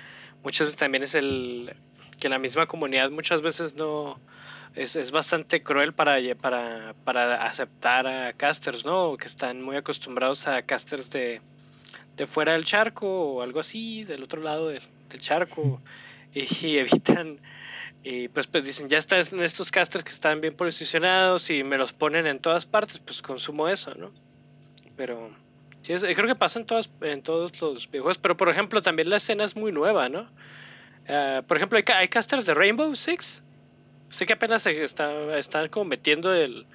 Muchas 0.42 0.68
veces 0.68 0.78
también 0.78 1.04
es 1.04 1.14
el, 1.14 1.72
que 2.18 2.28
la 2.28 2.38
misma 2.38 2.66
comunidad 2.66 3.10
muchas 3.10 3.42
veces 3.42 3.74
no 3.74 4.18
es, 4.74 4.96
es 4.96 5.10
bastante 5.10 5.62
cruel 5.62 5.92
para, 5.92 6.18
para, 6.36 6.94
para, 7.04 7.46
aceptar 7.46 8.06
a 8.06 8.32
casters, 8.32 8.84
¿no? 8.84 9.16
Que 9.16 9.26
están 9.26 9.62
muy 9.62 9.76
acostumbrados 9.76 10.46
a 10.46 10.62
casters 10.62 11.10
de, 11.10 11.40
de 12.16 12.26
fuera 12.26 12.52
del 12.52 12.64
charco 12.64 13.06
o 13.08 13.42
algo 13.42 13.60
así, 13.60 14.04
del 14.04 14.22
otro 14.22 14.42
lado 14.42 14.68
del, 14.68 14.82
charco, 15.18 15.80
y, 16.34 16.76
evitan, 16.76 17.40
y 18.02 18.28
pues, 18.28 18.46
pues 18.46 18.64
dicen, 18.64 18.88
ya 18.88 18.98
están 18.98 19.20
estos 19.40 19.70
casters 19.70 20.04
que 20.04 20.10
están 20.10 20.40
bien 20.40 20.54
posicionados 20.54 21.50
y 21.50 21.64
me 21.64 21.76
los 21.78 21.92
ponen 21.92 22.26
en 22.26 22.38
todas 22.38 22.66
partes, 22.66 22.98
pues 23.00 23.22
consumo 23.22 23.68
eso, 23.68 23.94
¿no? 23.94 24.12
Pero 24.96 25.30
sí, 25.82 25.94
creo 25.94 26.26
que 26.26 26.34
pasa 26.34 26.60
en, 26.60 26.66
todas, 26.66 26.90
en 27.00 27.22
todos 27.22 27.60
los 27.60 27.90
videojuegos, 27.90 28.18
pero 28.18 28.36
por 28.36 28.48
ejemplo 28.48 28.82
también 28.82 29.10
la 29.10 29.16
escena 29.16 29.44
es 29.44 29.56
muy 29.56 29.72
nueva, 29.72 30.08
¿no? 30.08 30.28
Eh, 31.06 31.42
por 31.46 31.56
ejemplo, 31.56 31.78
hay, 31.94 32.08
casters 32.08 32.46
de 32.46 32.54
Rainbow 32.54 32.94
Six. 32.94 33.42
Sé 34.10 34.26
que 34.26 34.32
apenas 34.32 34.62
se 34.62 34.84
está, 34.84 35.38
están 35.38 35.68
como 35.68 35.86
metiendo 35.86 36.34
el, 36.34 36.66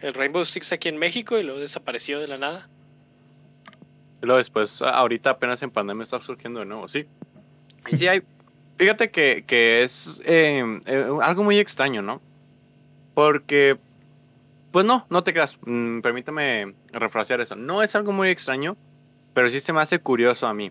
el, 0.00 0.14
Rainbow 0.14 0.44
Six 0.44 0.72
aquí 0.72 0.88
en 0.88 0.96
México 0.96 1.38
y 1.38 1.42
luego 1.42 1.58
desapareció 1.58 2.20
de 2.20 2.28
la 2.28 2.38
nada. 2.38 2.68
Y 4.22 4.26
luego 4.26 4.38
después, 4.38 4.80
ahorita 4.80 5.30
apenas 5.30 5.62
en 5.62 5.70
pandemia 5.70 6.04
está 6.04 6.20
surgiendo 6.20 6.60
de 6.60 6.66
nuevo, 6.66 6.86
sí. 6.86 7.06
Y 7.90 7.96
sí 7.96 8.06
hay, 8.06 8.22
fíjate 8.78 9.10
que, 9.10 9.44
que 9.44 9.82
es 9.82 10.22
em, 10.24 10.80
eh, 10.86 11.06
algo 11.20 11.42
muy 11.42 11.58
extraño, 11.58 12.00
¿no? 12.00 12.22
Porque, 13.12 13.76
pues 14.70 14.86
no, 14.86 15.04
no 15.10 15.24
te 15.24 15.32
creas, 15.32 15.58
mm, 15.66 16.00
permítame 16.00 16.74
refrasear 16.92 17.40
eso. 17.40 17.56
No 17.56 17.82
es 17.82 17.96
algo 17.96 18.12
muy 18.12 18.30
extraño, 18.30 18.76
pero 19.34 19.50
sí 19.50 19.58
se 19.58 19.72
me 19.72 19.80
hace 19.80 19.98
curioso 19.98 20.46
a 20.46 20.54
mí. 20.54 20.70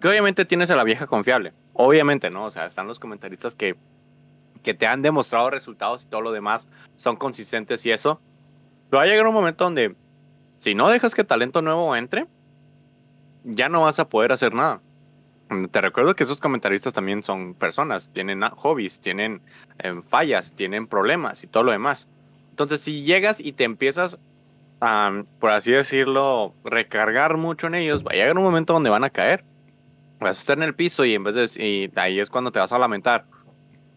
Que 0.00 0.08
obviamente 0.08 0.44
tienes 0.44 0.70
a 0.70 0.76
la 0.76 0.84
vieja 0.84 1.06
confiable 1.06 1.52
Obviamente, 1.72 2.30
¿no? 2.30 2.44
O 2.44 2.50
sea, 2.50 2.66
están 2.66 2.86
los 2.86 3.00
comentaristas 3.00 3.56
que, 3.56 3.74
que 4.64 4.74
te 4.74 4.88
han 4.88 5.02
demostrado 5.02 5.50
resultados 5.50 6.02
y 6.02 6.06
todo 6.06 6.22
lo 6.22 6.32
demás 6.32 6.66
son 6.96 7.14
consistentes 7.14 7.86
y 7.86 7.92
eso. 7.92 8.20
Pero 8.90 8.98
va 8.98 9.04
a 9.04 9.06
llegar 9.06 9.26
un 9.28 9.34
momento 9.34 9.62
donde, 9.62 9.94
si 10.58 10.74
no 10.74 10.88
dejas 10.88 11.14
que 11.14 11.22
talento 11.22 11.62
nuevo 11.62 11.94
entre, 11.94 12.26
ya 13.44 13.68
no 13.68 13.82
vas 13.82 14.00
a 14.00 14.08
poder 14.08 14.32
hacer 14.32 14.54
nada. 14.54 14.80
Te 15.70 15.80
recuerdo 15.80 16.16
que 16.16 16.24
esos 16.24 16.40
comentaristas 16.40 16.92
también 16.92 17.22
son 17.22 17.54
personas, 17.54 18.10
tienen 18.12 18.42
hobbies, 18.42 19.00
tienen 19.00 19.42
eh, 19.78 20.00
fallas, 20.08 20.54
tienen 20.54 20.88
problemas 20.88 21.44
y 21.44 21.46
todo 21.46 21.62
lo 21.62 21.70
demás. 21.70 22.08
Entonces, 22.50 22.80
si 22.80 23.04
llegas 23.04 23.38
y 23.38 23.52
te 23.52 23.64
empiezas 23.64 24.18
a, 24.80 25.22
por 25.38 25.50
así 25.50 25.70
decirlo, 25.70 26.54
recargar 26.64 27.36
mucho 27.36 27.68
en 27.68 27.76
ellos, 27.76 28.02
va 28.02 28.12
a 28.12 28.14
llegar 28.14 28.36
un 28.36 28.42
momento 28.42 28.72
donde 28.72 28.90
van 28.90 29.04
a 29.04 29.10
caer 29.10 29.44
vas 30.24 30.38
a 30.38 30.40
estar 30.40 30.56
en 30.56 30.64
el 30.64 30.74
piso 30.74 31.04
y 31.04 31.14
en 31.14 31.22
vez 31.22 31.34
de 31.34 31.64
y 31.64 31.90
ahí 31.96 32.18
es 32.18 32.30
cuando 32.30 32.50
te 32.50 32.58
vas 32.58 32.72
a 32.72 32.78
lamentar 32.78 33.26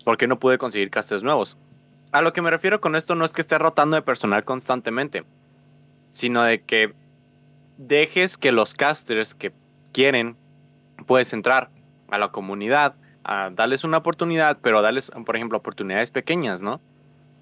porque 0.08 0.26
no 0.26 0.40
pude 0.40 0.58
conseguir 0.58 0.90
castes 0.90 1.22
nuevos. 1.22 1.58
A 2.14 2.22
lo 2.22 2.32
que 2.32 2.42
me 2.42 2.50
refiero 2.50 2.80
con 2.80 2.96
esto 2.96 3.14
no 3.16 3.26
es 3.26 3.34
que 3.34 3.42
esté 3.42 3.58
rotando 3.58 3.98
de 3.98 4.02
personal 4.02 4.46
constantemente, 4.46 5.26
sino 6.12 6.44
de 6.44 6.62
que 6.62 6.94
dejes 7.76 8.38
que 8.38 8.54
los 8.54 8.74
casters 8.74 9.34
que 9.34 9.52
quieren 9.92 10.38
puedes 11.08 11.34
entrar 11.34 11.72
a 12.10 12.18
la 12.18 12.30
comunidad, 12.30 12.96
a 13.26 13.50
darles 13.50 13.84
una 13.84 13.98
oportunidad, 13.98 14.60
pero 14.62 14.82
darles, 14.82 15.12
por 15.26 15.36
ejemplo, 15.36 15.58
oportunidades 15.58 16.10
pequeñas, 16.10 16.62
¿no? 16.62 16.80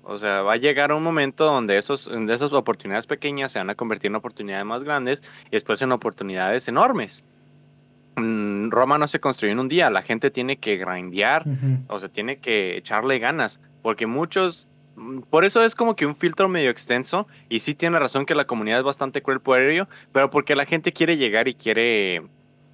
O 0.02 0.18
sea, 0.18 0.42
va 0.42 0.54
a 0.54 0.58
llegar 0.58 0.92
un 0.92 1.04
momento 1.04 1.46
donde 1.46 1.78
esos, 1.78 2.08
esas 2.08 2.52
oportunidades 2.52 3.06
pequeñas 3.06 3.52
se 3.52 3.60
van 3.60 3.70
a 3.70 3.76
convertir 3.76 4.10
en 4.10 4.16
oportunidades 4.16 4.66
más 4.66 4.84
grandes 4.84 5.22
y 5.46 5.52
después 5.52 5.84
en 5.84 5.92
oportunidades 5.92 6.68
enormes. 6.68 7.24
Mm, 8.16 8.70
Roma 8.70 8.98
no 8.98 9.08
se 9.08 9.20
construyó 9.20 9.52
en 9.52 9.60
un 9.60 9.68
día, 9.68 9.90
la 9.90 10.02
gente 10.02 10.32
tiene 10.32 10.58
que 10.58 10.78
grindear, 10.78 11.44
o 11.88 12.00
sea, 12.00 12.10
tiene 12.10 12.38
que 12.38 12.78
echarle 12.78 13.20
ganas, 13.20 13.60
porque 13.82 14.08
muchos, 14.08 14.70
mm, 14.96 15.22
por 15.30 15.44
eso 15.44 15.64
es 15.64 15.76
como 15.76 15.96
que 15.96 16.06
un 16.06 16.16
filtro 16.16 16.48
medio 16.48 16.70
extenso, 16.70 17.28
y 17.50 17.60
sí 17.60 17.76
tiene 17.76 18.00
razón 18.00 18.26
que 18.26 18.34
la 18.34 18.48
comunidad 18.48 18.80
es 18.80 18.86
bastante 18.86 19.22
cruel 19.22 19.42
por 19.42 19.60
ello, 19.60 19.88
pero 20.14 20.30
porque 20.30 20.56
la 20.56 20.66
gente 20.66 20.94
quiere 20.94 21.18
llegar 21.18 21.50
y 21.50 21.56
quiere, 21.56 22.24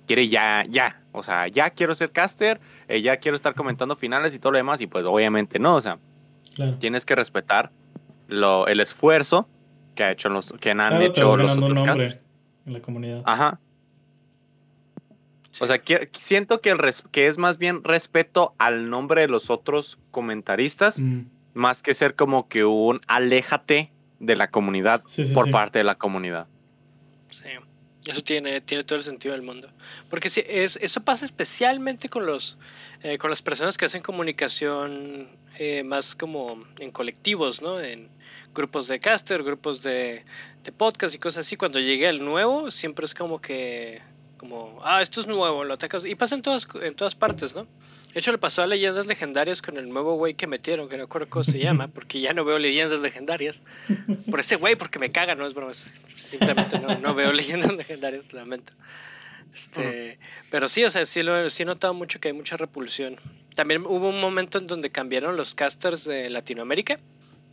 quiere 0.05 0.27
ya, 0.27 0.63
ya, 0.69 1.01
o 1.11 1.23
sea, 1.23 1.47
ya 1.47 1.71
quiero 1.71 1.95
ser 1.95 2.11
caster, 2.11 2.59
eh, 2.87 3.01
ya 3.01 3.17
quiero 3.17 3.35
estar 3.35 3.55
comentando 3.55 3.95
finales 3.95 4.35
y 4.35 4.39
todo 4.39 4.51
lo 4.51 4.57
demás, 4.57 4.79
y 4.81 4.87
pues 4.87 5.05
obviamente 5.05 5.57
no, 5.57 5.75
o 5.75 5.81
sea, 5.81 5.97
tienes 6.79 7.05
que 7.05 7.15
respetar 7.15 7.71
lo, 8.27 8.67
el 8.67 8.79
esfuerzo 8.79 9.49
que 9.95 10.03
ha 10.03 10.11
hecho 10.11 10.29
los, 10.29 10.53
que 10.59 10.71
han 10.71 11.01
hecho 11.01 11.35
los 11.35 11.57
otros 11.57 11.73
nombre 11.73 12.21
en 12.65 12.73
la 12.73 12.79
comunidad. 12.79 13.23
Ajá. 13.25 13.59
O 15.62 15.68
sea, 15.68 15.78
que, 15.78 16.09
siento 16.14 16.59
que, 16.59 16.72
el 16.72 16.80
que 17.12 17.28
es 17.28 17.38
más 17.38 17.59
bien 17.59 17.84
respeto 17.84 18.55
al 18.57 18.89
nombre 18.89 19.22
de 19.22 19.28
los 19.28 19.51
otros 19.51 19.99
comentaristas, 20.09 20.99
mm. 20.99 21.22
más 21.53 21.84
que 21.84 21.93
ser 21.93 22.16
como 22.16 22.47
que 22.47 22.66
un 22.66 22.99
aléjate 23.05 23.91
de 24.20 24.36
la 24.36 24.49
comunidad 24.49 25.03
por 25.36 25.51
parte 25.51 25.78
de 25.78 25.84
la 25.84 25.99
comunidad. 25.99 26.47
Sí, 27.30 27.43
eso 28.07 28.22
tiene, 28.22 28.59
tiene 28.62 28.84
todo 28.84 28.97
el 28.97 29.05
sentido 29.05 29.34
del 29.34 29.43
mundo. 29.43 29.70
Porque 30.09 30.30
si 30.30 30.43
es, 30.47 30.78
eso 30.82 31.01
pasa 31.01 31.26
especialmente 31.26 32.09
con, 32.09 32.26
los, 32.26 32.57
eh, 33.03 33.20
con 33.20 33.30
las 33.30 33.43
personas 33.43 33.78
que 33.78 33.86
hacen 33.86 34.01
comunicación 34.01 35.30
eh, 35.59 35.84
más 35.84 36.16
como 36.16 36.64
en 36.80 36.89
colectivos, 36.89 37.62
¿no? 37.62 37.80
En 37.80 38.09
grupos 38.55 38.88
de 38.88 38.99
caster, 38.99 39.43
grupos 39.43 39.84
de, 39.84 40.26
de 40.64 40.72
podcast 40.72 41.14
y 41.14 41.20
cosas 41.20 41.45
así. 41.45 41.55
Cuando 41.55 41.80
llegue 41.80 42.09
el 42.09 42.26
nuevo, 42.26 42.72
siempre 42.72 43.05
es 43.05 43.14
como 43.14 43.39
que 43.39 44.01
como, 44.41 44.81
ah, 44.83 45.03
esto 45.03 45.21
es 45.21 45.27
nuevo, 45.27 45.63
lo 45.63 45.75
atacas. 45.75 46.03
Y 46.03 46.15
pasa 46.15 46.33
en 46.33 46.41
todas, 46.41 46.67
en 46.81 46.95
todas 46.95 47.13
partes, 47.13 47.53
¿no? 47.53 47.67
De 48.11 48.19
hecho, 48.19 48.31
le 48.31 48.39
pasó 48.39 48.63
a 48.63 48.67
Leyendas 48.67 49.05
Legendarias 49.05 49.61
con 49.61 49.77
el 49.77 49.87
nuevo 49.87 50.15
güey 50.15 50.33
que 50.33 50.47
metieron, 50.47 50.89
que 50.89 50.97
no 50.97 51.03
recuerdo 51.03 51.29
cómo 51.29 51.43
se 51.43 51.59
llama, 51.59 51.87
porque 51.93 52.19
ya 52.19 52.33
no 52.33 52.43
veo 52.43 52.57
Leyendas 52.57 53.01
Legendarias. 53.01 53.61
Por 54.31 54.39
ese 54.39 54.55
güey, 54.55 54.75
porque 54.75 54.97
me 54.97 55.11
caga, 55.11 55.35
no 55.35 55.45
es 55.45 55.53
broma. 55.53 55.75
Simplemente 55.75 56.79
no, 56.79 56.97
no 56.97 57.13
veo 57.13 57.31
Leyendas 57.31 57.71
Legendarias, 57.71 58.33
lamento. 58.33 58.73
Este, 59.53 60.17
pero 60.49 60.67
sí, 60.67 60.83
o 60.83 60.89
sea, 60.89 61.05
sí, 61.05 61.21
lo, 61.21 61.47
sí 61.51 61.61
he 61.61 61.65
notado 61.67 61.93
mucho 61.93 62.19
que 62.19 62.29
hay 62.29 62.33
mucha 62.33 62.57
repulsión. 62.57 63.17
También 63.53 63.85
hubo 63.85 64.09
un 64.09 64.19
momento 64.19 64.57
en 64.57 64.65
donde 64.65 64.89
cambiaron 64.89 65.37
los 65.37 65.53
casters 65.53 66.05
de 66.05 66.31
Latinoamérica, 66.31 66.97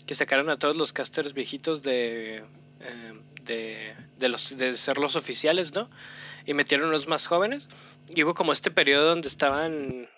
que 0.07 0.14
sacaron 0.14 0.49
a 0.49 0.59
todos 0.59 0.74
los 0.74 0.95
casters 0.95 1.34
viejitos 1.34 1.82
de, 1.82 2.45
eh, 2.80 3.12
de, 3.43 3.95
de, 4.18 4.28
los, 4.30 4.57
de 4.57 4.72
ser 4.72 4.97
los 4.97 5.16
oficiales, 5.16 5.74
¿no? 5.74 5.91
Y 6.49 6.55
metieron 6.55 6.90
los 6.90 7.07
más 7.07 7.26
jóvenes. 7.26 7.68
Y 8.09 8.24
hubo 8.24 8.32
como 8.32 8.53
este 8.53 8.70
periodo 8.70 9.11
donde 9.11 9.28
estaban 9.28 10.09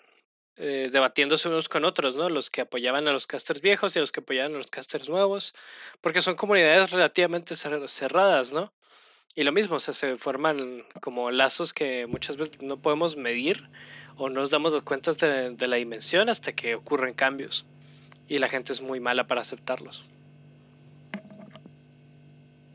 eh, 0.55 0.89
debatiéndose 0.89 1.49
unos 1.49 1.67
con 1.67 1.83
otros, 1.83 2.15
¿no? 2.15 2.29
Los 2.29 2.49
que 2.49 2.61
apoyaban 2.61 3.05
a 3.09 3.11
los 3.11 3.27
casters 3.27 3.59
viejos 3.59 3.97
y 3.97 3.99
los 3.99 4.13
que 4.13 4.21
apoyaban 4.21 4.55
a 4.55 4.57
los 4.57 4.67
casters 4.67 5.09
nuevos, 5.09 5.53
porque 5.99 6.21
son 6.21 6.35
comunidades 6.35 6.91
relativamente 6.91 7.53
cerradas, 7.53 8.53
¿no? 8.53 8.71
Y 9.35 9.43
lo 9.43 9.51
mismo, 9.51 9.75
o 9.75 9.79
sea, 9.81 9.93
se 9.93 10.15
forman 10.15 10.85
como 11.01 11.31
lazos 11.31 11.73
que 11.73 12.07
muchas 12.07 12.37
veces 12.37 12.61
no 12.61 12.81
podemos 12.81 13.17
medir 13.17 13.69
o 14.15 14.29
no 14.29 14.39
nos 14.39 14.51
damos 14.51 14.81
cuenta 14.83 15.11
de, 15.11 15.51
de 15.51 15.67
la 15.67 15.75
dimensión 15.75 16.29
hasta 16.29 16.53
que 16.53 16.75
ocurren 16.75 17.13
cambios. 17.13 17.65
Y 18.29 18.39
la 18.39 18.47
gente 18.47 18.71
es 18.71 18.81
muy 18.81 19.01
mala 19.01 19.27
para 19.27 19.41
aceptarlos. 19.41 20.05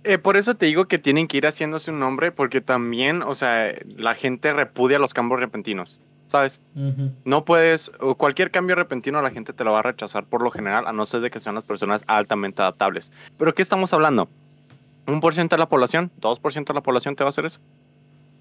Eh, 0.06 0.18
por 0.18 0.36
eso 0.36 0.54
te 0.54 0.66
digo 0.66 0.86
que 0.86 0.98
tienen 0.98 1.26
que 1.26 1.36
ir 1.36 1.46
haciéndose 1.48 1.90
un 1.90 1.98
nombre, 1.98 2.30
porque 2.30 2.60
también, 2.60 3.22
o 3.22 3.34
sea, 3.34 3.74
la 3.96 4.14
gente 4.14 4.52
repudia 4.52 5.00
los 5.00 5.12
cambios 5.12 5.40
repentinos, 5.40 5.98
¿sabes? 6.28 6.60
No 7.24 7.44
puedes, 7.44 7.90
cualquier 8.16 8.52
cambio 8.52 8.76
repentino 8.76 9.20
la 9.20 9.32
gente 9.32 9.52
te 9.52 9.64
lo 9.64 9.72
va 9.72 9.80
a 9.80 9.82
rechazar 9.82 10.24
por 10.24 10.42
lo 10.42 10.52
general, 10.52 10.86
a 10.86 10.92
no 10.92 11.06
ser 11.06 11.22
de 11.22 11.30
que 11.30 11.40
sean 11.40 11.56
las 11.56 11.64
personas 11.64 12.04
altamente 12.06 12.62
adaptables. 12.62 13.10
Pero 13.36 13.52
¿qué 13.52 13.62
estamos 13.62 13.92
hablando? 13.92 14.28
¿Un 15.08 15.18
por 15.18 15.34
ciento 15.34 15.56
de 15.56 15.60
la 15.60 15.68
población? 15.68 16.12
¿Dos 16.18 16.38
por 16.38 16.52
ciento 16.52 16.72
de 16.72 16.78
la 16.78 16.82
población 16.84 17.16
te 17.16 17.24
va 17.24 17.28
a 17.28 17.30
hacer 17.30 17.46
eso? 17.46 17.58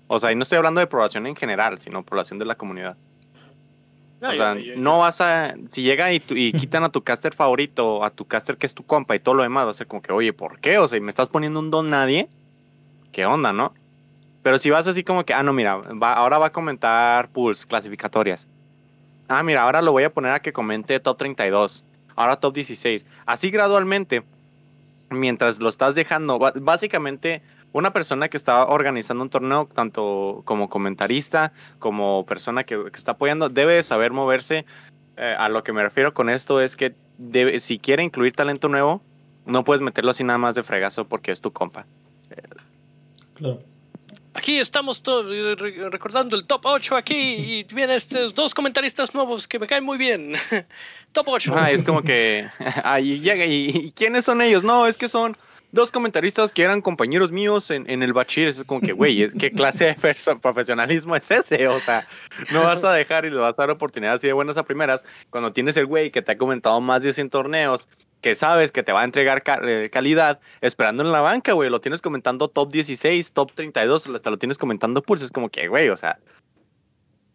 O 0.06 0.20
sea, 0.20 0.32
y 0.32 0.36
no 0.36 0.44
estoy 0.44 0.58
hablando 0.58 0.82
de 0.82 0.86
población 0.86 1.26
en 1.26 1.36
general, 1.36 1.80
sino 1.80 2.04
población 2.04 2.38
de 2.38 2.46
la 2.46 2.54
comunidad. 2.54 2.96
No, 4.22 4.30
o 4.30 4.34
sea, 4.34 4.56
no 4.78 5.00
vas 5.00 5.22
a. 5.22 5.56
Si 5.70 5.82
llega 5.84 6.12
y, 6.14 6.22
y 6.30 6.54
quitan 6.54 6.84
a 6.84 6.90
tu 6.90 7.04
caster 7.04 7.34
favorito, 7.34 8.04
a 8.04 8.10
tu 8.10 8.26
caster 8.26 8.58
que 8.58 8.66
es 8.66 8.74
tu 8.74 8.86
compa 8.86 9.16
y 9.16 9.20
todo 9.20 9.36
lo 9.36 9.44
demás, 9.44 9.66
va 9.66 9.72
a 9.72 9.74
ser 9.74 9.88
como 9.88 10.02
que, 10.02 10.14
oye, 10.14 10.34
¿por 10.34 10.60
qué? 10.60 10.78
O 10.78 10.88
sea, 10.88 11.00
me 11.02 11.10
estás 11.10 11.30
poniendo 11.30 11.60
un 11.60 11.72
don 11.72 11.90
nadie. 11.90 12.30
¿Qué 13.12 13.26
onda, 13.26 13.54
no? 13.54 13.74
Pero 14.42 14.60
si 14.60 14.70
vas 14.70 14.88
así 14.88 15.04
como 15.04 15.26
que, 15.26 15.34
ah, 15.34 15.42
no, 15.42 15.54
mira, 15.54 15.82
ahora 16.02 16.38
va 16.38 16.48
a 16.48 16.52
comentar 16.52 17.30
pools 17.30 17.66
clasificatorias. 17.66 18.48
Ah, 19.28 19.42
mira, 19.42 19.64
ahora 19.64 19.82
lo 19.82 19.92
voy 19.92 20.04
a 20.04 20.14
poner 20.14 20.32
a 20.32 20.40
que 20.40 20.54
comente 20.54 21.00
top 21.00 21.18
32. 21.18 21.84
Ahora 22.16 22.36
top 22.36 22.54
16. 22.54 23.06
Así 23.26 23.50
gradualmente, 23.50 24.24
mientras 25.10 25.60
lo 25.60 25.70
estás 25.70 25.96
dejando, 25.96 26.38
básicamente 26.38 27.42
una 27.76 27.92
persona 27.92 28.30
que 28.30 28.38
está 28.38 28.66
organizando 28.68 29.22
un 29.22 29.30
torneo, 29.30 29.68
tanto 29.68 30.44
como 30.46 30.70
comentarista, 30.70 31.52
como 31.78 32.26
persona 32.26 32.64
que, 32.64 32.82
está 32.94 33.12
apoyando, 33.12 33.50
debe 33.50 33.84
saber 33.84 34.14
moverse. 34.14 34.66
Eh, 35.18 35.36
a 35.38 35.50
lo 35.50 35.62
que 35.62 35.74
me 35.74 35.84
refiero 35.84 36.14
con 36.14 36.30
esto 36.30 36.62
es 36.62 36.78
que 36.78 36.96
debe, 37.18 37.60
si 37.60 37.78
quiere 37.78 38.02
incluir 38.02 38.32
talento 38.32 38.70
nuevo, 38.70 39.02
no 39.46 39.66
puedes 39.66 39.82
meterlo 39.82 40.12
así 40.12 40.24
nada 40.24 40.38
más 40.38 40.56
de 40.56 40.64
fregazo 40.64 41.06
porque 41.06 41.34
es 41.34 41.42
tu 41.42 41.52
compa. 41.52 41.86
Claro. 43.34 43.60
Aquí 44.34 44.58
estamos 44.58 45.04
todos 45.04 45.28
recordando 45.92 46.38
el 46.38 46.46
top 46.46 46.62
8 46.64 46.96
aquí 46.96 47.14
y 47.16 47.64
vienen 47.76 47.98
estos 47.98 48.34
dos 48.34 48.54
comentaristas 48.56 49.14
nuevos 49.14 49.50
que 49.50 49.60
me 49.60 49.68
caen 49.68 49.84
muy 49.84 49.98
bien. 49.98 50.32
top 51.12 51.28
8. 51.28 51.54
Ah, 51.54 51.72
es 51.72 51.84
como 51.84 52.04
que 52.04 52.48
ahí 52.86 53.20
llega 53.20 53.46
y 53.46 53.92
¿quiénes 53.94 54.24
son 54.24 54.42
ellos? 54.42 54.64
No, 54.64 54.88
es 54.88 54.96
que 54.96 55.10
son 55.10 55.36
dos 55.76 55.92
comentaristas 55.92 56.52
que 56.52 56.64
eran 56.64 56.82
compañeros 56.82 57.32
míos 57.32 57.70
en, 57.70 57.88
en 57.90 58.02
el 58.02 58.14
bachiller. 58.14 58.50
Es 58.50 58.64
como 58.64 58.82
que, 58.82 58.94
güey, 58.94 59.30
¿qué 59.38 59.52
clase 59.52 59.96
de 60.02 60.36
profesionalismo 60.42 61.16
es 61.16 61.30
ese? 61.30 61.68
O 61.68 61.80
sea, 61.80 62.08
no 62.52 62.64
vas 62.64 62.84
a 62.84 62.92
dejar 62.94 63.26
y 63.26 63.30
le 63.30 63.36
vas 63.36 63.54
a 63.60 63.62
dar 63.62 63.70
oportunidades 63.70 64.22
así 64.22 64.28
de 64.28 64.34
buenas 64.34 64.58
a 64.58 64.64
primeras 64.64 65.06
cuando 65.30 65.54
tienes 65.54 65.78
el 65.78 65.86
güey 65.86 66.10
que 66.10 66.24
te 66.24 66.32
ha 66.32 66.38
comentado 66.38 66.82
más 66.82 67.04
de 67.04 67.14
100 67.14 67.30
torneos, 67.30 67.88
que 68.22 68.34
sabes 68.34 68.72
que 68.72 68.82
te 68.82 68.92
va 68.92 69.02
a 69.02 69.04
entregar 69.04 69.44
eh, 69.64 69.90
calidad, 69.92 70.40
esperando 70.62 71.04
en 71.04 71.12
la 71.12 71.22
banca, 71.22 71.54
güey. 71.54 71.70
Lo 71.70 71.82
tienes 71.82 72.02
comentando 72.02 72.48
top 72.48 72.72
16, 72.72 73.34
top 73.34 73.52
32, 73.54 74.22
te 74.22 74.30
lo 74.32 74.38
tienes 74.40 74.58
comentando 74.58 75.04
pulso. 75.04 75.26
Es 75.26 75.32
como 75.32 75.50
que, 75.50 75.68
güey, 75.68 75.90
o 75.90 75.98
sea, 75.98 76.18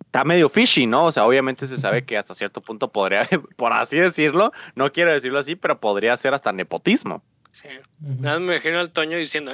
está 0.01 0.25
medio 0.25 0.49
fishy, 0.49 0.87
¿no? 0.87 1.05
O 1.05 1.13
sea, 1.13 1.27
obviamente 1.27 1.69
se 1.69 1.77
sabe 1.77 2.05
que 2.05 2.17
hasta 2.17 2.35
cierto 2.35 2.61
punto 2.61 2.91
podría, 2.91 3.29
por 3.57 3.73
así 3.73 3.99
decirlo, 3.99 4.51
no 4.75 4.91
quiero 4.91 5.13
decirlo 5.13 5.39
así, 5.39 5.55
pero 5.55 5.79
podría 5.79 6.17
ser 6.17 6.35
hasta 6.35 6.53
nepotismo. 6.53 7.23
Sí. 7.53 7.69
Nada 8.01 8.39
me 8.39 8.55
imagino 8.55 8.79
al 8.79 8.91
Toño 8.91 9.17
diciendo, 9.17 9.53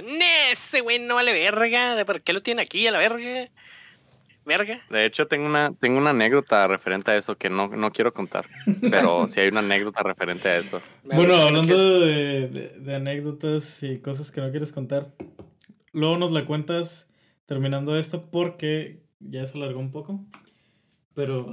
ese 0.52 0.80
güey 0.80 0.98
no 0.98 1.14
vale 1.16 1.32
verga, 1.32 2.04
¿por 2.04 2.20
qué 2.20 2.32
lo 2.32 2.40
tiene 2.40 2.62
aquí 2.62 2.86
a 2.86 2.90
la 2.92 2.98
verga? 2.98 3.50
Verga. 4.46 4.80
De 4.90 5.04
hecho, 5.04 5.26
tengo 5.26 5.44
una, 5.44 5.72
tengo 5.80 5.98
una 5.98 6.10
anécdota 6.10 6.68
referente 6.68 7.10
a 7.10 7.16
eso 7.16 7.36
que 7.36 7.50
no, 7.50 7.66
no 7.66 7.90
quiero 7.90 8.14
contar. 8.14 8.44
Pero 8.80 9.26
sí 9.26 9.40
hay 9.40 9.48
una 9.48 9.58
anécdota 9.58 10.04
referente 10.04 10.48
a 10.48 10.58
eso. 10.58 10.80
Bueno, 11.02 11.34
hablando 11.34 12.00
de, 12.00 12.78
de, 12.78 12.94
anécdotas 12.94 13.82
y 13.82 13.98
cosas 13.98 14.30
que 14.30 14.40
no 14.40 14.52
quieres 14.52 14.70
contar, 14.70 15.08
luego 15.92 16.16
nos 16.16 16.30
la 16.30 16.44
cuentas 16.44 17.08
terminando 17.44 17.98
esto 17.98 18.30
porque 18.30 19.02
ya 19.18 19.44
se 19.48 19.58
alargó 19.58 19.80
un 19.80 19.90
poco. 19.90 20.24
Pero. 21.14 21.50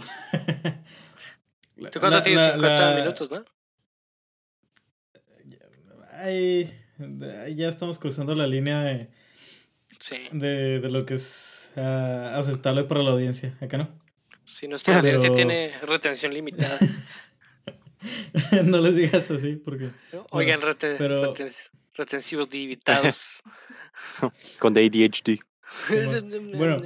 ¿Tú 1.91 1.99
cuánto 1.99 2.21
tienes? 2.23 2.45
50 2.45 2.95
minutos, 2.95 3.31
no? 3.31 3.43
Ahí, 6.19 6.73
ya 7.55 7.69
estamos 7.69 7.99
cruzando 7.99 8.35
la 8.35 8.47
línea 8.47 8.81
de, 8.81 9.09
de, 10.31 10.79
de, 10.79 10.89
lo 10.89 11.05
que 11.05 11.15
es 11.15 11.71
uh, 11.75 12.37
aceptable 12.37 12.83
para 12.83 13.03
la 13.03 13.11
audiencia. 13.11 13.57
Acá 13.61 13.77
no. 13.77 13.89
Sí, 14.45 14.67
nuestra 14.67 14.97
audiencia 14.97 15.33
tiene 15.33 15.71
retención 15.81 16.33
limitada. 16.33 16.77
no 18.65 18.81
les 18.81 18.95
digas 18.95 19.31
así 19.31 19.55
porque... 19.55 19.89
Oigan, 20.31 20.59
pero... 20.79 21.33
retensivos 21.95 22.51
limitados. 22.51 23.41
Con 24.59 24.77
ADHD. 24.77 25.39
bueno. 26.57 26.81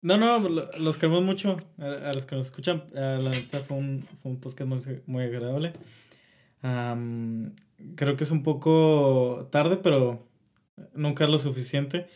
No, 0.00 0.16
no, 0.16 0.48
los 0.48 0.98
queremos 0.98 1.22
mucho. 1.22 1.58
A, 1.78 2.12
los 2.12 2.26
que 2.26 2.34
nos 2.34 2.46
escuchan, 2.46 2.84
la 2.92 3.18
neta 3.18 3.60
fue 3.60 3.76
un, 3.76 4.02
fue 4.20 4.32
un 4.32 4.40
podcast 4.40 4.68
muy, 4.68 5.02
muy 5.06 5.24
agradable 5.24 5.72
creo 7.96 8.16
que 8.16 8.24
es 8.24 8.30
un 8.30 8.42
poco 8.42 9.48
tarde, 9.50 9.76
pero 9.76 10.26
nunca 10.94 11.24
es 11.24 11.30
lo 11.30 11.38
suficiente. 11.38 12.08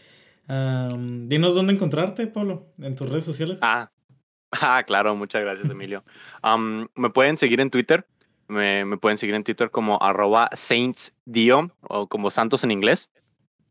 dinos 0.48 1.54
dónde 1.54 1.72
encontrarte, 1.72 2.26
Pablo, 2.26 2.66
en 2.78 2.94
tus 2.96 3.08
redes 3.08 3.24
sociales. 3.24 3.58
Ah, 3.62 3.90
ah 4.52 4.82
claro, 4.84 5.14
muchas 5.16 5.42
gracias, 5.42 5.70
Emilio. 5.70 6.04
me 6.94 7.10
pueden 7.10 7.36
seguir 7.36 7.60
en 7.60 7.70
Twitter. 7.70 8.06
Me, 8.48 8.84
me, 8.84 8.96
pueden 8.96 9.18
seguir 9.18 9.34
en 9.34 9.42
Twitter 9.42 9.72
como 9.72 10.00
arroba 10.00 10.48
saintsdio 10.52 11.72
o 11.80 12.06
como 12.06 12.30
santos 12.30 12.62
en 12.62 12.70
inglés. 12.70 13.10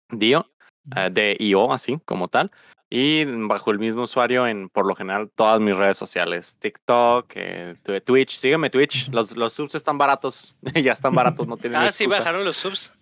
Dio, 0.10 0.52
uh, 0.88 1.10
de 1.10 1.38
IO, 1.40 1.72
así 1.72 1.98
como 2.04 2.28
tal. 2.28 2.52
Y 2.90 3.26
bajo 3.26 3.72
el 3.72 3.80
mismo 3.80 4.04
usuario 4.04 4.48
en, 4.48 4.70
por 4.70 4.86
lo 4.86 4.96
general, 4.96 5.30
todas 5.34 5.60
mis 5.60 5.76
redes 5.76 5.98
sociales. 5.98 6.56
TikTok, 6.60 7.32
eh, 7.36 7.76
Twitch. 8.06 8.38
Sígueme 8.38 8.70
Twitch. 8.70 9.10
Los, 9.10 9.36
los 9.36 9.54
subs 9.54 9.76
están 9.76 9.98
baratos. 9.98 10.56
ya 10.84 10.94
están 10.94 11.14
baratos, 11.14 11.48
no 11.48 11.58
tienen 11.58 11.82
Ah, 11.82 11.92
sí, 11.92 12.06
bajaron 12.06 12.46
los 12.46 12.58
subs. 12.58 12.94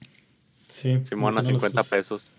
Sí. 0.68 1.00
Simón 1.04 1.38
a 1.38 1.44
50 1.44 1.84
pesos. 1.84 2.32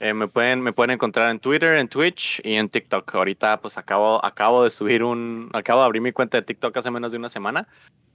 Eh, 0.00 0.14
me, 0.14 0.28
pueden, 0.28 0.62
me 0.62 0.72
pueden 0.72 0.90
encontrar 0.92 1.30
en 1.30 1.38
Twitter, 1.38 1.74
en 1.76 1.88
Twitch 1.88 2.40
y 2.42 2.54
en 2.54 2.68
TikTok. 2.68 3.14
Ahorita 3.14 3.60
pues 3.60 3.78
acabo, 3.78 4.24
acabo 4.24 4.64
de 4.64 4.70
subir 4.70 5.04
un... 5.04 5.50
Acabo 5.52 5.80
de 5.80 5.86
abrir 5.86 6.02
mi 6.02 6.12
cuenta 6.12 6.38
de 6.38 6.42
TikTok 6.42 6.76
hace 6.76 6.90
menos 6.90 7.12
de 7.12 7.18
una 7.18 7.28
semana. 7.28 7.68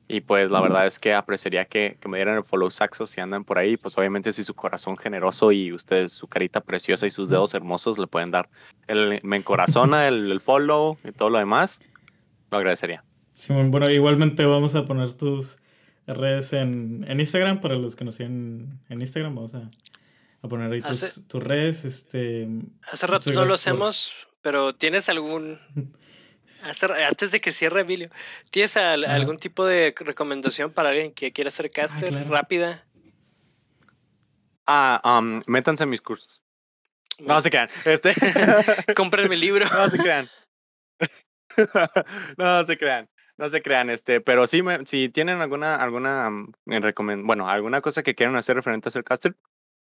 Y 0.08 0.22
pues 0.22 0.52
la 0.52 0.62
verdad 0.62 0.86
es 0.86 1.00
que 1.00 1.14
apreciaría 1.14 1.66
que, 1.66 1.98
que, 2.00 2.08
me 2.08 2.18
dieran 2.18 2.38
el 2.38 2.44
follow 2.44 2.70
saxo 2.70 3.08
si 3.08 3.22
andan 3.22 3.44
por 3.44 3.58
ahí. 3.58 3.76
Pues 3.76 3.98
obviamente 3.98 4.34
si 4.34 4.44
su 4.44 4.54
corazón 4.54 4.98
generoso 4.98 5.52
y 5.52 5.74
ustedes 5.74 6.12
su 6.12 6.28
carita 6.28 6.62
preciosa 6.62 7.08
y 7.08 7.10
sus 7.10 7.28
dedos 7.30 7.56
hermosos 7.56 7.98
le 7.98 8.06
pueden 8.06 8.30
dar 8.30 8.50
el 8.88 9.20
me 9.24 9.38
encorazona, 9.38 10.08
el, 10.08 10.32
el 10.32 10.42
follow 10.42 11.00
y 11.04 11.12
todo 11.12 11.32
lo 11.32 11.40
demás, 11.40 11.80
lo 12.52 12.58
agradecería. 12.58 13.04
Simón, 13.34 13.72
bueno, 13.72 13.90
igualmente 13.90 14.46
vamos 14.46 14.76
a 14.76 14.86
poner 14.86 15.14
tus 15.14 15.58
redes 16.06 16.54
en, 16.54 17.04
en 17.08 17.20
Instagram 17.20 17.60
para 17.60 17.76
los 17.76 17.96
que 17.96 18.06
nos 18.06 18.16
siguen 18.16 18.80
en 18.90 19.02
Instagram. 19.02 19.34
Vamos 19.34 19.56
a, 19.56 19.70
a 20.42 20.48
poner 20.48 20.72
ahí 20.72 20.82
tus, 20.82 21.28
tus, 21.28 21.42
redes. 21.42 21.84
Este, 21.84 22.48
hace 22.92 23.08
rato 23.08 23.32
no 23.34 23.46
lo 23.46 23.56
hacemos, 23.56 24.14
pero 24.42 24.76
¿tienes 24.76 25.10
algún 25.10 25.60
antes 27.08 27.32
de 27.32 27.40
que 27.40 27.52
cierre 27.52 27.82
Emilio, 27.82 28.10
¿tienes 28.50 28.76
algún 28.78 29.38
tipo 29.38 29.66
de 29.66 29.94
recomendación 29.98 30.72
para 30.72 30.90
alguien 30.90 31.14
que 31.14 31.32
quiera 31.32 31.50
hacer 31.50 31.70
caster 31.72 32.14
rápida? 32.28 32.84
Ah, 34.68 35.20
um, 35.20 35.42
métanse 35.46 35.84
en 35.84 35.90
mis 35.90 36.02
cursos. 36.02 36.42
No 37.20 37.40
se 37.40 37.50
crean. 37.50 37.70
Este... 37.86 38.14
Compren 38.96 39.30
mi 39.30 39.36
libro. 39.36 39.66
No 39.70 39.90
se 39.90 39.98
crean. 39.98 40.28
no 42.38 42.64
se 42.64 42.78
crean. 42.78 43.10
No 43.38 43.50
se 43.50 43.62
crean, 43.62 43.90
este, 43.90 44.22
pero 44.22 44.48
sí, 44.48 44.64
si 44.86 45.10
tienen 45.10 45.42
alguna, 45.42 45.76
alguna, 45.76 46.30
um, 46.30 46.54
bueno, 47.26 47.50
alguna 47.50 47.82
cosa 47.82 48.02
que 48.02 48.16
quieran 48.16 48.38
hacer 48.38 48.56
referente 48.56 48.88
a 48.88 48.92
ser 48.92 49.04
caster, 49.04 49.36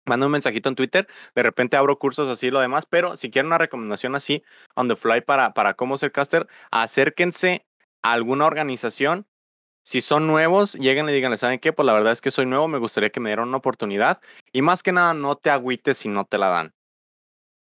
mando 0.10 0.26
un 0.26 0.34
mensajito 0.34 0.68
en 0.68 0.76
Twitter, 0.76 1.08
de 1.36 1.44
repente 1.44 1.78
abro 1.78 1.98
cursos 2.00 2.28
así 2.28 2.48
y 2.48 2.52
lo 2.52 2.60
demás, 2.60 2.86
pero 2.86 3.16
si 3.16 3.30
quieren 3.32 3.48
una 3.48 3.58
recomendación 3.58 4.16
así 4.16 4.44
on 4.76 4.90
the 4.90 4.96
fly 4.96 5.22
para, 5.22 5.54
para 5.54 5.76
cómo 5.76 5.98
ser 5.98 6.12
caster, 6.12 6.48
acérquense 6.72 7.66
a 8.02 8.12
alguna 8.14 8.46
organización. 8.46 9.26
Si 9.82 10.02
son 10.02 10.28
nuevos, 10.28 10.76
lleguen 10.76 11.10
y 11.10 11.14
díganle, 11.14 11.38
¿saben 11.38 11.60
qué? 11.60 11.74
Pues 11.74 11.86
la 11.86 11.94
verdad 11.94 12.12
es 12.12 12.22
que 12.22 12.32
soy 12.32 12.46
nuevo, 12.46 12.68
me 12.68 12.78
gustaría 12.80 13.10
que 13.12 13.20
me 13.20 13.30
dieran 13.30 13.48
una 13.48 13.58
oportunidad. 13.58 14.22
Y 14.52 14.62
más 14.62 14.84
que 14.84 14.92
nada, 14.92 15.14
no 15.14 15.36
te 15.36 15.50
agüites 15.50 15.98
si 15.98 16.10
no 16.10 16.26
te 16.26 16.38
la 16.38 16.50
dan. 16.50 16.74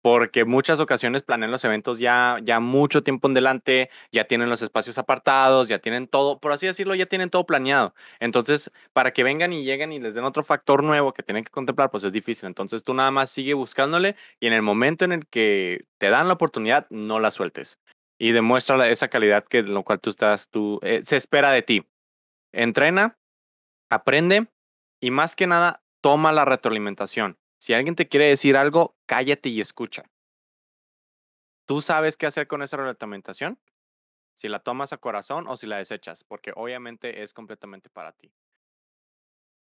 Porque 0.08 0.46
muchas 0.46 0.80
ocasiones 0.80 1.22
planean 1.22 1.52
los 1.52 1.66
eventos 1.66 2.00
ya, 2.00 2.40
ya 2.42 2.62
mucho 2.62 3.04
tiempo 3.04 3.28
en 3.28 3.34
delante, 3.34 3.90
ya 4.10 4.24
tienen 4.24 4.50
los 4.50 4.62
espacios 4.62 4.98
apartados, 4.98 5.68
ya 5.68 5.80
tienen 5.80 6.08
todo, 6.08 6.40
por 6.40 6.54
así 6.54 6.66
decirlo, 6.66 6.96
ya 6.96 7.08
tienen 7.08 7.30
todo 7.30 7.46
planeado. 7.46 7.94
Entonces, 8.22 8.72
para 8.94 9.12
que 9.12 9.26
vengan 9.26 9.52
y 9.52 9.66
lleguen 9.66 9.92
y 9.92 10.00
les 10.00 10.14
den 10.14 10.24
otro 10.24 10.46
factor 10.46 10.82
nuevo 10.82 11.12
que 11.12 11.24
tienen 11.24 11.44
que 11.44 11.52
contemplar, 11.52 11.92
pues 11.92 12.06
es 12.06 12.14
difícil. 12.14 12.48
Entonces, 12.48 12.86
tú 12.86 12.94
nada 12.94 13.12
más 13.12 13.30
sigue 13.32 13.54
buscándole 13.54 14.16
y 14.40 14.48
en 14.48 14.54
el 14.54 14.62
momento 14.62 15.04
en 15.04 15.12
el 15.12 15.28
que 15.28 15.84
te 15.98 16.10
dan 16.10 16.30
la 16.30 16.36
oportunidad, 16.36 16.88
no 16.90 17.20
la 17.20 17.30
sueltes. 17.30 17.78
Y 18.18 18.32
demuestra 18.32 18.88
esa 18.88 19.10
calidad 19.10 19.44
que 19.44 19.62
lo 19.62 19.84
cual 19.84 20.00
tú 20.00 20.10
estás, 20.10 20.48
tú, 20.48 20.80
eh, 20.84 21.02
se 21.04 21.18
espera 21.18 21.52
de 21.52 21.64
ti. 21.64 21.86
Entrena, 22.54 23.18
aprende 23.92 24.48
y 25.02 25.12
más 25.12 25.36
que 25.36 25.48
nada, 25.48 25.84
toma 26.00 26.32
la 26.32 26.46
retroalimentación. 26.46 27.38
Si 27.60 27.74
alguien 27.74 27.96
te 27.96 28.08
quiere 28.08 28.26
decir 28.26 28.56
algo, 28.56 28.96
cállate 29.06 29.50
y 29.50 29.62
escucha. 29.62 30.10
Tú 31.66 31.82
sabes 31.82 32.16
qué 32.16 32.26
hacer 32.26 32.48
con 32.48 32.62
esa 32.62 32.78
retroalimentación, 32.78 33.60
si 34.36 34.50
la 34.50 34.60
tomas 34.60 34.94
a 34.94 34.98
corazón 34.98 35.48
o 35.48 35.58
si 35.58 35.68
la 35.68 35.78
desechas, 35.78 36.24
porque 36.24 36.54
obviamente 36.56 37.24
es 37.24 37.34
completamente 37.34 37.90
para 37.90 38.14
ti. 38.14 38.32